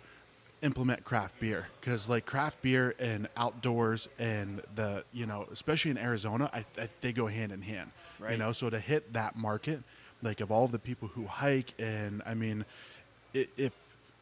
implement 0.62 1.04
craft 1.04 1.40
beer 1.40 1.68
because 1.80 2.10
like 2.10 2.26
craft 2.26 2.60
beer 2.64 2.96
and 2.98 3.28
outdoors 3.38 4.08
and 4.18 4.60
the 4.76 5.04
you 5.14 5.24
know 5.28 5.46
especially 5.52 5.92
in 5.92 6.00
Arizona 6.00 6.50
I, 6.52 6.66
I 6.82 6.90
they 7.02 7.12
go 7.12 7.28
hand 7.28 7.52
in 7.52 7.62
hand 7.62 7.92
you 8.32 8.38
know 8.38 8.52
so 8.54 8.68
to 8.68 8.80
hit 8.80 9.14
that 9.14 9.36
market 9.36 9.84
like 10.24 10.42
of 10.42 10.52
all 10.52 10.68
the 10.68 10.80
people 10.80 11.10
who 11.10 11.28
hike 11.28 11.76
and 11.78 12.24
I 12.26 12.34
mean 12.34 12.66
if 13.36 13.72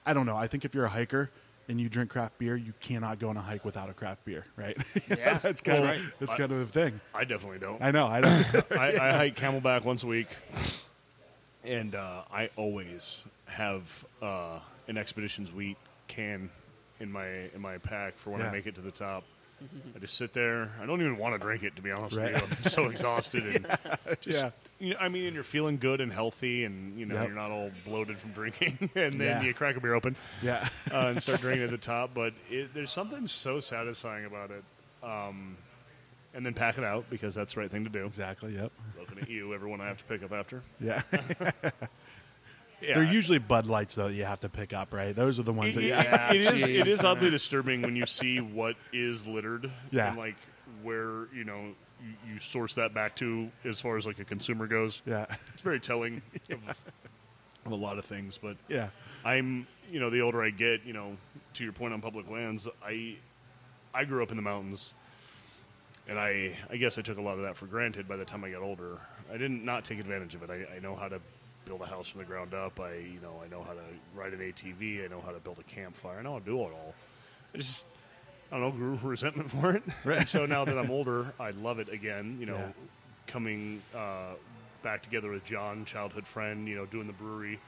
I 0.06 0.14
don't 0.14 0.26
know 0.26 0.36
I 0.36 0.48
think 0.48 0.66
if 0.66 0.76
you're 0.76 0.84
a 0.84 0.90
hiker 0.90 1.30
and 1.68 1.80
you 1.82 1.90
drink 1.90 2.10
craft 2.10 2.38
beer 2.38 2.56
you 2.56 2.74
cannot 2.80 3.20
go 3.20 3.30
on 3.30 3.38
a 3.38 3.42
hike 3.42 3.66
without 3.66 3.90
a 3.90 3.94
craft 3.94 4.24
beer 4.26 4.46
right 4.56 4.78
Yeah, 5.10 5.38
that's 5.40 5.62
kind 5.62 5.82
well, 5.82 5.92
of 5.94 6.02
right. 6.02 6.12
that's 6.20 6.34
I- 6.34 6.38
kind 6.38 6.52
of 6.52 6.60
the 6.72 6.80
thing 6.82 7.02
I 7.14 7.24
definitely 7.24 7.60
don't. 7.60 7.82
I 7.82 7.92
know 7.92 8.06
I 8.06 8.22
don't 8.22 8.72
I, 8.80 9.10
I 9.10 9.18
hike 9.18 9.36
Camelback 9.36 9.84
once 9.84 10.04
a 10.04 10.08
week, 10.08 10.28
and 11.64 11.96
uh, 11.96 12.24
I 12.32 12.50
always 12.56 13.26
have 13.46 14.06
uh, 14.22 14.60
an 14.88 14.98
Expeditions 14.98 15.52
wheat 15.52 15.78
can 16.08 16.50
in 17.00 17.12
my 17.12 17.28
in 17.28 17.62
my 17.62 17.78
pack 17.78 18.18
for 18.18 18.30
when 18.32 18.42
Yeah. 18.42 18.50
I 18.50 18.52
make 18.52 18.68
it 18.68 18.76
to 18.76 18.82
the 18.82 18.92
top. 18.92 19.24
I 19.96 20.00
just 20.00 20.18
sit 20.18 20.34
there. 20.34 20.70
I 20.82 20.86
don't 20.86 21.00
even 21.02 21.18
want 21.18 21.34
to 21.34 21.40
drink 21.40 21.64
it 21.64 21.76
to 21.78 21.82
be 21.82 21.92
honest 21.92 22.16
Right. 22.16 22.34
with 22.34 22.42
you. 22.42 22.58
I'm 22.66 22.70
so 22.70 22.84
exhausted 22.90 23.56
and 23.56 23.78
just. 24.22 24.44
Yeah. 24.44 24.50
You 24.80 24.90
know, 24.94 25.00
I 25.00 25.08
mean, 25.08 25.26
and 25.26 25.34
you're 25.34 25.44
feeling 25.46 25.78
good 25.78 26.02
and 26.02 26.12
healthy, 26.12 26.66
and 26.66 27.00
you 27.00 27.06
know 27.06 27.16
Yep. 27.16 27.28
you're 27.28 27.36
not 27.36 27.50
all 27.52 27.72
bloated 27.86 28.20
from 28.20 28.32
drinking, 28.32 28.78
and 28.96 29.14
then 29.14 29.22
Yeah. 29.22 29.42
you 29.44 29.54
crack 29.54 29.78
a 29.78 29.80
beer 29.80 29.94
open 29.94 30.16
yeah 30.42 30.68
uh, 30.92 31.08
and 31.08 31.22
start 31.24 31.40
drinking 31.42 31.64
at 31.64 31.70
the 31.70 31.78
top. 31.78 32.12
But 32.14 32.34
it, 32.50 32.74
there's 32.74 32.92
something 32.92 33.28
so 33.28 33.60
satisfying 33.62 34.26
about 34.26 34.52
it. 34.52 34.64
Um, 35.02 35.56
and 36.34 36.46
then 36.46 36.54
pack 36.54 36.78
it 36.78 36.84
out 36.84 37.06
because 37.10 37.34
that's 37.34 37.54
the 37.54 37.62
right 37.62 37.72
thing 37.72 37.86
to 37.86 37.90
do. 37.90 38.06
exactly 38.06 38.54
yep 38.56 38.70
Looking 39.00 39.20
at 39.20 39.30
you, 39.30 39.54
everyone 39.54 39.80
I 39.80 39.88
have 39.88 39.98
to 40.00 40.04
pick 40.04 40.22
up 40.22 40.34
after. 40.34 40.62
yeah 40.82 41.02
Yeah, 42.82 42.96
They're 42.96 43.12
usually 43.12 43.38
Bud 43.40 43.68
Lights 43.68 43.96
though 43.96 44.08
that 44.10 44.14
you 44.14 44.26
have 44.26 44.40
to 44.42 44.50
pick 44.50 44.74
up, 44.74 44.94
right? 44.94 45.16
Those 45.16 45.40
are 45.40 45.44
the 45.44 45.54
ones 45.54 45.76
that 45.76 45.82
you 45.82 45.90
Yeah, 45.90 46.34
it 46.34 46.44
is. 46.44 46.64
It 46.64 46.88
is 46.88 47.04
oddly 47.04 47.30
disturbing 47.30 47.82
when 47.82 47.96
you 47.96 48.06
see 48.06 48.40
what 48.40 48.76
is 48.94 49.26
littered. 49.26 49.72
Yeah. 49.92 50.10
And 50.10 50.18
like 50.18 50.36
where 50.84 51.28
you 51.34 51.44
know 51.46 51.74
you, 52.04 52.34
you 52.34 52.40
source 52.40 52.76
that 52.76 52.94
back 52.94 53.16
to 53.18 53.50
as 53.64 53.80
far 53.80 53.98
as 53.98 54.06
like 54.06 54.20
a 54.20 54.26
consumer 54.26 54.68
goes. 54.68 55.02
Yeah. 55.06 55.26
It's 55.54 55.62
very 55.62 55.80
telling 55.80 56.22
of, 56.52 56.60
of 57.66 57.72
a 57.72 57.76
lot 57.76 57.98
of 57.98 58.06
things. 58.06 58.38
But 58.38 58.58
Yeah. 58.68 58.90
I'm 59.24 59.68
you 59.92 60.00
know 60.00 60.10
the 60.10 60.22
older 60.22 60.44
I 60.44 60.50
get, 60.50 60.86
you 60.86 60.94
know, 60.94 61.18
to 61.56 61.64
your 61.64 61.74
point 61.74 61.94
on 61.94 62.02
public 62.02 62.30
lands, 62.30 62.68
I 62.86 63.16
I 63.94 64.04
grew 64.04 64.22
up 64.22 64.32
in 64.32 64.36
the 64.38 64.44
mountains. 64.44 64.94
And 66.08 66.20
I, 66.20 66.56
I 66.70 66.78
guess 66.78 67.00
I 67.00 67.02
took 67.02 67.18
a 67.18 67.22
lot 67.22 67.38
of 67.40 67.44
that 67.46 67.58
for 67.58 67.66
granted 67.66 68.08
by 68.08 68.16
the 68.16 68.26
time 68.26 68.44
I 68.44 68.52
got 68.52 68.62
older. 68.62 69.00
I 69.34 69.38
didn't 69.38 69.66
not 69.66 69.84
take 69.86 69.98
advantage 69.98 70.36
of 70.36 70.44
it. 70.44 70.52
I, 70.52 70.76
I 70.76 70.80
know 70.80 70.96
how 70.96 71.08
to 71.08 71.20
build 71.66 71.82
a 71.82 71.86
house 71.86 72.08
from 72.08 72.20
the 72.20 72.26
ground 72.26 72.54
up. 72.54 72.80
I, 72.80 72.94
you 72.96 73.20
know, 73.22 73.42
I 73.44 73.48
know 73.48 73.64
how 73.64 73.74
to 73.74 73.82
ride 74.16 74.34
an 74.34 74.40
ATV. 74.40 75.04
I 75.04 75.08
know 75.08 75.22
how 75.22 75.32
to 75.32 75.40
build 75.40 75.60
a 75.60 75.64
campfire. 75.64 76.20
I 76.20 76.22
know 76.22 76.34
how 76.34 76.40
to 76.40 76.46
do 76.46 76.60
it 76.62 76.72
all. 76.72 76.94
I 77.54 77.58
just, 77.58 77.86
I 78.52 78.60
don't 78.60 78.62
know, 78.62 78.72
grew 78.72 79.00
resentment 79.10 79.52
for 79.52 79.72
it. 79.76 79.84
Right. 80.04 80.20
And 80.20 80.28
so 80.30 80.46
now 80.46 80.66
that 80.66 80.78
I'm 80.78 80.92
older, 80.92 81.34
I 81.40 81.52
love 81.52 81.80
it 81.80 81.90
again. 81.90 82.38
You 82.40 82.46
know, 82.48 82.56
Yeah. 82.58 82.72
coming 83.28 83.82
uh, 83.96 84.34
back 84.84 85.02
together 85.04 85.30
with 85.32 85.44
John, 85.46 85.86
childhood 85.86 86.28
friend. 86.28 86.68
You 86.68 86.76
know, 86.76 86.86
doing 86.86 87.08
the 87.08 87.14
brewery. 87.14 87.60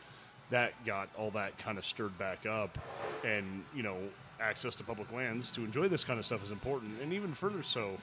That 0.49 0.71
got 0.85 1.09
all 1.17 1.31
that 1.31 1.57
kind 1.57 1.77
of 1.77 1.85
stirred 1.85 2.17
back 2.17 2.45
up, 2.45 2.77
and 3.25 3.65
you 3.75 3.83
know, 3.83 3.97
access 4.39 4.75
to 4.75 4.83
public 4.85 5.11
lands 5.11 5.51
to 5.51 5.65
enjoy 5.65 5.89
this 5.89 6.05
kind 6.05 6.19
of 6.19 6.25
stuff 6.25 6.41
is 6.41 6.51
important, 6.51 7.01
and 7.01 7.11
even 7.11 7.33
further 7.33 7.63
so. 7.63 7.97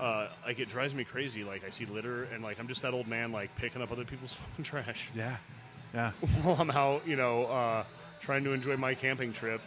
Uh, 0.00 0.28
like 0.46 0.58
it 0.60 0.68
drives 0.68 0.94
me 0.94 1.04
crazy. 1.04 1.42
Like 1.44 1.64
I 1.64 1.70
see 1.70 1.84
litter, 1.86 2.24
and 2.24 2.42
like 2.42 2.58
I'm 2.60 2.68
just 2.68 2.82
that 2.82 2.94
old 2.94 3.08
man, 3.08 3.32
like 3.32 3.54
picking 3.56 3.82
up 3.82 3.90
other 3.90 4.04
people's 4.04 4.34
fucking 4.50 4.64
trash 4.64 5.08
Yeah. 5.14 5.36
Yeah. 5.94 6.12
while 6.42 6.56
I'm 6.60 6.70
out, 6.70 7.06
you 7.08 7.16
know, 7.16 7.44
uh, 7.46 7.84
trying 8.20 8.44
to 8.44 8.52
enjoy 8.52 8.76
my 8.76 8.94
camping 8.94 9.32
trip. 9.32 9.62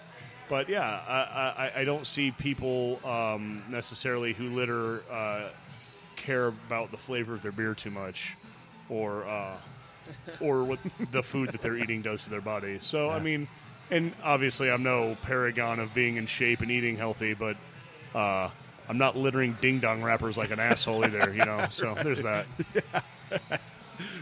But 0.50 0.70
yeah, 0.70 0.84
I, 1.08 1.72
I, 1.78 1.80
I 1.82 1.84
don't 1.84 2.06
see 2.06 2.30
people 2.30 3.00
um, 3.04 3.64
necessarily 3.70 4.34
who 4.34 4.50
litter 4.50 5.02
uh, 5.12 5.50
care 6.18 6.48
about 6.48 6.92
the 6.92 6.98
flavor 6.98 7.34
of 7.34 7.42
their 7.42 7.52
beer 7.52 7.74
too 7.74 7.90
much, 7.90 8.36
or 8.88 9.26
uh, 9.26 9.58
or 10.40 10.64
what 10.64 10.78
the 11.12 11.24
food 11.24 11.50
that 11.54 11.62
they're 11.62 11.78
eating 11.78 12.02
does 12.04 12.24
to 12.26 12.30
their 12.30 12.42
body. 12.42 12.78
So 12.82 13.10
I 13.10 13.20
mean, 13.20 13.48
and 13.90 14.14
obviously 14.24 14.70
I'm 14.70 14.84
no 14.84 15.18
paragon 15.24 15.80
of 15.80 15.92
being 15.96 16.18
in 16.18 16.28
shape 16.28 16.62
and 16.62 16.70
eating 16.70 16.98
healthy, 16.98 17.34
but 17.34 17.58
uh, 18.14 18.50
I'm 18.92 18.98
not 18.98 19.16
littering 19.16 19.58
ding 19.62 19.80
dong 19.80 20.04
wrappers 20.04 20.36
like 20.36 20.52
an 20.52 20.60
asshole 20.60 21.06
either. 21.06 21.34
You 21.34 21.46
know, 21.46 21.66
so 21.70 21.96
there's 22.04 22.22
that. 22.22 22.46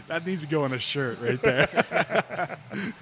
That 0.08 0.26
needs 0.26 0.42
to 0.42 0.48
go 0.48 0.64
on 0.64 0.74
a 0.74 0.78
shirt 0.78 1.18
right 1.22 1.40
there. 1.40 2.58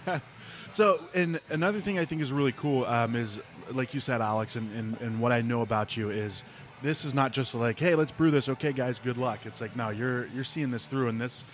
so, 0.70 1.00
and 1.12 1.40
another 1.48 1.80
thing 1.80 1.98
I 1.98 2.04
think 2.04 2.22
is 2.22 2.30
really 2.30 2.52
cool 2.52 2.84
um, 2.86 3.16
is, 3.16 3.40
like 3.72 3.94
you 3.94 4.00
said, 4.00 4.20
Alex, 4.20 4.54
and, 4.54 4.70
and, 4.76 5.00
and 5.00 5.20
what 5.20 5.32
I 5.32 5.40
know 5.40 5.62
about 5.62 5.96
you 5.96 6.10
is 6.10 6.44
this 6.82 7.04
is 7.04 7.14
not 7.14 7.32
just 7.32 7.52
like, 7.54 7.80
hey, 7.80 7.96
let's 7.96 8.12
brew 8.12 8.30
this. 8.30 8.48
Okay, 8.48 8.72
guys, 8.72 9.00
good 9.00 9.16
luck. 9.16 9.40
It's 9.44 9.60
like, 9.60 9.74
no, 9.74 9.88
you're 9.88 10.26
you're 10.28 10.44
seeing 10.44 10.70
this 10.70 10.86
through, 10.86 11.08
and 11.08 11.20
this 11.20 11.44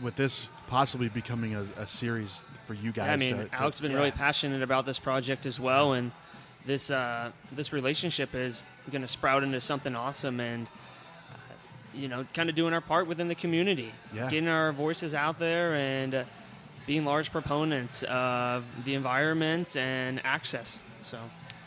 with 0.00 0.16
this 0.16 0.48
possibly 0.68 1.08
becoming 1.08 1.54
a, 1.54 1.66
a 1.76 1.86
series 1.86 2.40
for 2.66 2.74
you 2.74 2.92
guys. 2.92 3.06
Yeah, 3.06 3.12
I 3.12 3.16
mean, 3.16 3.36
to- 3.36 3.44
to- 3.44 3.54
Alex 3.54 3.76
has 3.76 3.80
been 3.82 3.90
yeah. 3.90 3.98
really 3.98 4.12
passionate 4.12 4.62
about 4.62 4.86
this 4.86 4.98
project 4.98 5.44
as 5.44 5.60
well, 5.60 5.92
and 5.92 6.12
this 6.66 6.90
uh, 6.90 7.30
this 7.52 7.72
relationship 7.72 8.34
is 8.34 8.64
going 8.90 9.02
to 9.02 9.08
sprout 9.08 9.42
into 9.42 9.60
something 9.60 9.94
awesome, 9.94 10.40
and 10.40 10.66
uh, 11.30 11.34
you 11.94 12.08
know, 12.08 12.26
kind 12.34 12.48
of 12.48 12.54
doing 12.54 12.74
our 12.74 12.80
part 12.80 13.06
within 13.06 13.28
the 13.28 13.34
community, 13.34 13.92
Yeah. 14.14 14.28
getting 14.30 14.48
our 14.48 14.72
voices 14.72 15.14
out 15.14 15.38
there, 15.38 15.74
and 15.74 16.14
uh, 16.14 16.24
being 16.86 17.04
large 17.04 17.30
proponents 17.32 18.02
of 18.04 18.64
the 18.84 18.94
environment 18.94 19.76
and 19.76 20.20
access. 20.24 20.80
So, 21.02 21.18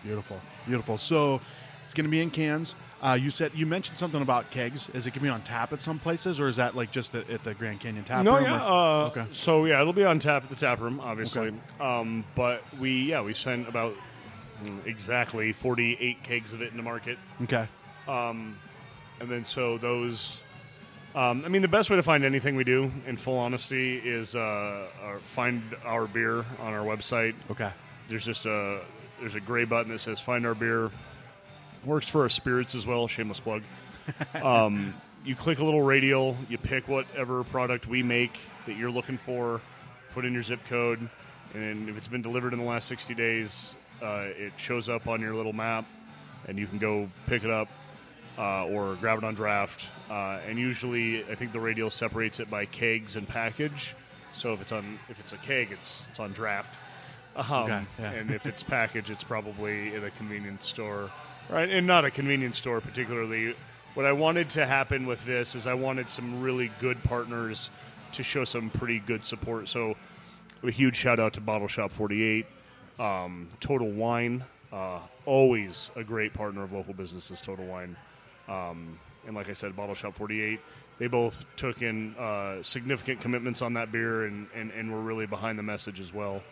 Beautiful, 0.03 0.39
beautiful. 0.65 0.97
So 0.97 1.41
it's 1.85 1.93
going 1.93 2.05
to 2.05 2.11
be 2.11 2.21
in 2.21 2.29
cans. 2.31 2.75
Uh, 3.01 3.13
you 3.19 3.29
said 3.29 3.51
you 3.55 3.65
mentioned 3.65 3.97
something 3.97 4.21
about 4.21 4.49
kegs. 4.51 4.89
Is 4.93 5.07
it 5.07 5.11
going 5.11 5.19
to 5.19 5.23
be 5.23 5.29
on 5.29 5.41
tap 5.41 5.71
at 5.73 5.81
some 5.81 5.99
places, 5.99 6.39
or 6.39 6.47
is 6.49 6.57
that 6.57 6.75
like 6.75 6.91
just 6.91 7.15
at, 7.15 7.29
at 7.29 7.43
the 7.45 7.53
Grand 7.53 7.79
Canyon 7.79 8.03
Tap 8.03 8.23
no, 8.25 8.35
Room? 8.35 8.43
yeah. 8.43 8.65
or- 8.65 9.03
Uh, 9.05 9.07
okay. 9.07 9.25
So 9.31 9.63
yeah, 9.65 9.79
it'll 9.81 9.93
be 9.93 10.03
on 10.03 10.19
tap 10.19 10.43
at 10.43 10.49
the 10.49 10.55
tap 10.57 10.81
room, 10.81 10.99
obviously. 10.99 11.47
Okay. 11.47 11.57
Um, 11.79 12.25
but 12.35 12.61
we 12.79 12.91
yeah 13.03 13.21
we 13.21 13.33
sent 13.33 13.67
about 13.69 13.93
exactly 14.85 15.51
48 15.53 16.23
kegs 16.23 16.53
of 16.53 16.61
it 16.61 16.71
in 16.71 16.77
the 16.77 16.83
market, 16.83 17.17
Okay. 17.43 17.67
and 18.07 18.55
then 19.21 19.43
so 19.43 19.77
those. 19.77 20.41
Um, 21.15 21.43
I 21.43 21.47
mean, 21.49 21.63
the 21.63 21.67
best 21.67 21.89
way 21.89 21.95
to 21.95 22.03
find 22.03 22.23
anything 22.23 22.55
we 22.55 22.63
do, 22.63 22.91
in 23.07 23.17
full 23.17 23.37
honesty, 23.37 23.97
is 23.97 24.35
uh, 24.35 24.39
uh, 24.39 25.19
find 25.21 25.63
our 25.83 26.05
beer 26.05 26.45
on 26.59 26.73
our 26.73 26.85
website. 26.85 27.33
Okay. 27.49 27.71
There's 28.07 28.25
just 28.25 28.45
a 28.45 28.81
there's 29.19 29.35
a 29.35 29.39
gray 29.39 29.65
button 29.65 29.91
that 29.91 29.99
says 29.99 30.19
"Find 30.19 30.45
Our 30.45 30.53
Beer." 30.55 30.91
Works 31.85 32.07
for 32.09 32.21
our 32.23 32.29
spirits 32.29 32.75
as 32.75 32.85
well. 32.85 33.07
Shameless 33.07 33.39
plug. 33.39 33.63
um, 34.43 34.93
you 35.25 35.35
click 35.35 35.59
a 35.59 35.63
little 35.65 35.81
radial. 35.81 36.37
You 36.47 36.57
pick 36.57 36.87
whatever 36.87 37.43
product 37.45 37.87
we 37.87 38.03
make 38.03 38.37
that 38.67 38.75
you're 38.75 38.91
looking 38.91 39.17
for. 39.17 39.61
Put 40.13 40.25
in 40.25 40.33
your 40.33 40.43
zip 40.43 40.59
code, 40.67 41.07
and 41.53 41.87
if 41.89 41.95
it's 41.97 42.07
been 42.07 42.21
delivered 42.21 42.51
in 42.53 42.59
the 42.59 42.65
last 42.65 42.87
60 42.87 43.13
days, 43.15 43.75
uh, 44.01 44.25
it 44.37 44.53
shows 44.57 44.89
up 44.89 45.07
on 45.07 45.21
your 45.21 45.33
little 45.35 45.53
map, 45.53 45.85
and 46.47 46.57
you 46.57 46.67
can 46.67 46.77
go 46.79 47.09
pick 47.27 47.43
it 47.43 47.49
up 47.51 47.67
uh, 48.37 48.65
or 48.65 48.95
grab 48.95 49.17
it 49.17 49.23
on 49.23 49.35
draft. 49.35 49.85
Uh, 50.09 50.39
and 50.47 50.57
usually, 50.57 51.23
I 51.29 51.35
think 51.35 51.51
the 51.51 51.59
radial 51.59 51.89
separates 51.89 52.39
it 52.39 52.49
by 52.49 52.65
kegs 52.65 53.15
and 53.15 53.27
package. 53.27 53.95
So 54.33 54.53
if 54.53 54.61
it's 54.61 54.71
on 54.71 54.99
if 55.09 55.19
it's 55.19 55.33
a 55.33 55.37
keg, 55.37 55.69
it's 55.71 56.07
it's 56.09 56.19
on 56.19 56.31
draft. 56.33 56.75
Um, 57.35 57.45
Okay, 57.63 57.81
yeah. 57.99 58.11
And 58.11 58.31
if 58.31 58.45
it's 58.45 58.63
package, 58.77 59.09
it's 59.09 59.23
probably 59.23 59.93
in 59.93 60.03
a 60.03 60.11
convenience 60.11 60.65
store, 60.65 61.09
right? 61.49 61.69
And 61.69 61.85
not 61.87 62.05
a 62.05 62.11
convenience 62.11 62.57
store 62.57 62.81
particularly. 62.81 63.55
What 63.95 64.05
I 64.05 64.11
wanted 64.11 64.49
to 64.51 64.65
happen 64.65 65.07
with 65.07 65.25
this 65.25 65.55
is 65.55 65.65
I 65.67 65.73
wanted 65.73 66.09
some 66.09 66.41
really 66.41 66.71
good 66.79 67.03
partners 67.03 67.69
to 68.13 68.23
show 68.23 68.45
some 68.45 68.69
pretty 68.69 68.99
good 68.99 69.25
support. 69.25 69.67
So 69.67 69.95
a 70.63 70.71
huge 70.71 70.95
shout 70.95 71.19
out 71.19 71.33
to 71.33 71.41
Bottle 71.41 71.67
Shop 71.67 71.91
48, 71.91 72.45
um, 72.99 73.47
Total 73.59 73.89
Wine, 73.89 74.43
uh, 74.71 74.99
always 75.25 75.89
a 75.95 76.03
great 76.03 76.33
partner 76.33 76.63
of 76.63 76.71
local 76.71 76.93
businesses. 76.93 77.41
Total 77.41 77.65
Wine, 77.65 77.95
um, 78.47 78.99
and 79.25 79.35
like 79.35 79.49
I 79.49 79.53
said, 79.53 79.75
Bottle 79.75 79.95
Shop 79.95 80.15
48. 80.15 80.59
They 80.99 81.07
both 81.07 81.45
took 81.55 81.81
in 81.81 82.13
uh, 82.15 82.61
significant 82.61 83.21
commitments 83.21 83.61
on 83.61 83.73
that 83.75 83.89
beer 83.89 84.25
and, 84.25 84.47
and, 84.53 84.69
and 84.71 84.91
were 84.91 84.99
really 84.99 85.25
behind 85.25 85.57
the 85.57 85.63
message 85.63 86.01
as 86.01 86.13
well. 86.13 86.43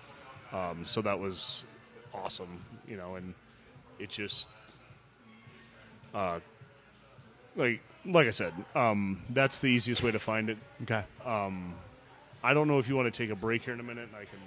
Um, 0.53 0.85
so 0.85 1.01
that 1.01 1.19
was 1.19 1.65
awesome, 2.13 2.63
you 2.87 2.95
know, 2.95 3.15
and 3.15 3.33
it 3.99 4.09
just, 4.09 4.47
uh, 6.13 6.39
like 7.57 7.81
like 8.05 8.27
I 8.27 8.31
said, 8.31 8.53
um, 8.73 9.21
that's 9.31 9.59
the 9.59 9.67
easiest 9.67 10.01
way 10.01 10.11
to 10.11 10.19
find 10.19 10.49
it. 10.49 10.57
Okay. 10.83 11.03
I 12.43 12.53
don't 12.53 12.69
know 12.69 12.79
if 12.79 12.87
you 12.87 12.95
want 12.95 13.13
to 13.13 13.23
take 13.23 13.31
a 13.31 13.35
break 13.35 13.63
here 13.63 13.73
in 13.73 13.81
a 13.81 13.83
minute, 13.83 14.07
I 14.13 14.23
can 14.23 14.39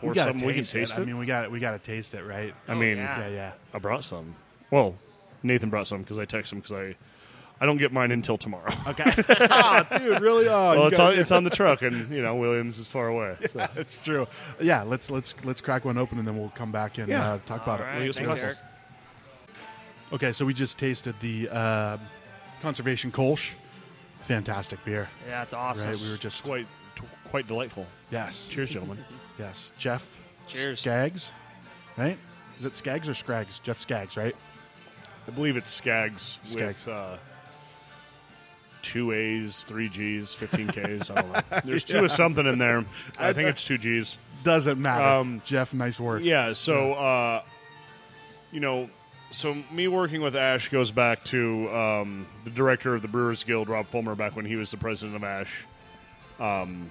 pour 0.00 0.10
we 0.10 0.14
gotta 0.14 0.30
something. 0.30 0.46
We 0.46 0.54
can 0.54 0.62
taste 0.62 0.72
taste 0.72 0.92
it. 0.98 1.00
I 1.00 1.04
mean, 1.04 1.18
we 1.18 1.26
got 1.26 1.50
we 1.50 1.60
got 1.60 1.72
to 1.72 1.78
taste 1.78 2.14
it, 2.14 2.24
right? 2.24 2.54
I 2.68 2.72
Oh, 2.72 2.74
mean, 2.74 2.96
yeah. 2.96 3.20
yeah, 3.20 3.28
yeah. 3.28 3.52
I 3.74 3.78
brought 3.78 4.04
some. 4.04 4.34
Well, 4.70 4.96
Nathan 5.42 5.70
brought 5.70 5.86
some 5.88 6.02
because 6.02 6.18
I 6.18 6.26
texted 6.26 6.52
him 6.52 6.60
because 6.60 6.72
I 6.72 6.96
I 7.62 7.66
don't 7.66 7.76
get 7.76 7.92
mine 7.92 8.10
until 8.10 8.38
tomorrow. 8.38 8.72
Okay. 8.88 9.04
oh, 9.28 9.82
dude, 9.98 10.20
really? 10.20 10.48
Oh, 10.48 10.78
well, 10.80 10.90
you 10.90 10.96
on 10.98 11.18
it's 11.18 11.30
on 11.30 11.44
the 11.44 11.50
truck, 11.50 11.82
and 11.82 12.10
you 12.10 12.22
know 12.22 12.34
Williams 12.36 12.78
is 12.78 12.90
far 12.90 13.08
away. 13.08 13.36
So. 13.50 13.68
It's 13.76 14.00
true. 14.00 14.26
Yeah, 14.60 14.82
let's 14.82 15.10
let's 15.10 15.34
let's 15.44 15.60
crack 15.60 15.84
one 15.84 15.98
open 15.98 16.18
and 16.18 16.26
then 16.26 16.38
we'll 16.38 16.50
come 16.50 16.72
back 16.72 16.98
and 16.98 17.08
Yeah. 17.08 17.32
uh, 17.34 17.38
talk 17.46 17.62
about 17.62 17.80
All 17.80 17.86
it. 17.86 17.88
right, 17.90 18.02
We'll 18.02 18.12
thanks. 18.12 18.42
Eric. 18.44 18.56
Okay, 20.12 20.32
so 20.32 20.44
we 20.44 20.52
just 20.54 20.78
tasted 20.78 21.14
the 21.20 21.48
uh, 21.50 21.98
Conservation 22.62 23.12
Kolsch. 23.12 23.50
Fantastic 24.22 24.84
beer. 24.84 25.08
Yeah, 25.28 25.42
it's 25.42 25.54
awesome. 25.54 25.90
Right, 25.90 26.00
we 26.00 26.10
were 26.10 26.16
just 26.16 26.42
Quite 26.42 26.66
quite 27.24 27.46
delightful. 27.46 27.86
yes, 28.10 28.48
Cheers, 28.48 28.70
gentlemen. 28.70 28.98
yes. 29.40 29.72
Jeff 29.78 30.06
Cheers. 30.46 30.80
Skaggs, 30.80 31.30
right? 31.96 32.18
Is 32.58 32.66
it 32.66 32.76
Skaggs 32.76 33.08
or 33.08 33.12
Scraggs? 33.14 33.60
Jeff 33.62 33.80
Skaggs, 33.80 34.16
right? 34.16 34.36
I 35.26 35.30
believe 35.30 35.56
it's 35.56 35.70
Skaggs, 35.70 36.38
Skaggs. 36.42 36.84
with 36.86 36.94
uh, 36.94 37.16
two 38.82 39.12
A's, 39.12 39.62
three 39.62 39.88
G's, 39.88 40.34
fifteen 40.34 40.68
K's. 40.72 41.10
I 41.10 41.22
don't 41.22 41.32
know. 41.32 41.60
There's 41.64 41.84
two 41.84 42.04
of 42.04 42.12
something 42.12 42.46
in 42.46 42.58
there. 42.58 42.84
I 43.18 43.32
think 43.32 43.48
it's 43.48 43.64
two 43.64 43.78
G's. 43.78 44.18
Doesn't 44.42 44.80
matter. 44.80 45.04
Um, 45.04 45.42
Jeff, 45.44 45.72
nice 45.74 46.00
work. 46.00 46.22
Yeah. 46.22 46.52
So, 46.54 46.94
uh, 46.94 47.42
you 48.52 48.60
know, 48.60 48.88
so 49.30 49.54
me 49.70 49.86
working 49.88 50.22
with 50.22 50.34
Ash 50.34 50.68
goes 50.70 50.90
back 50.90 51.24
to 51.26 51.70
um, 51.70 52.26
the 52.44 52.50
director 52.50 52.94
of 52.94 53.02
the 53.02 53.08
Brewers 53.08 53.44
Guild, 53.44 53.68
Rob 53.68 53.90
Fullmer, 53.90 54.16
back 54.16 54.34
when 54.34 54.44
he 54.44 54.56
was 54.56 54.70
the 54.70 54.76
president 54.76 55.16
of 55.16 55.24
Ash. 55.24 55.64
Um, 56.38 56.90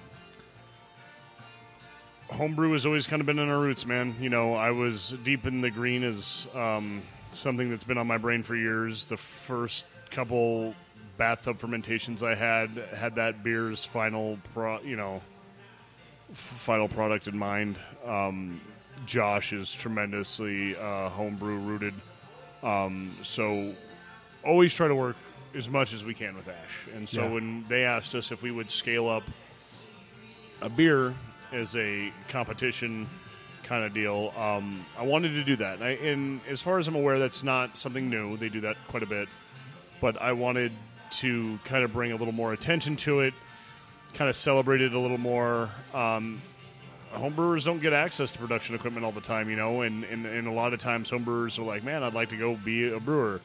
homebrew 2.29 2.71
has 2.73 2.85
always 2.85 3.07
kind 3.07 3.19
of 3.21 3.25
been 3.25 3.39
in 3.39 3.49
our 3.49 3.59
roots, 3.59 3.85
man. 3.85 4.15
You 4.19 4.29
know, 4.29 4.53
I 4.53 4.71
was 4.71 5.15
deep 5.23 5.45
in 5.45 5.61
the 5.61 5.71
green 5.71 6.03
is 6.03 6.47
um, 6.53 7.01
something 7.31 7.69
that's 7.69 7.83
been 7.83 7.97
on 7.97 8.07
my 8.07 8.17
brain 8.17 8.43
for 8.43 8.55
years. 8.55 9.05
The 9.05 9.17
first 9.17 9.85
couple 10.11 10.73
bathtub 11.17 11.57
fermentations 11.59 12.23
I 12.23 12.35
had 12.35 12.69
had 12.95 13.15
that 13.15 13.43
beer's 13.43 13.83
final, 13.83 14.37
pro, 14.53 14.79
you 14.81 14.95
know, 14.95 15.21
f- 16.31 16.37
final 16.37 16.87
product 16.87 17.27
in 17.27 17.37
mind. 17.37 17.77
Um, 18.05 18.61
Josh 19.05 19.53
is 19.53 19.71
tremendously 19.71 20.75
uh, 20.75 21.09
homebrew 21.09 21.57
rooted, 21.57 21.93
um, 22.63 23.15
so 23.21 23.73
always 24.45 24.73
try 24.73 24.87
to 24.87 24.95
work 24.95 25.15
as 25.55 25.69
much 25.69 25.93
as 25.93 26.03
we 26.03 26.13
can 26.13 26.35
with 26.35 26.47
Ash. 26.47 26.87
And 26.95 27.07
so 27.07 27.23
Yeah. 27.23 27.29
when 27.31 27.65
they 27.69 27.83
asked 27.85 28.13
us 28.13 28.31
if 28.31 28.41
we 28.41 28.51
would 28.51 28.69
scale 28.69 29.07
up 29.09 29.23
a 30.61 30.69
beer 30.69 31.15
as 31.51 31.75
a 31.75 32.11
competition 32.27 33.09
kind 33.63 33.83
of 33.83 33.93
deal, 33.93 34.33
um, 34.37 34.85
I 34.97 35.03
wanted 35.03 35.29
to 35.29 35.43
do 35.43 35.55
that. 35.57 35.75
And, 35.75 35.83
I, 35.83 35.89
and 35.91 36.41
as 36.49 36.61
far 36.61 36.79
as 36.79 36.87
I'm 36.87 36.95
aware, 36.95 37.19
that's 37.19 37.43
not 37.43 37.77
something 37.77 38.09
new. 38.09 38.37
They 38.37 38.49
do 38.49 38.61
that 38.61 38.77
quite 38.87 39.03
a 39.03 39.07
bit, 39.07 39.29
but 40.01 40.21
I 40.21 40.33
wanted 40.33 40.71
to 41.11 41.59
kind 41.65 41.83
of 41.83 41.93
bring 41.93 42.11
a 42.11 42.15
little 42.15 42.33
more 42.33 42.53
attention 42.53 42.95
to 42.97 43.21
it, 43.21 43.33
kind 44.13 44.29
of 44.29 44.35
celebrate 44.35 44.81
it 44.81 44.93
a 44.93 44.99
little 44.99 45.17
more. 45.17 45.69
Um, 45.93 46.41
homebrewers 47.13 47.65
don't 47.65 47.81
get 47.81 47.93
access 47.93 48.31
to 48.33 48.39
production 48.39 48.75
equipment 48.75 49.05
all 49.05 49.11
the 49.11 49.21
time, 49.21 49.49
you 49.49 49.55
know, 49.55 49.81
and, 49.81 50.03
and, 50.03 50.25
and 50.25 50.47
a 50.47 50.51
lot 50.51 50.73
of 50.73 50.79
times 50.79 51.09
homebrewers 51.09 51.57
are 51.59 51.63
like, 51.63 51.83
man, 51.83 52.03
I'd 52.03 52.13
like 52.13 52.29
to 52.29 52.37
go 52.37 52.55
be 52.55 52.91
a 52.91 52.99
brewer. 52.99 53.41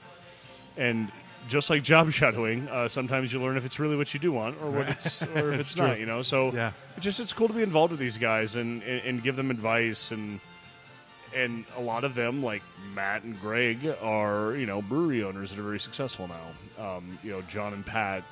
And 0.77 1.11
just 1.49 1.71
like 1.71 1.83
job 1.83 2.11
shadowing, 2.13 2.69
uh, 2.69 2.89
sometimes 2.89 3.33
you 3.33 3.41
learn 3.41 3.57
if 3.57 3.65
it's 3.65 3.79
really 3.79 3.97
what 3.97 4.13
you 4.15 4.21
do 4.21 4.33
want 4.33 4.57
or 4.63 4.71
what 4.71 4.89
it's 4.89 5.23
or 5.37 5.53
if 5.53 5.61
it's 5.61 5.75
true. 5.75 5.87
not, 5.89 5.99
you 6.01 6.07
know. 6.07 6.23
So 6.23 6.53
Yeah. 6.53 6.73
it's 6.97 7.05
just 7.05 7.21
it's 7.21 7.33
cool 7.33 7.49
to 7.49 7.55
be 7.55 7.63
involved 7.63 7.91
with 7.91 8.01
these 8.01 8.19
guys 8.19 8.57
and, 8.57 8.83
and, 8.83 9.01
and 9.05 9.23
give 9.23 9.37
them 9.37 9.51
advice 9.51 10.11
and 10.11 10.41
and 11.37 11.65
a 11.77 11.81
lot 11.81 12.05
of 12.05 12.15
them, 12.15 12.45
like 12.45 12.63
Matt 12.95 13.25
and 13.25 13.39
Greg, 13.41 13.93
are 14.01 14.55
you 14.55 14.67
know 14.67 14.81
brewery 14.81 15.25
owners 15.25 15.51
that 15.51 15.59
are 15.59 15.65
very 15.65 15.81
successful 15.81 16.29
now. 16.29 16.97
Um, 16.97 17.19
you 17.25 17.33
know, 17.33 17.43
John 17.43 17.73
and 17.75 17.85
Pat, 17.85 18.23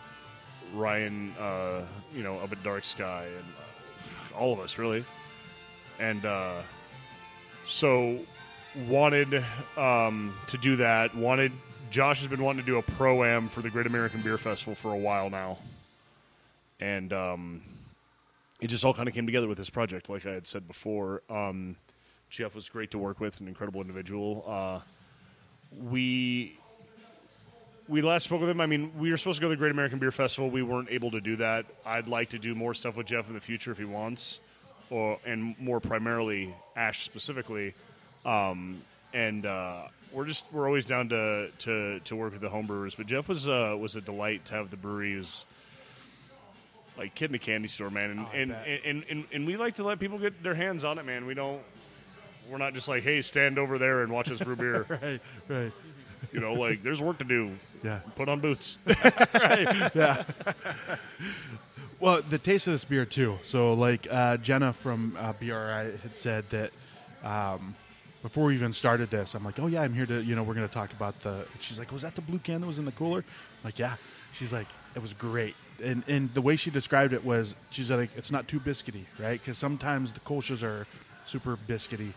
Ryan, 0.72 1.34
uh, 1.40 1.80
you 2.14 2.22
know, 2.22 2.38
up 2.38 2.52
at 2.52 2.62
Dark 2.62 2.84
Sky, 2.84 3.24
and 3.26 3.44
uh, 3.58 4.38
all 4.38 4.52
of 4.52 4.60
us 4.60 4.78
really, 4.78 5.04
and 5.98 6.24
uh, 6.24 6.62
so 7.66 8.18
wanted 8.88 9.44
um, 9.76 10.32
to 10.46 10.56
do 10.58 10.76
that. 10.76 11.12
Wanted 11.16 11.50
Josh 11.92 12.20
has 12.20 12.28
been 12.28 12.42
wanting 12.42 12.64
to 12.64 12.66
do 12.66 12.78
a 12.78 12.82
pro 12.82 13.22
am 13.22 13.50
for 13.50 13.60
the 13.60 13.68
Great 13.68 13.84
American 13.84 14.22
Beer 14.22 14.38
Festival 14.38 14.74
for 14.74 14.94
a 14.94 14.96
while 14.96 15.28
now, 15.28 15.58
and 16.80 17.12
um, 17.12 17.62
it 18.62 18.68
just 18.68 18.82
all 18.82 18.94
kind 18.94 19.10
of 19.10 19.14
came 19.14 19.26
together 19.26 19.46
with 19.46 19.58
this 19.58 19.68
project. 19.68 20.08
Like 20.08 20.24
I 20.24 20.30
had 20.30 20.46
said 20.46 20.66
before, 20.66 21.20
um, 21.28 21.76
Jeff 22.30 22.54
was 22.54 22.70
great 22.70 22.92
to 22.92 22.98
work 22.98 23.20
with, 23.20 23.38
an 23.42 23.46
incredible 23.46 23.82
individual. 23.82 24.42
Uh, 24.48 24.80
we 25.86 26.58
we 27.88 28.00
last 28.00 28.24
spoke 28.24 28.40
with 28.40 28.48
him. 28.48 28.62
I 28.62 28.66
mean, 28.66 28.98
we 28.98 29.10
were 29.10 29.18
supposed 29.18 29.36
to 29.36 29.42
go 29.42 29.48
to 29.48 29.54
the 29.54 29.58
Great 29.58 29.72
American 29.72 29.98
Beer 29.98 30.12
Festival. 30.12 30.48
We 30.48 30.62
weren't 30.62 30.88
able 30.90 31.10
to 31.10 31.20
do 31.20 31.36
that. 31.36 31.66
I'd 31.84 32.08
like 32.08 32.30
to 32.30 32.38
do 32.38 32.54
more 32.54 32.72
stuff 32.72 32.96
with 32.96 33.06
Jeff 33.06 33.28
in 33.28 33.34
the 33.34 33.40
future 33.40 33.70
if 33.70 33.76
he 33.76 33.84
wants, 33.84 34.40
or 34.88 35.18
and 35.26 35.54
more 35.58 35.78
primarily 35.78 36.54
Ash 36.74 37.04
specifically. 37.04 37.74
Um, 38.24 38.80
and 39.12 39.44
uh, 39.44 39.88
we're 40.12 40.26
just 40.26 40.44
we're 40.52 40.66
always 40.66 40.86
down 40.86 41.08
to, 41.10 41.50
to, 41.58 42.00
to 42.00 42.16
work 42.16 42.32
with 42.32 42.40
the 42.42 42.48
homebrewers. 42.50 42.96
But 42.96 43.06
Jeff 43.06 43.28
was 43.28 43.48
uh, 43.48 43.76
was 43.78 43.96
a 43.96 44.00
delight 44.00 44.44
to 44.46 44.54
have 44.54 44.70
the 44.70 44.76
breweries 44.76 45.44
like 46.98 47.14
kid 47.14 47.30
in 47.30 47.34
a 47.34 47.38
candy 47.38 47.68
store, 47.68 47.90
man. 47.90 48.10
And, 48.10 48.20
Oh, 48.20 48.28
and, 48.34 48.52
and, 48.84 49.04
and 49.08 49.24
and 49.32 49.46
we 49.46 49.56
like 49.56 49.76
to 49.76 49.82
let 49.84 49.98
people 49.98 50.18
get 50.18 50.42
their 50.42 50.54
hands 50.54 50.84
on 50.84 50.98
it, 50.98 51.04
man. 51.04 51.26
We 51.26 51.34
don't. 51.34 51.62
We're 52.50 52.58
not 52.58 52.74
just 52.74 52.88
like, 52.88 53.02
hey, 53.02 53.22
stand 53.22 53.58
over 53.58 53.78
there 53.78 54.02
and 54.02 54.12
watch 54.12 54.30
us 54.30 54.40
brew 54.40 54.56
beer. 54.56 54.86
Right, 55.02 55.20
right. 55.48 55.72
You 56.32 56.40
know, 56.40 56.54
like 56.54 56.82
there's 56.82 57.00
work 57.00 57.18
to 57.18 57.24
do. 57.24 57.52
Yeah. 57.82 58.00
Put 58.14 58.28
on 58.28 58.40
boots. 58.40 58.78
yeah. 58.86 60.22
well, 62.00 62.22
the 62.22 62.38
taste 62.38 62.66
of 62.68 62.74
this 62.74 62.84
beer 62.84 63.04
too. 63.04 63.38
So, 63.42 63.74
like 63.74 64.06
uh, 64.10 64.36
Jenna 64.38 64.72
from 64.72 65.16
uh, 65.18 65.32
BRI 65.34 65.96
had 66.02 66.14
said 66.14 66.44
that 66.50 66.70
um, 67.24 67.74
before 68.22 68.44
we 68.44 68.54
even 68.54 68.72
started 68.72 69.10
this, 69.10 69.34
I'm 69.34 69.44
like, 69.44 69.58
"Oh 69.58 69.66
yeah, 69.66 69.82
I'm 69.82 69.92
here 69.92 70.06
to 70.06 70.22
you 70.22 70.34
know 70.34 70.42
we're 70.42 70.54
going 70.54 70.68
to 70.68 70.74
talk 70.74 70.92
about 70.92 71.20
the." 71.22 71.44
She's 71.60 71.78
like, 71.78 71.88
oh, 71.90 71.94
"Was 71.94 72.02
that 72.02 72.14
the 72.14 72.22
blue 72.22 72.38
can 72.38 72.60
that 72.60 72.66
was 72.66 72.78
in 72.78 72.84
the 72.84 72.92
cooler?" 72.92 73.18
I'm 73.18 73.64
like, 73.64 73.78
"Yeah." 73.78 73.96
She's 74.32 74.52
like, 74.52 74.68
"It 74.94 75.02
was 75.02 75.12
great." 75.12 75.54
And, 75.82 76.04
and 76.06 76.32
the 76.32 76.40
way 76.40 76.56
she 76.56 76.70
described 76.70 77.12
it 77.12 77.24
was, 77.24 77.56
she's 77.70 77.90
like, 77.90 78.10
it's 78.16 78.30
not 78.30 78.46
too 78.46 78.60
biscuity, 78.60 79.04
right? 79.18 79.40
Because 79.40 79.58
sometimes 79.58 80.12
the 80.12 80.20
kolsch's 80.20 80.62
are 80.62 80.86
super 81.26 81.58
biscuity 81.68 82.12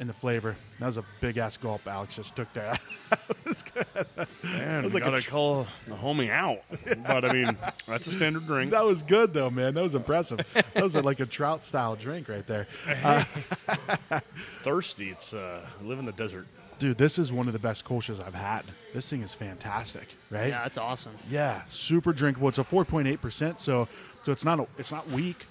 in 0.00 0.06
the 0.06 0.12
flavor. 0.12 0.56
That 0.80 0.86
was 0.86 0.96
a 0.96 1.04
big 1.20 1.38
ass 1.38 1.56
gulp 1.56 1.86
Alex 1.86 2.16
just 2.16 2.36
took 2.36 2.52
there. 2.52 2.78
Man, 4.42 4.84
was 4.84 4.94
like 4.94 5.04
a 5.04 5.06
gotta 5.06 5.22
tr- 5.22 5.30
call 5.30 5.66
the 5.86 5.94
homie 5.94 6.30
out. 6.30 6.60
But 7.06 7.24
I 7.24 7.32
mean, 7.32 7.56
that's 7.86 8.06
a 8.06 8.12
standard 8.12 8.46
drink. 8.46 8.70
That 8.70 8.84
was 8.84 9.02
good 9.02 9.32
though, 9.32 9.50
man. 9.50 9.74
That 9.74 9.82
was 9.82 9.94
impressive. 9.94 10.40
that 10.52 10.82
was 10.82 10.94
like 10.94 11.20
a 11.20 11.26
trout 11.26 11.64
style 11.64 11.96
drink 11.96 12.28
right 12.28 12.46
there. 12.46 12.66
Uh, 13.02 14.20
Thirsty. 14.62 15.10
It's 15.10 15.32
uh, 15.32 15.64
live 15.82 15.98
in 15.98 16.06
the 16.06 16.12
desert. 16.12 16.46
Dude, 16.78 16.98
this 16.98 17.18
is 17.18 17.32
one 17.32 17.46
of 17.46 17.52
the 17.52 17.58
best 17.58 17.84
kolsch's 17.84 18.20
I've 18.20 18.34
had. 18.34 18.62
This 18.92 19.08
thing 19.08 19.22
is 19.22 19.32
fantastic, 19.32 20.08
right? 20.30 20.48
Yeah, 20.48 20.62
that's 20.62 20.76
awesome. 20.76 21.12
Yeah, 21.30 21.62
super 21.68 22.12
drinkable. 22.12 22.48
It's 22.48 22.58
a 22.58 22.64
4.8%, 22.64 23.58
so 23.58 23.88
so 24.24 24.32
it's 24.32 24.44
not 24.44 24.60
a, 24.60 24.66
it's 24.76 24.90
not 24.90 25.08
weak. 25.10 25.46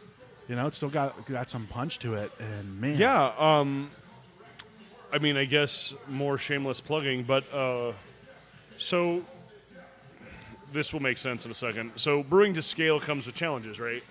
You 0.47 0.55
know, 0.55 0.67
it's 0.67 0.77
still 0.77 0.89
got 0.89 1.25
got 1.25 1.49
some 1.49 1.65
punch 1.67 1.99
to 1.99 2.15
it 2.15 2.31
and 2.39 2.79
man. 2.79 2.97
Yeah. 2.97 3.33
Um, 3.37 3.89
I 5.15 5.17
mean, 5.17 5.37
I 5.37 5.45
guess 5.45 5.93
more 6.09 6.37
shameless 6.37 6.81
plugging, 6.81 7.23
but 7.23 7.45
uh, 7.53 7.93
so 8.77 9.23
this 10.73 10.91
will 10.91 11.01
make 11.01 11.17
sense 11.17 11.45
in 11.45 11.51
a 11.51 11.53
second. 11.53 11.93
So 11.95 12.21
brewing 12.21 12.53
to 12.55 12.61
scale 12.61 12.99
comes 12.99 13.25
with 13.25 13.33
challenges, 13.33 13.79
right? 13.79 14.03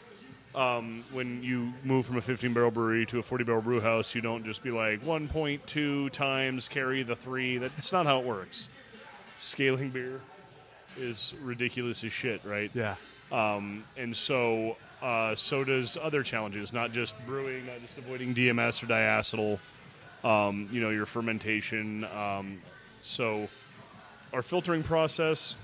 Um, 0.54 1.04
when 1.12 1.42
you 1.42 1.74
move 1.84 2.06
from 2.06 2.16
a 2.16 2.22
15 2.22 2.54
barrel 2.54 2.70
brewery 2.70 3.04
to 3.06 3.18
a 3.18 3.22
40 3.22 3.44
barrel 3.44 3.60
brew 3.60 3.82
house, 3.82 4.14
you 4.14 4.22
don't 4.22 4.46
just 4.46 4.62
be 4.62 4.70
like 4.70 5.04
1.2 5.04 6.10
times 6.10 6.68
carry 6.68 7.02
the 7.02 7.16
three. 7.16 7.58
That's 7.58 7.92
not 7.92 8.06
how 8.06 8.20
it 8.20 8.24
works. 8.24 8.70
Scaling 9.36 9.90
beer 9.90 10.22
is 10.96 11.34
ridiculous 11.42 12.02
as 12.02 12.14
shit, 12.14 12.42
right? 12.46 12.70
Yeah. 12.72 12.94
Um, 13.30 13.84
and 13.98 14.16
so, 14.16 14.78
uh, 15.02 15.34
so 15.34 15.64
does 15.64 15.98
other 16.00 16.22
challenges, 16.22 16.72
not 16.72 16.92
just 16.92 17.14
brewing, 17.26 17.66
not 17.66 17.82
just 17.82 17.98
avoiding 17.98 18.34
DMS 18.34 18.82
or 18.82 18.86
diacetyl, 18.86 19.58
um, 20.24 20.68
you 20.72 20.80
know, 20.80 20.90
your 20.90 21.06
fermentation. 21.06 22.04
Um, 22.04 22.60
so, 23.02 23.48
our 24.32 24.42
filtering 24.42 24.82
process, 24.82 25.56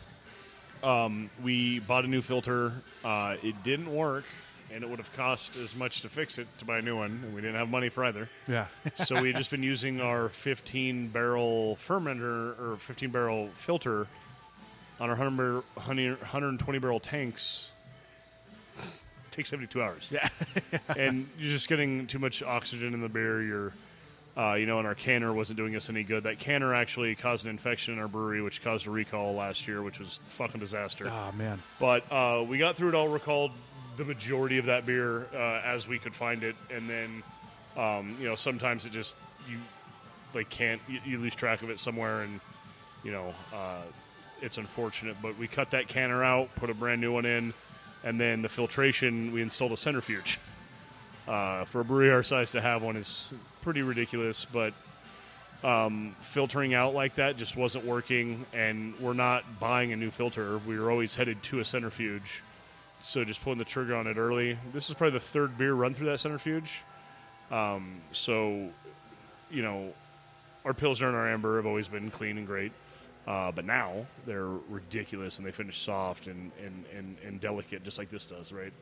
um, 0.83 1.31
we 1.43 1.81
bought 1.81 2.05
a 2.05 2.09
new 2.09 2.21
filter. 2.21 2.73
Uh, 3.03 3.37
it 3.43 3.63
didn't 3.65 3.93
work, 3.93 4.25
and 4.73 4.85
it 4.85 4.91
would 4.91 4.99
have 4.99 5.13
cost 5.15 5.57
as 5.57 5.75
much 5.75 6.03
to 6.03 6.09
fix 6.09 6.39
it 6.39 6.47
to 6.59 6.65
buy 6.65 6.79
a 6.79 6.83
new 6.83 6.97
one, 6.97 7.23
and 7.25 7.35
we 7.35 7.41
didn't 7.41 7.57
have 7.57 7.71
money 7.71 7.89
for 7.89 8.05
either. 8.05 8.29
Yeah. 8.47 8.67
so 9.05 9.21
we 9.21 9.29
had 9.29 9.37
just 9.37 9.51
been 9.51 9.63
using 9.63 10.01
our 10.01 10.29
15 10.29 11.09
barrel 11.09 11.77
fermenter 11.87 12.59
or 12.61 12.77
15 12.81 13.11
barrel 13.11 13.49
filter 13.57 14.07
on 15.01 15.09
our 15.09 15.17
100 15.17 15.37
bar- 15.37 15.63
120 15.75 16.79
barrel 16.79 17.01
tanks. 17.01 17.71
takes 19.31 19.49
72 19.49 19.83
hours. 19.83 20.11
Yeah. 20.13 20.29
and 20.97 21.27
you're 21.39 21.51
just 21.51 21.69
getting 21.69 22.07
too 22.07 22.19
much 22.19 22.43
oxygen 22.43 22.93
in 22.93 23.01
the 23.01 23.09
beer. 23.09 23.43
You're, 23.43 23.73
uh, 24.37 24.55
you 24.55 24.67
know, 24.67 24.79
and 24.79 24.87
our 24.87 24.95
canner 24.95 25.33
wasn't 25.33 25.57
doing 25.57 25.75
us 25.77 25.89
any 25.91 26.03
good. 26.03 26.23
That 26.25 26.39
canner 26.39 26.75
actually 26.75 27.15
caused 27.15 27.45
an 27.45 27.51
infection 27.51 27.95
in 27.95 28.01
our 28.01 28.09
brewery, 28.09 28.43
which 28.43 28.63
caused 28.63 28.87
a 28.87 28.91
recall 28.91 29.35
last 29.35 29.67
year, 29.67 29.83
which 29.83 29.99
was 29.99 30.21
a 30.29 30.31
fucking 30.33 30.61
disaster. 30.61 31.07
oh 31.09 31.33
man. 31.37 31.61
But 31.79 32.05
uh, 32.11 32.45
we 32.47 32.59
got 32.59 32.77
through 32.77 32.91
it 32.91 32.95
all, 32.95 33.09
recalled 33.09 33.51
the 33.97 34.05
majority 34.05 34.59
of 34.59 34.67
that 34.67 34.87
beer 34.87 35.27
uh, 35.35 35.61
as 35.65 35.87
we 35.89 35.99
could 35.99 36.15
find 36.15 36.43
it, 36.43 36.57
and 36.71 36.89
then 36.89 37.23
um, 37.77 38.17
you 38.21 38.27
know 38.29 38.35
sometimes 38.37 38.87
it 38.87 38.93
just 38.93 39.17
you 39.49 39.59
like 40.33 40.49
can't 40.49 40.81
you, 40.89 41.01
you 41.05 41.19
lose 41.19 41.35
track 41.35 41.63
of 41.63 41.71
it 41.71 41.81
somewhere, 41.81 42.23
and 42.23 42.41
you 43.03 43.13
know 43.13 43.35
uh, 43.53 43.83
it's 44.41 44.59
unfortunate. 44.59 45.17
But 45.21 45.37
we 45.39 45.49
cut 45.49 45.73
that 45.73 45.89
canner 45.89 46.23
out, 46.25 46.55
put 46.55 46.71
a 46.71 46.75
brand 46.75 47.01
new 47.01 47.13
one 47.13 47.27
in, 47.27 47.53
and 48.05 48.19
then 48.21 48.43
the 48.43 48.49
filtration 48.49 49.33
we 49.33 49.43
installed 49.43 49.73
a 49.73 49.77
centrifuge. 49.77 50.39
Uh, 51.29 51.65
for 51.65 51.81
a 51.81 51.85
brewery 51.85 52.11
our 52.11 52.23
size 52.23 52.51
to 52.53 52.61
have 52.61 52.83
one 52.83 52.97
is 52.97 53.33
pretty 53.63 53.83
ridiculous, 53.83 54.45
but 54.45 54.73
um, 55.63 56.17
filtering 56.21 56.75
out 56.75 56.95
like 56.95 57.15
that 57.17 57.37
just 57.37 57.57
wasn't 57.57 57.85
working, 57.85 58.47
and 58.53 58.99
we're 58.99 59.13
not 59.13 59.45
buying 59.61 59.93
a 59.93 59.97
new 59.97 60.11
filter. 60.11 60.59
We 60.67 60.79
were 60.79 60.91
always 60.91 61.15
headed 61.15 61.43
to 61.45 61.61
a 61.61 61.65
centrifuge, 61.65 62.43
so 63.01 63.25
just 63.25 63.43
pulling 63.43 63.59
the 63.59 63.65
trigger 63.65 63.95
on 63.95 64.07
it 64.07 64.17
early. 64.17 64.59
This 64.73 64.89
is 64.89 64.95
probably 64.95 65.19
the 65.19 65.25
third 65.25 65.59
beer 65.59 65.75
run 65.75 65.95
through 65.95 66.07
that 66.07 66.21
centrifuge. 66.21 66.79
Um, 67.51 68.01
so, 68.13 68.69
you 69.51 69.63
know, 69.63 69.93
our 70.65 70.73
Pilsner 70.73 71.09
and 71.09 71.17
our 71.17 71.29
Amber 71.29 71.57
have 71.57 71.67
always 71.67 71.89
been 71.89 72.11
clean 72.11 72.39
and 72.39 72.47
great, 72.47 72.73
uh, 73.27 73.53
but 73.53 73.65
now 73.65 74.07
they're 74.27 74.49
ridiculous 74.69 75.39
and 75.39 75.47
they 75.47 75.53
finish 75.53 75.81
soft 75.81 76.27
and, 76.27 76.51
and, 76.65 76.85
and, 76.97 77.17
and 77.27 77.41
delicate, 77.41 77.83
just 77.85 77.99
like 77.99 78.11
this 78.11 78.27
does, 78.27 78.53
right? 78.53 78.73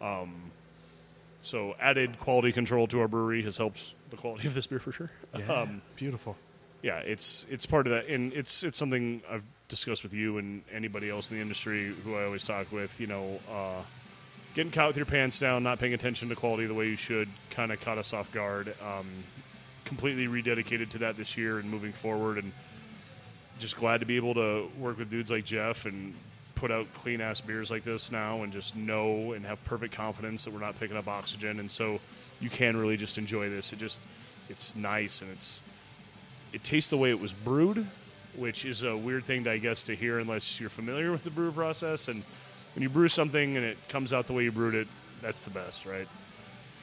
Um, 0.00 0.50
so, 1.44 1.74
added 1.78 2.18
quality 2.20 2.52
control 2.52 2.86
to 2.88 3.00
our 3.00 3.08
brewery 3.08 3.42
has 3.42 3.58
helped 3.58 3.80
the 4.10 4.16
quality 4.16 4.46
of 4.48 4.54
this 4.54 4.66
beer 4.66 4.78
for 4.78 4.92
sure. 4.92 5.10
Yeah. 5.38 5.44
Um, 5.52 5.82
Beautiful. 5.96 6.36
yeah, 6.82 6.98
it's 7.00 7.44
it's 7.50 7.66
part 7.66 7.86
of 7.86 7.92
that, 7.92 8.06
and 8.06 8.32
it's 8.32 8.62
it's 8.62 8.78
something 8.78 9.22
I've 9.30 9.44
discussed 9.68 10.02
with 10.02 10.14
you 10.14 10.38
and 10.38 10.62
anybody 10.72 11.10
else 11.10 11.30
in 11.30 11.36
the 11.36 11.42
industry 11.42 11.94
who 12.04 12.16
I 12.16 12.24
always 12.24 12.44
talk 12.44 12.72
with. 12.72 12.98
You 12.98 13.08
know, 13.08 13.40
uh, 13.50 13.82
getting 14.54 14.72
caught 14.72 14.88
with 14.88 14.96
your 14.96 15.06
pants 15.06 15.38
down, 15.38 15.62
not 15.62 15.78
paying 15.78 15.94
attention 15.94 16.30
to 16.30 16.34
quality 16.34 16.66
the 16.66 16.74
way 16.74 16.88
you 16.88 16.96
should, 16.96 17.28
kind 17.50 17.72
of 17.72 17.80
caught 17.80 17.98
us 17.98 18.12
off 18.14 18.32
guard. 18.32 18.74
Um, 18.82 19.06
completely 19.84 20.26
rededicated 20.26 20.88
to 20.90 20.98
that 20.98 21.18
this 21.18 21.36
year 21.36 21.58
and 21.58 21.70
moving 21.70 21.92
forward, 21.92 22.38
and 22.38 22.52
just 23.58 23.76
glad 23.76 24.00
to 24.00 24.06
be 24.06 24.16
able 24.16 24.32
to 24.34 24.68
work 24.78 24.98
with 24.98 25.10
dudes 25.10 25.30
like 25.30 25.44
Jeff 25.44 25.84
and 25.84 26.14
put 26.54 26.70
out 26.70 26.92
clean 26.94 27.20
ass 27.20 27.40
beers 27.40 27.70
like 27.70 27.84
this 27.84 28.10
now, 28.10 28.42
and 28.42 28.52
just 28.52 28.76
know 28.76 29.32
and 29.32 29.44
have 29.44 29.62
perfect 29.64 29.94
confidence 29.94 30.44
that 30.44 30.52
we're 30.52 30.60
not 30.60 30.78
picking 30.78 30.96
up 30.96 31.08
oxygen, 31.08 31.60
and 31.60 31.70
so 31.70 32.00
you 32.40 32.50
can 32.50 32.76
really 32.76 32.96
just 32.96 33.18
enjoy 33.18 33.48
this. 33.48 33.72
It 33.72 33.78
just 33.78 34.00
it's 34.48 34.76
nice 34.76 35.22
and 35.22 35.30
it's 35.30 35.62
it 36.52 36.62
tastes 36.62 36.88
the 36.88 36.96
way 36.96 37.10
it 37.10 37.18
was 37.18 37.32
brewed, 37.32 37.86
which 38.36 38.64
is 38.64 38.84
a 38.84 38.96
weird 38.96 39.24
thing, 39.24 39.42
to, 39.44 39.50
I 39.50 39.58
guess, 39.58 39.82
to 39.84 39.96
hear 39.96 40.20
unless 40.20 40.60
you're 40.60 40.70
familiar 40.70 41.10
with 41.10 41.24
the 41.24 41.30
brew 41.30 41.50
process. 41.50 42.06
And 42.06 42.22
when 42.74 42.82
you 42.82 42.88
brew 42.88 43.08
something 43.08 43.56
and 43.56 43.66
it 43.66 43.76
comes 43.88 44.12
out 44.12 44.28
the 44.28 44.34
way 44.34 44.44
you 44.44 44.52
brewed 44.52 44.76
it, 44.76 44.86
that's 45.20 45.42
the 45.42 45.50
best, 45.50 45.84
right? 45.84 46.06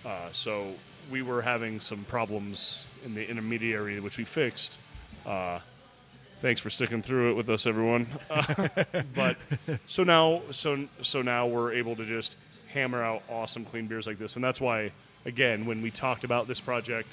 Uh, 0.05 0.27
so 0.33 0.73
we 1.09 1.21
were 1.21 1.41
having 1.41 1.79
some 1.79 2.03
problems 2.03 2.85
in 3.05 3.15
the 3.15 3.29
intermediary, 3.29 3.97
which 4.01 4.17
we 4.17 4.25
fixed. 4.25 4.77
Uh, 5.25 5.59
thanks 6.41 6.59
for 6.59 6.69
sticking 6.69 7.01
through 7.01 7.31
it 7.31 7.33
with 7.35 7.49
us, 7.49 7.65
everyone. 7.65 8.07
Uh, 8.29 9.03
but 9.13 9.37
so 9.87 10.03
now, 10.03 10.41
so 10.51 10.87
so 11.01 11.21
now 11.21 11.45
we're 11.47 11.73
able 11.73 11.95
to 11.95 12.05
just 12.05 12.35
hammer 12.67 13.03
out 13.03 13.21
awesome 13.29 13.65
clean 13.65 13.87
beers 13.87 14.07
like 14.07 14.17
this, 14.17 14.35
and 14.35 14.43
that's 14.43 14.59
why, 14.61 14.91
again, 15.25 15.65
when 15.65 15.81
we 15.81 15.91
talked 15.91 16.23
about 16.23 16.47
this 16.47 16.59
project 16.59 17.09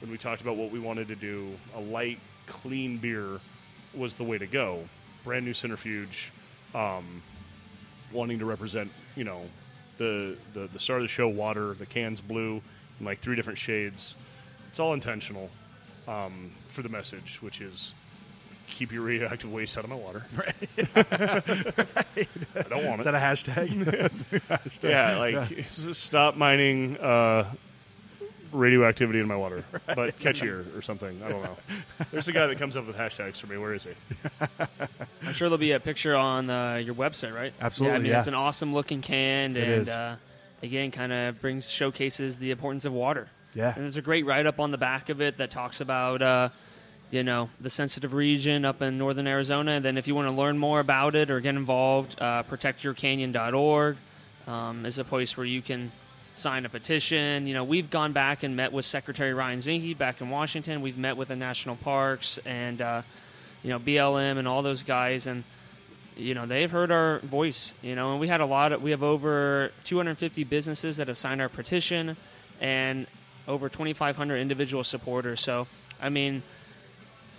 when 0.00 0.10
we 0.10 0.18
talked 0.18 0.40
about 0.40 0.56
what 0.56 0.70
we 0.70 0.78
wanted 0.78 1.08
to 1.08 1.16
do, 1.16 1.50
a 1.74 1.80
light, 1.80 2.18
clean 2.46 2.98
beer 2.98 3.40
was 3.94 4.16
the 4.16 4.24
way 4.24 4.38
to 4.38 4.46
go. 4.46 4.84
Brand 5.24 5.44
new 5.44 5.54
centrifuge, 5.54 6.32
um, 6.74 7.22
wanting 8.12 8.38
to 8.38 8.44
represent, 8.44 8.90
you 9.16 9.24
know, 9.24 9.42
the, 9.98 10.36
the 10.54 10.68
the 10.72 10.78
start 10.78 11.00
of 11.00 11.04
the 11.04 11.08
show, 11.08 11.28
water, 11.28 11.74
the 11.74 11.86
cans 11.86 12.20
blue, 12.20 12.62
in 13.00 13.06
like 13.06 13.20
three 13.20 13.34
different 13.34 13.58
shades. 13.58 14.14
It's 14.68 14.78
all 14.78 14.94
intentional 14.94 15.50
um, 16.06 16.52
for 16.68 16.82
the 16.82 16.88
message, 16.88 17.38
which 17.40 17.60
is 17.60 17.94
keep 18.68 18.92
your 18.92 19.02
radioactive 19.02 19.50
waste 19.52 19.76
out 19.78 19.84
of 19.84 19.90
my 19.90 19.96
water. 19.96 20.24
I 20.96 22.62
don't 22.68 22.84
want 22.86 23.00
Is 23.00 23.06
it. 23.06 23.12
that 23.12 23.14
a 23.14 23.18
hashtag? 23.18 23.86
A 24.50 24.58
hashtag. 24.58 24.82
yeah, 24.90 25.18
like 25.18 25.48
just 25.70 26.02
stop 26.02 26.36
mining 26.36 26.96
uh, 26.98 27.52
radioactivity 28.52 29.20
in 29.20 29.26
my 29.26 29.36
water, 29.36 29.64
but 29.86 30.18
catchier 30.18 30.76
or 30.76 30.82
something. 30.82 31.20
I 31.22 31.28
don't 31.30 31.42
know. 31.42 31.56
There's 32.10 32.28
a 32.28 32.32
guy 32.32 32.46
that 32.46 32.58
comes 32.58 32.76
up 32.76 32.86
with 32.86 32.96
hashtags 32.96 33.36
for 33.38 33.46
me. 33.46 33.56
Where 33.58 33.74
is 33.74 33.84
he? 33.84 33.90
I'm 35.22 35.32
sure 35.34 35.48
there'll 35.48 35.58
be 35.58 35.72
a 35.72 35.80
picture 35.80 36.14
on 36.14 36.48
uh, 36.50 36.76
your 36.76 36.94
website, 36.94 37.34
right? 37.34 37.52
Absolutely, 37.60 37.92
Yeah, 37.92 37.98
I 37.98 38.02
mean, 38.02 38.12
yeah. 38.12 38.18
it's 38.20 38.28
an 38.28 38.34
awesome 38.34 38.72
looking 38.74 39.00
can, 39.02 39.56
It 39.56 39.68
and. 39.68 39.88
Uh, 39.88 40.16
again, 40.62 40.90
kind 40.90 41.12
of 41.12 41.40
brings 41.40 41.70
showcases 41.70 42.38
the 42.38 42.50
importance 42.50 42.84
of 42.84 42.92
water. 42.92 43.28
Yeah. 43.54 43.72
And 43.74 43.84
there's 43.84 43.96
a 43.96 44.02
great 44.02 44.26
write 44.26 44.44
up 44.44 44.58
on 44.58 44.72
the 44.72 44.76
back 44.78 45.08
of 45.08 45.20
it 45.20 45.38
that 45.38 45.52
talks 45.52 45.80
about, 45.80 46.20
uh, 46.20 46.48
you 47.10 47.22
know, 47.22 47.48
the 47.60 47.70
sensitive 47.70 48.12
region 48.12 48.64
up 48.64 48.82
in 48.82 48.98
northern 48.98 49.26
Arizona. 49.26 49.72
And 49.72 49.84
then 49.84 49.96
if 49.96 50.06
you 50.06 50.14
want 50.14 50.28
to 50.28 50.32
learn 50.32 50.58
more 50.58 50.80
about 50.80 51.14
it 51.14 51.30
or 51.30 51.40
get 51.40 51.54
involved, 51.54 52.20
uh, 52.20 52.42
protectyourcanyon.org 52.44 53.96
um, 54.46 54.86
is 54.86 54.98
a 54.98 55.04
place 55.04 55.36
where 55.36 55.46
you 55.46 55.62
can 55.62 55.90
sign 56.32 56.66
a 56.66 56.68
petition. 56.68 57.46
You 57.46 57.54
know, 57.54 57.64
we've 57.64 57.90
gone 57.90 58.12
back 58.12 58.42
and 58.42 58.56
met 58.56 58.72
with 58.72 58.84
Secretary 58.84 59.32
Ryan 59.32 59.58
Zinke 59.58 59.96
back 59.96 60.20
in 60.20 60.28
Washington. 60.28 60.82
We've 60.82 60.98
met 60.98 61.16
with 61.16 61.28
the 61.28 61.36
national 61.36 61.76
parks 61.76 62.38
and, 62.44 62.80
uh, 62.80 63.02
you 63.62 63.70
know, 63.70 63.78
BLM 63.78 64.38
and 64.38 64.46
all 64.46 64.62
those 64.62 64.82
guys. 64.82 65.26
And, 65.26 65.44
you 66.16 66.34
know, 66.34 66.46
they've 66.46 66.70
heard 66.70 66.90
our 66.90 67.20
voice, 67.20 67.74
you 67.82 67.94
know, 67.94 68.12
and 68.12 68.20
we 68.20 68.28
had 68.28 68.40
a 68.40 68.46
lot 68.46 68.72
of, 68.72 68.82
we 68.82 68.90
have 68.90 69.02
over 69.02 69.72
250 69.84 70.44
businesses 70.44 70.98
that 70.98 71.08
have 71.08 71.18
signed 71.18 71.40
our 71.40 71.48
petition 71.48 72.16
and 72.60 73.06
over 73.46 73.68
2,500 73.68 74.36
individual 74.36 74.84
supporters. 74.84 75.40
So, 75.40 75.66
I 76.00 76.10
mean, 76.10 76.42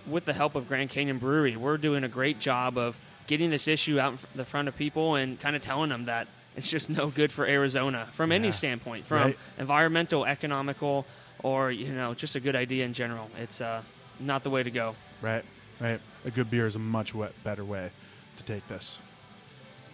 with 0.06 0.24
the 0.24 0.32
help 0.32 0.54
of 0.54 0.68
Grand 0.68 0.90
Canyon 0.90 1.18
Brewery, 1.18 1.56
we're 1.56 1.76
doing 1.76 2.04
a 2.04 2.08
great 2.08 2.38
job 2.40 2.76
of 2.78 2.96
getting 3.26 3.50
this 3.50 3.68
issue 3.68 3.98
out 4.00 4.12
in 4.14 4.18
the 4.34 4.44
front 4.44 4.68
of 4.68 4.76
people 4.76 5.14
and 5.14 5.38
kind 5.40 5.54
of 5.56 5.62
telling 5.62 5.90
them 5.90 6.06
that 6.06 6.26
it's 6.56 6.68
just 6.68 6.90
no 6.90 7.08
good 7.08 7.30
for 7.32 7.46
Arizona 7.46 8.08
from 8.12 8.32
any 8.32 8.50
standpoint, 8.50 9.06
from 9.06 9.22
Right. 9.22 9.38
environmental, 9.58 10.24
economical, 10.26 11.06
or 11.42 11.70
you 11.70 11.92
know, 11.92 12.12
just 12.14 12.34
a 12.34 12.40
good 12.40 12.56
idea 12.56 12.84
in 12.84 12.92
general. 12.92 13.30
It's 13.38 13.60
uh, 13.60 13.82
not 14.18 14.42
the 14.42 14.50
way 14.50 14.62
to 14.62 14.70
go. 14.70 14.96
Right, 15.22 15.44
right. 15.80 16.00
A 16.24 16.30
good 16.30 16.50
beer 16.50 16.66
is 16.66 16.74
a 16.74 16.80
much 16.80 17.14
we- 17.14 17.26
better 17.44 17.64
way 17.64 17.90
to 18.36 18.42
take 18.42 18.66
this. 18.68 18.98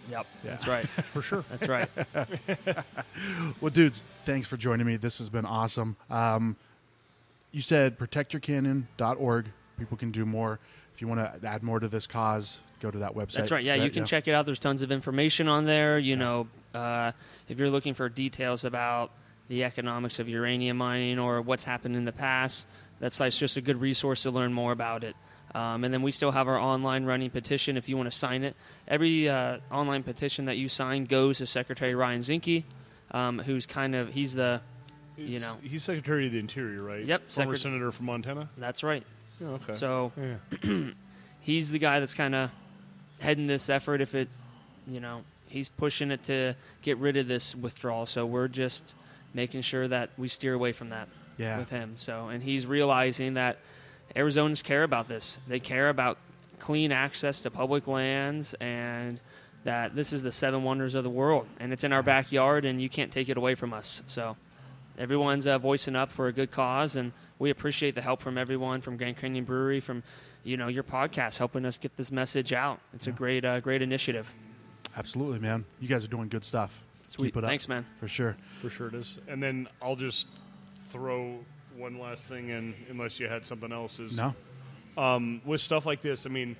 Yep, 0.09 0.25
Yeah. 0.43 0.49
that's 0.51 0.67
right. 0.67 0.87
for 0.87 1.21
sure. 1.21 1.43
That's 1.51 1.67
right. 1.67 1.89
Well, 3.61 3.71
dudes, 3.71 4.03
thanks 4.25 4.47
for 4.47 4.57
joining 4.57 4.85
me. 4.85 4.95
This 4.97 5.17
has 5.19 5.29
been 5.29 5.45
awesome. 5.45 5.95
Um, 6.09 6.55
you 7.51 7.61
said 7.61 7.97
protectyourcanyon.org. 7.97 9.45
People 9.77 9.97
can 9.97 10.11
do 10.11 10.25
more. 10.25 10.59
If 10.95 11.01
you 11.01 11.07
want 11.07 11.19
to 11.41 11.47
add 11.47 11.61
more 11.63 11.79
to 11.79 11.87
this 11.87 12.07
cause, 12.07 12.57
go 12.81 12.89
to 12.89 12.99
that 12.99 13.13
website. 13.13 13.33
That's 13.33 13.51
right. 13.51 13.63
Yeah, 13.63 13.75
you 13.75 13.89
can 13.91 14.05
check 14.05 14.27
it 14.27 14.31
out. 14.33 14.45
There's 14.45 14.59
tons 14.59 14.81
of 14.81 14.91
information 14.91 15.47
on 15.47 15.65
there. 15.65 15.99
You 15.99 16.15
know, 16.15 16.47
uh, 16.73 17.11
if 17.47 17.59
you're 17.59 17.69
looking 17.69 17.93
for 17.93 18.09
details 18.09 18.65
about 18.65 19.11
the 19.47 19.63
economics 19.63 20.19
of 20.19 20.27
uranium 20.27 20.77
mining 20.77 21.19
or 21.19 21.41
what's 21.41 21.63
happened 21.63 21.95
in 21.95 22.05
the 22.05 22.11
past, 22.11 22.67
that 22.99 23.13
site's 23.13 23.37
just 23.37 23.57
a 23.57 23.61
good 23.61 23.79
resource 23.79 24.23
to 24.23 24.31
learn 24.31 24.51
more 24.53 24.71
about 24.71 25.03
it. 25.03 25.15
Um, 25.55 25.83
and 25.85 25.93
then 25.93 26.01
we 26.01 26.11
still 26.11 26.31
have 26.31 26.47
our 26.47 26.57
online 26.59 27.05
running 27.05 27.29
petition 27.29 27.77
if 27.77 27.87
you 27.87 27.95
want 27.95 28.11
to 28.11 28.17
sign 28.17 28.43
it. 28.43 28.55
Every 28.87 29.29
uh, 29.29 29.59
online 29.71 30.03
petition 30.03 30.45
that 30.45 30.57
you 30.57 30.67
sign 30.67 31.05
goes 31.05 31.37
to 31.37 31.45
Secretary 31.45 31.95
Ryan 31.95 32.21
Zinke, 32.21 32.63
um, 33.11 33.39
who's 33.39 33.65
kind 33.65 33.95
of 33.95 34.09
he's 34.13 34.33
the 34.33 34.59
You 35.15 35.37
It's- 35.37 35.41
know. 35.41 35.57
he's 35.63 35.83
Secretary 35.83 36.25
of 36.27 36.33
the 36.33 36.39
Interior, 36.39 36.83
right? 36.83 37.05
Yep, 37.05 37.31
former 37.31 37.55
Secret- 37.55 37.59
senator 37.61 37.91
from 37.91 38.07
Montana. 38.07 38.49
that's 38.57 38.83
right. 38.83 39.03
Yeah, 39.39 39.47
okay. 39.49 39.73
So 39.73 40.11
yeah. 40.17 40.89
he's 41.41 41.71
the 41.71 41.79
guy 41.79 41.99
that's 41.99 42.13
kind 42.13 42.35
of 42.35 42.49
heading 43.19 43.47
this 43.47 43.69
effort. 43.69 44.01
If 44.01 44.15
it, 44.15 44.29
you 44.87 44.99
know, 44.99 45.21
he's 45.47 45.69
pushing 45.69 46.11
it 46.11 46.23
to 46.25 46.55
get 46.81 46.97
rid 46.97 47.17
of 47.17 47.27
this 47.27 47.55
withdrawal. 47.55 48.05
So 48.05 48.25
we're 48.25 48.47
just 48.47 48.93
making 49.33 49.61
sure 49.61 49.87
that 49.87 50.09
we 50.17 50.27
steer 50.27 50.53
away 50.53 50.71
from 50.71 50.89
that 50.89 51.07
Yeah. 51.37 51.59
with 51.59 51.69
him. 51.69 51.93
So, 51.97 52.29
and 52.29 52.41
he's 52.43 52.65
realizing 52.65 53.35
that 53.35 53.57
Arizonans 54.15 54.63
care 54.63 54.83
about 54.83 55.07
this. 55.07 55.39
They 55.47 55.59
care 55.59 55.89
about 55.89 56.17
clean 56.59 56.91
access 56.91 57.39
to 57.41 57.51
public 57.51 57.85
lands 57.87 58.55
and 58.55 59.19
that 59.63 59.95
this 59.95 60.11
is 60.13 60.23
the 60.23 60.31
seven 60.31 60.63
wonders 60.63 60.95
of 60.95 61.03
the 61.03 61.09
world 61.09 61.45
and 61.59 61.71
it's 61.73 61.83
in 61.83 61.91
our 61.93 62.01
backyard 62.01 62.65
and 62.65 62.81
you 62.81 62.89
can't 62.89 63.11
take 63.11 63.29
it 63.29 63.37
away 63.37 63.53
from 63.53 63.73
us. 63.73 64.01
So 64.07 64.37
everyone's 64.97 65.45
uh, 65.45 65.57
voicing 65.59 65.95
up 65.95 66.11
for 66.11 66.27
a 66.27 66.33
good 66.33 66.49
cause 66.49 66.95
and 66.95 67.11
we 67.39 67.49
appreciate 67.49 67.95
the 67.95 68.01
help 68.01 68.21
from 68.21 68.37
everyone 68.37 68.81
from 68.81 68.97
Grand 68.97 69.17
Canyon 69.17 69.45
Brewery 69.45 69.79
from 69.79 70.03
you 70.43 70.57
know 70.57 70.67
your 70.67 70.83
podcast 70.83 71.37
helping 71.37 71.65
us 71.65 71.77
get 71.77 71.95
this 71.97 72.11
message 72.11 72.53
out. 72.53 72.79
It's 72.93 73.07
a 73.07 73.11
great 73.11 73.43
uh, 73.45 73.59
great 73.59 73.81
initiative. 73.81 74.33
Absolutely, 74.95 75.39
man. 75.39 75.65
You 75.79 75.87
guys 75.87 76.03
are 76.03 76.07
doing 76.09 76.27
good 76.29 76.43
stuff. 76.43 76.83
Sweet. 77.09 77.27
Keep 77.27 77.37
it 77.37 77.43
up. 77.43 77.49
Thanks, 77.49 77.67
man. 77.69 77.85
For 77.99 78.07
sure. 78.07 78.35
For 78.61 78.69
sure 78.69 78.87
it 78.87 78.95
is. 78.95 79.19
And 79.27 79.41
then 79.41 79.67
I'll 79.81 79.95
just 79.95 80.27
throw 80.91 81.37
one 81.77 81.99
last 81.99 82.27
thing 82.27 82.49
in, 82.49 82.73
unless 82.89 83.19
you 83.19 83.27
had 83.27 83.45
something 83.45 83.71
else. 83.71 83.99
Is 83.99 84.17
No? 84.17 84.33
um, 84.97 85.41
with 85.45 85.61
stuff 85.61 85.85
like 85.85 86.01
this, 86.01 86.25
I 86.25 86.29
mean, 86.29 86.55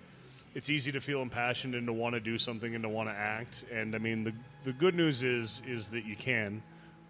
it's 0.54 0.70
easy 0.70 0.92
to 0.92 1.02
feel 1.02 1.22
impassioned 1.24 1.74
and 1.76 1.88
to 1.88 1.94
want 1.94 2.14
to 2.14 2.20
do 2.20 2.38
something 2.38 2.76
and 2.76 2.84
to 2.84 2.90
want 2.90 3.10
to 3.10 3.14
act. 3.16 3.66
And 3.74 3.96
I 3.96 3.98
mean, 3.98 4.24
the 4.24 4.34
the 4.64 4.74
good 4.74 4.94
news 4.96 5.24
is 5.24 5.62
is 5.68 5.90
that 5.90 6.06
you 6.06 6.16
can. 6.16 6.62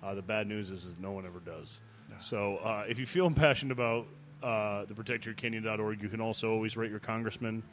Uh, 0.02 0.14
the 0.14 0.22
bad 0.22 0.48
news 0.48 0.70
is, 0.70 0.86
is 0.86 0.96
no 1.00 1.12
one 1.12 1.26
ever 1.26 1.40
does. 1.40 1.80
So 2.20 2.58
uh, 2.58 2.86
if 2.88 3.00
you 3.00 3.06
feel 3.06 3.28
impassioned 3.28 3.72
about 3.72 4.08
uh, 4.42 4.86
the 4.86 4.94
protectyourcanyon.org, 4.94 6.02
you 6.02 6.10
can 6.10 6.22
also 6.22 6.52
always 6.52 6.78
write 6.78 6.90
your 6.90 7.00
congressman. 7.00 7.64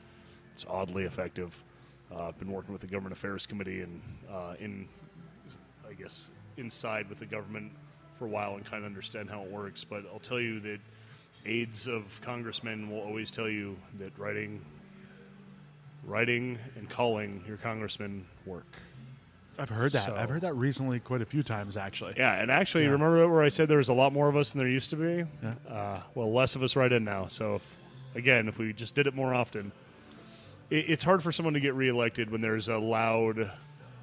It's 0.54 0.64
oddly 0.68 1.04
effective. 1.04 1.62
Uh, 2.12 2.28
I've 2.28 2.38
been 2.38 2.50
working 2.50 2.72
with 2.72 2.80
the 2.80 2.86
Government 2.86 3.12
Affairs 3.12 3.46
Committee 3.46 3.80
and 3.80 4.00
uh, 4.30 4.54
in, 4.60 4.86
I 5.88 5.94
guess, 5.94 6.30
inside 6.56 7.08
with 7.08 7.18
the 7.18 7.26
government 7.26 7.72
for 8.18 8.26
a 8.26 8.28
while 8.28 8.54
and 8.54 8.64
kind 8.64 8.84
of 8.84 8.86
understand 8.86 9.30
how 9.30 9.42
it 9.42 9.50
works. 9.50 9.84
But 9.84 10.04
I'll 10.12 10.20
tell 10.20 10.40
you 10.40 10.60
that 10.60 10.78
aides 11.46 11.86
of 11.86 12.04
congressmen 12.22 12.90
will 12.90 13.00
always 13.00 13.30
tell 13.30 13.48
you 13.48 13.76
that 13.98 14.16
writing, 14.18 14.64
writing 16.04 16.58
and 16.76 16.88
calling 16.88 17.42
your 17.46 17.56
congressman 17.56 18.24
work. 18.46 18.66
I've 19.58 19.68
heard 19.68 19.92
that. 19.92 20.06
So- 20.06 20.16
I've 20.16 20.28
heard 20.28 20.42
that 20.42 20.54
recently 20.54 20.98
quite 21.00 21.22
a 21.22 21.26
few 21.26 21.42
times, 21.42 21.76
actually. 21.76 22.14
Yeah, 22.16 22.34
and 22.40 22.50
actually, 22.50 22.84
Yeah. 22.84 22.90
remember 22.90 23.28
where 23.28 23.42
I 23.42 23.48
said 23.48 23.68
there 23.68 23.78
was 23.78 23.88
a 23.88 23.94
lot 23.94 24.12
more 24.12 24.28
of 24.28 24.36
us 24.36 24.52
than 24.52 24.58
there 24.58 24.68
used 24.68 24.90
to 24.90 24.96
be? 24.96 25.24
Yeah. 25.42 25.54
Uh, 25.72 26.02
well, 26.14 26.32
less 26.32 26.56
of 26.56 26.62
us 26.62 26.76
write 26.76 26.92
in 26.92 27.04
now. 27.04 27.26
So, 27.28 27.56
if, 27.56 27.76
again, 28.14 28.48
if 28.48 28.58
we 28.58 28.72
just 28.72 28.94
did 28.94 29.06
it 29.06 29.14
more 29.14 29.32
often, 29.34 29.72
it, 30.70 30.90
it's 30.90 31.04
hard 31.04 31.22
for 31.22 31.30
someone 31.32 31.54
to 31.54 31.60
get 31.60 31.74
reelected 31.74 32.30
when 32.30 32.40
there's 32.40 32.68
a 32.68 32.78
loud, 32.78 33.50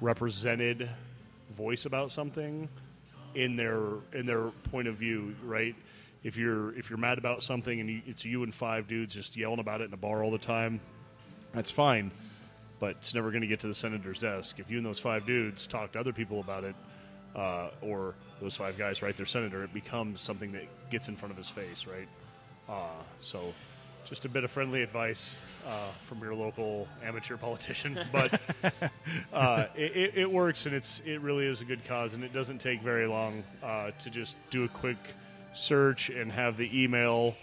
represented 0.00 0.88
voice 1.50 1.84
about 1.86 2.10
something 2.10 2.68
in 3.34 3.56
their 3.56 3.80
in 4.12 4.26
their 4.26 4.50
point 4.70 4.88
of 4.88 4.96
view, 4.96 5.34
right? 5.44 5.74
If 6.24 6.36
you're 6.36 6.74
if 6.78 6.88
you're 6.90 6.98
mad 6.98 7.18
about 7.18 7.42
something 7.42 7.80
and 7.80 7.88
you, 7.90 8.02
it's 8.06 8.24
you 8.24 8.42
and 8.42 8.54
five 8.54 8.86
dudes 8.88 9.14
just 9.14 9.36
yelling 9.36 9.58
about 9.58 9.80
it 9.80 9.84
in 9.84 9.92
a 9.94 9.96
bar 9.98 10.22
all 10.24 10.30
the 10.30 10.38
time, 10.38 10.80
that's 11.52 11.70
fine 11.70 12.10
but 12.82 12.96
it's 12.98 13.14
never 13.14 13.30
going 13.30 13.42
to 13.42 13.46
get 13.46 13.60
to 13.60 13.68
the 13.68 13.74
senator's 13.76 14.18
desk. 14.18 14.58
If 14.58 14.68
you 14.68 14.76
and 14.76 14.84
those 14.84 14.98
five 14.98 15.24
dudes 15.24 15.68
talk 15.68 15.92
to 15.92 16.00
other 16.00 16.12
people 16.12 16.40
about 16.40 16.64
it, 16.64 16.74
uh, 17.36 17.68
or 17.80 18.16
those 18.40 18.56
five 18.56 18.76
guys 18.76 19.02
write 19.02 19.16
their 19.16 19.24
senator, 19.24 19.62
it 19.62 19.72
becomes 19.72 20.20
something 20.20 20.50
that 20.50 20.64
gets 20.90 21.06
in 21.06 21.14
front 21.14 21.30
of 21.30 21.38
his 21.38 21.48
face, 21.48 21.86
right? 21.86 22.08
Uh, 22.68 23.00
so, 23.20 23.54
just 24.04 24.24
a 24.24 24.28
bit 24.28 24.42
of 24.42 24.50
friendly 24.50 24.82
advice 24.82 25.38
uh, 25.64 25.92
from 26.08 26.18
your 26.18 26.34
local 26.34 26.88
amateur 27.04 27.36
politician, 27.36 27.96
but 28.12 28.40
uh, 29.32 29.66
it, 29.76 29.96
it, 29.96 30.12
it 30.16 30.32
works, 30.32 30.66
and 30.66 30.74
it's 30.74 31.02
it 31.06 31.20
really 31.20 31.46
is 31.46 31.60
a 31.60 31.64
good 31.64 31.84
cause, 31.84 32.14
and 32.14 32.24
it 32.24 32.32
doesn't 32.32 32.58
take 32.58 32.82
very 32.82 33.06
long 33.06 33.44
uh, 33.62 33.92
to 34.00 34.10
just 34.10 34.36
do 34.50 34.64
a 34.64 34.68
quick 34.68 34.98
search 35.54 36.10
and 36.10 36.32
have 36.32 36.56
the 36.56 36.68
email 36.82 37.36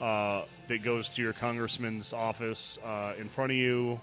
uh, 0.00 0.42
that 0.66 0.82
goes 0.82 1.08
to 1.10 1.22
your 1.22 1.32
congressman's 1.32 2.12
office 2.12 2.76
in 3.20 3.28
front 3.28 3.52
of 3.52 3.56
you, 3.56 4.00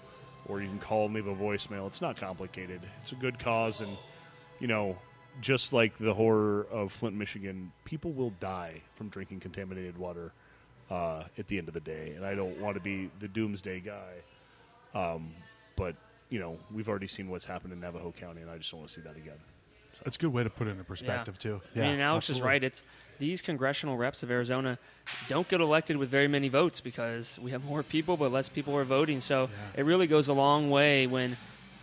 or 0.48 0.60
you 0.60 0.68
can 0.68 0.78
call 0.78 1.08
leave 1.08 1.26
a 1.26 1.34
voicemail. 1.34 1.86
It's 1.86 2.00
not 2.00 2.16
complicated. 2.16 2.80
It's 3.02 3.12
a 3.12 3.16
good 3.16 3.38
cause, 3.38 3.80
and 3.80 3.96
you 4.60 4.66
know, 4.66 4.98
just 5.40 5.72
like 5.72 5.96
the 5.98 6.12
horror 6.14 6.66
of 6.70 6.92
Flint, 6.92 7.16
Michigan, 7.16 7.72
people 7.84 8.12
will 8.12 8.30
die 8.40 8.82
from 8.94 9.08
drinking 9.08 9.40
contaminated 9.40 9.96
water 9.96 10.32
uh, 10.90 11.24
at 11.38 11.46
the 11.48 11.58
end 11.58 11.68
of 11.68 11.74
the 11.74 11.80
day. 11.80 12.14
And 12.16 12.24
I 12.24 12.34
don't 12.34 12.58
want 12.58 12.74
to 12.74 12.80
be 12.80 13.10
the 13.20 13.28
doomsday 13.28 13.80
guy, 13.80 14.14
um, 14.94 15.30
but 15.76 15.94
you 16.30 16.40
know, 16.40 16.58
we've 16.74 16.88
already 16.88 17.06
seen 17.06 17.28
what's 17.28 17.44
happened 17.44 17.72
in 17.72 17.80
Navajo 17.80 18.12
County, 18.12 18.42
and 18.42 18.50
I 18.50 18.58
just 18.58 18.70
don't 18.70 18.80
want 18.80 18.90
to 18.90 19.00
see 19.00 19.06
that 19.06 19.16
again. 19.16 19.38
That's 20.04 20.16
a 20.16 20.20
good 20.20 20.32
way 20.32 20.44
to 20.44 20.50
put 20.50 20.66
it 20.68 20.70
in 20.70 20.84
perspective 20.84 21.38
too. 21.38 21.60
Yeah, 21.74 21.82
I 21.82 21.86
mean, 21.86 21.94
and 21.94 22.02
Alex 22.02 22.24
absolutely. 22.30 22.40
is 22.40 22.46
right. 22.52 22.64
It's 22.64 22.82
these 23.18 23.42
congressional 23.42 23.96
reps 23.96 24.22
of 24.22 24.30
Arizona 24.30 24.78
don't 25.28 25.48
get 25.48 25.60
elected 25.60 25.96
with 25.96 26.08
very 26.08 26.28
many 26.28 26.48
votes 26.48 26.80
because 26.80 27.38
we 27.42 27.50
have 27.50 27.64
more 27.64 27.82
people, 27.82 28.16
but 28.16 28.30
less 28.30 28.48
people 28.48 28.76
are 28.76 28.84
voting. 28.84 29.20
So 29.20 29.48
it 29.76 29.84
really 29.84 30.06
goes 30.06 30.28
a 30.28 30.32
long 30.32 30.70
way 30.70 31.06
when 31.06 31.36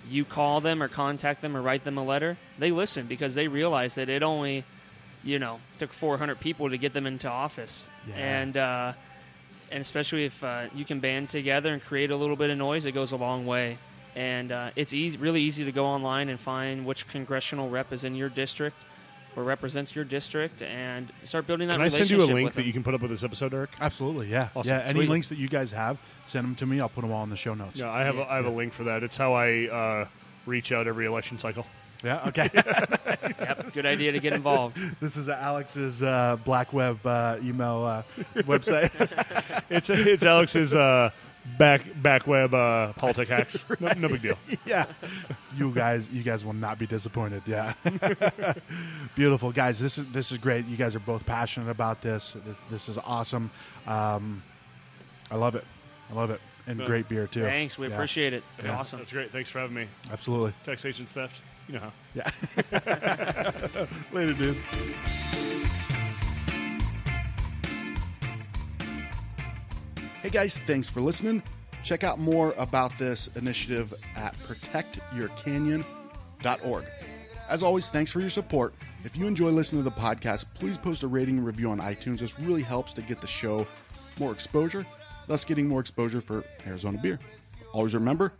you 0.09 0.23
call 0.23 0.61
them 0.61 0.81
or 0.81 0.87
contact 0.87 1.41
them 1.41 1.57
or 1.57 1.61
write 1.61 1.83
them 1.83 1.97
a 1.97 2.03
letter. 2.03 2.37
They 2.57 2.71
listen 2.71 3.07
because 3.07 3.35
they 3.35 3.47
realize 3.47 3.95
that 3.95 4.07
it 4.07 4.23
only, 4.23 4.63
you 5.23 5.39
know, 5.39 5.59
took 5.79 5.91
400 5.91 6.39
people 6.39 6.69
to 6.69 6.77
get 6.77 6.93
them 6.93 7.05
into 7.05 7.29
office, 7.29 7.89
Yeah. 8.07 8.15
and 8.15 8.55
uh, 8.57 8.93
and 9.71 9.81
especially 9.81 10.25
if 10.25 10.43
uh, 10.43 10.65
you 10.75 10.85
can 10.85 10.99
band 10.99 11.29
together 11.29 11.73
and 11.73 11.81
create 11.81 12.11
a 12.11 12.15
little 12.15 12.35
bit 12.35 12.49
of 12.51 12.57
noise, 12.57 12.85
it 12.85 12.91
goes 12.93 13.11
a 13.11 13.17
long 13.17 13.45
way. 13.47 13.77
And 14.15 14.51
uh, 14.51 14.69
it's 14.75 14.93
easy, 14.93 15.17
really 15.17 15.41
easy 15.41 15.65
to 15.65 15.71
go 15.71 15.85
online 15.85 16.29
and 16.29 16.39
find 16.39 16.85
which 16.85 17.07
congressional 17.07 17.69
rep 17.69 17.91
is 17.91 18.03
in 18.03 18.15
your 18.15 18.29
district 18.29 18.77
or 19.35 19.43
represents 19.43 19.93
your 19.93 20.05
district, 20.05 20.61
and 20.61 21.11
start 21.25 21.45
building 21.45 21.67
that 21.67 21.73
Can 21.73 21.81
I 21.81 21.89
send 21.89 22.09
relationship 22.09 22.29
you 22.29 22.33
a 22.33 22.39
link 22.41 22.53
that 22.53 22.65
you 22.65 22.71
can 22.71 22.83
put 22.83 22.93
up 22.93 23.01
with 23.01 23.11
this 23.11 23.21
episode, 23.21 23.53
Eric? 23.53 23.71
Absolutely, 23.81 24.29
yeah, 24.29 24.47
Awesome. 24.55 24.69
yeah. 24.73 24.81
Any 24.85 24.99
Sweet. 24.99 25.09
links 25.09 25.27
that 25.27 25.37
you 25.37 25.49
guys 25.49 25.73
have, 25.73 25.97
send 26.25 26.45
them 26.45 26.55
to 26.55 26.65
me. 26.65 26.79
I'll 26.79 26.87
put 26.87 27.01
them 27.01 27.11
all 27.11 27.21
in 27.25 27.29
the 27.29 27.35
show 27.35 27.53
notes. 27.53 27.77
Yeah, 27.77 27.91
I 27.91 28.03
have 28.05 28.15
Yeah. 28.15 28.21
a, 28.23 28.27
I 28.29 28.35
have 28.37 28.45
a 28.45 28.49
link 28.49 28.71
for 28.71 28.85
that. 28.85 29.03
It's 29.03 29.17
how 29.17 29.33
I 29.33 29.67
uh, 29.67 30.07
reach 30.45 30.71
out 30.71 30.87
every 30.87 31.05
election 31.05 31.37
cycle. 31.37 31.65
Yeah, 32.01 32.21
okay. 32.27 32.49
Yep, 33.39 33.73
good 33.73 33.85
idea 33.85 34.11
to 34.13 34.19
get 34.19 34.31
involved. 34.33 34.77
this 35.01 35.17
is 35.17 35.27
Alex's 35.27 36.01
uh, 36.01 36.37
black 36.45 36.71
web 36.71 37.05
uh, 37.05 37.37
email 37.43 37.83
uh, 37.83 38.03
website. 38.43 38.91
It's 39.69 39.89
it's 39.89 40.23
Alex's 40.23 40.73
uh, 40.73 41.09
back 41.57 41.81
back 42.01 42.27
web 42.27 42.53
uh, 42.53 42.93
politic 42.93 43.29
hacks. 43.29 43.63
No, 43.79 43.91
no 43.97 44.07
big 44.09 44.21
deal. 44.21 44.37
yeah, 44.65 44.85
you 45.57 45.71
guys, 45.71 46.09
you 46.09 46.23
guys 46.23 46.43
will 46.45 46.53
not 46.53 46.79
be 46.79 46.87
disappointed. 46.87 47.43
Yeah, 47.45 47.73
beautiful 49.15 49.51
guys. 49.51 49.79
This 49.79 49.97
is 49.97 50.05
this 50.11 50.31
is 50.31 50.37
great. 50.37 50.65
You 50.65 50.77
guys 50.77 50.95
are 50.95 50.99
both 50.99 51.25
passionate 51.25 51.69
about 51.69 52.01
this. 52.01 52.33
This, 52.45 52.57
this 52.71 52.89
is 52.89 52.97
awesome. 52.97 53.51
Um, 53.87 54.41
I 55.31 55.35
love 55.35 55.55
it. 55.55 55.63
I 56.11 56.13
love 56.13 56.29
it, 56.29 56.39
and 56.67 56.79
Yeah. 56.79 56.85
great 56.85 57.09
beer 57.09 57.27
too. 57.27 57.41
Thanks, 57.43 57.77
we 57.77 57.87
Yeah. 57.87 57.93
appreciate 57.95 58.33
it. 58.33 58.43
It's 58.57 58.67
Yeah. 58.67 58.77
awesome. 58.77 58.99
That's 58.99 59.11
great. 59.11 59.31
Thanks 59.31 59.49
for 59.49 59.59
having 59.59 59.75
me. 59.75 59.87
Absolutely. 60.11 60.53
Taxation 60.63 61.05
theft. 61.05 61.41
You 61.67 61.75
know 61.75 61.79
how. 61.79 61.91
Yeah. 62.13 63.87
Later, 64.11 64.33
dudes. 64.33 65.54
Hey 70.25 70.31
guys, 70.31 70.57
thanks 70.65 70.89
for 70.89 71.01
listening. 71.01 71.43
Check 71.83 72.03
out 72.03 72.17
more 72.17 72.55
about 72.57 72.97
this 72.97 73.29
initiative 73.35 73.93
at 74.15 74.35
protectyourcanyon.org. 74.39 76.85
As 77.47 77.61
always, 77.61 77.89
thanks 77.89 78.11
for 78.11 78.21
your 78.21 78.31
support. 78.31 78.73
If 79.03 79.15
you 79.15 79.27
enjoy 79.27 79.51
listening 79.51 79.83
to 79.83 79.89
the 79.91 79.95
podcast, 79.95 80.45
please 80.55 80.79
post 80.79 81.03
a 81.03 81.07
rating 81.07 81.37
and 81.37 81.45
review 81.45 81.69
on 81.69 81.77
iTunes. 81.77 82.21
This 82.21 82.39
really 82.39 82.63
helps 82.63 82.91
to 82.93 83.03
get 83.03 83.21
the 83.21 83.27
show 83.27 83.67
more 84.17 84.31
exposure, 84.31 84.83
thus 85.27 85.45
getting 85.45 85.67
more 85.67 85.79
exposure 85.79 86.21
for 86.21 86.43
Arizona 86.65 86.97
beer. 86.97 87.19
Always 87.71 87.93
remember, 87.93 88.33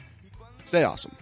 stay 0.63 0.85
awesome. 0.85 1.15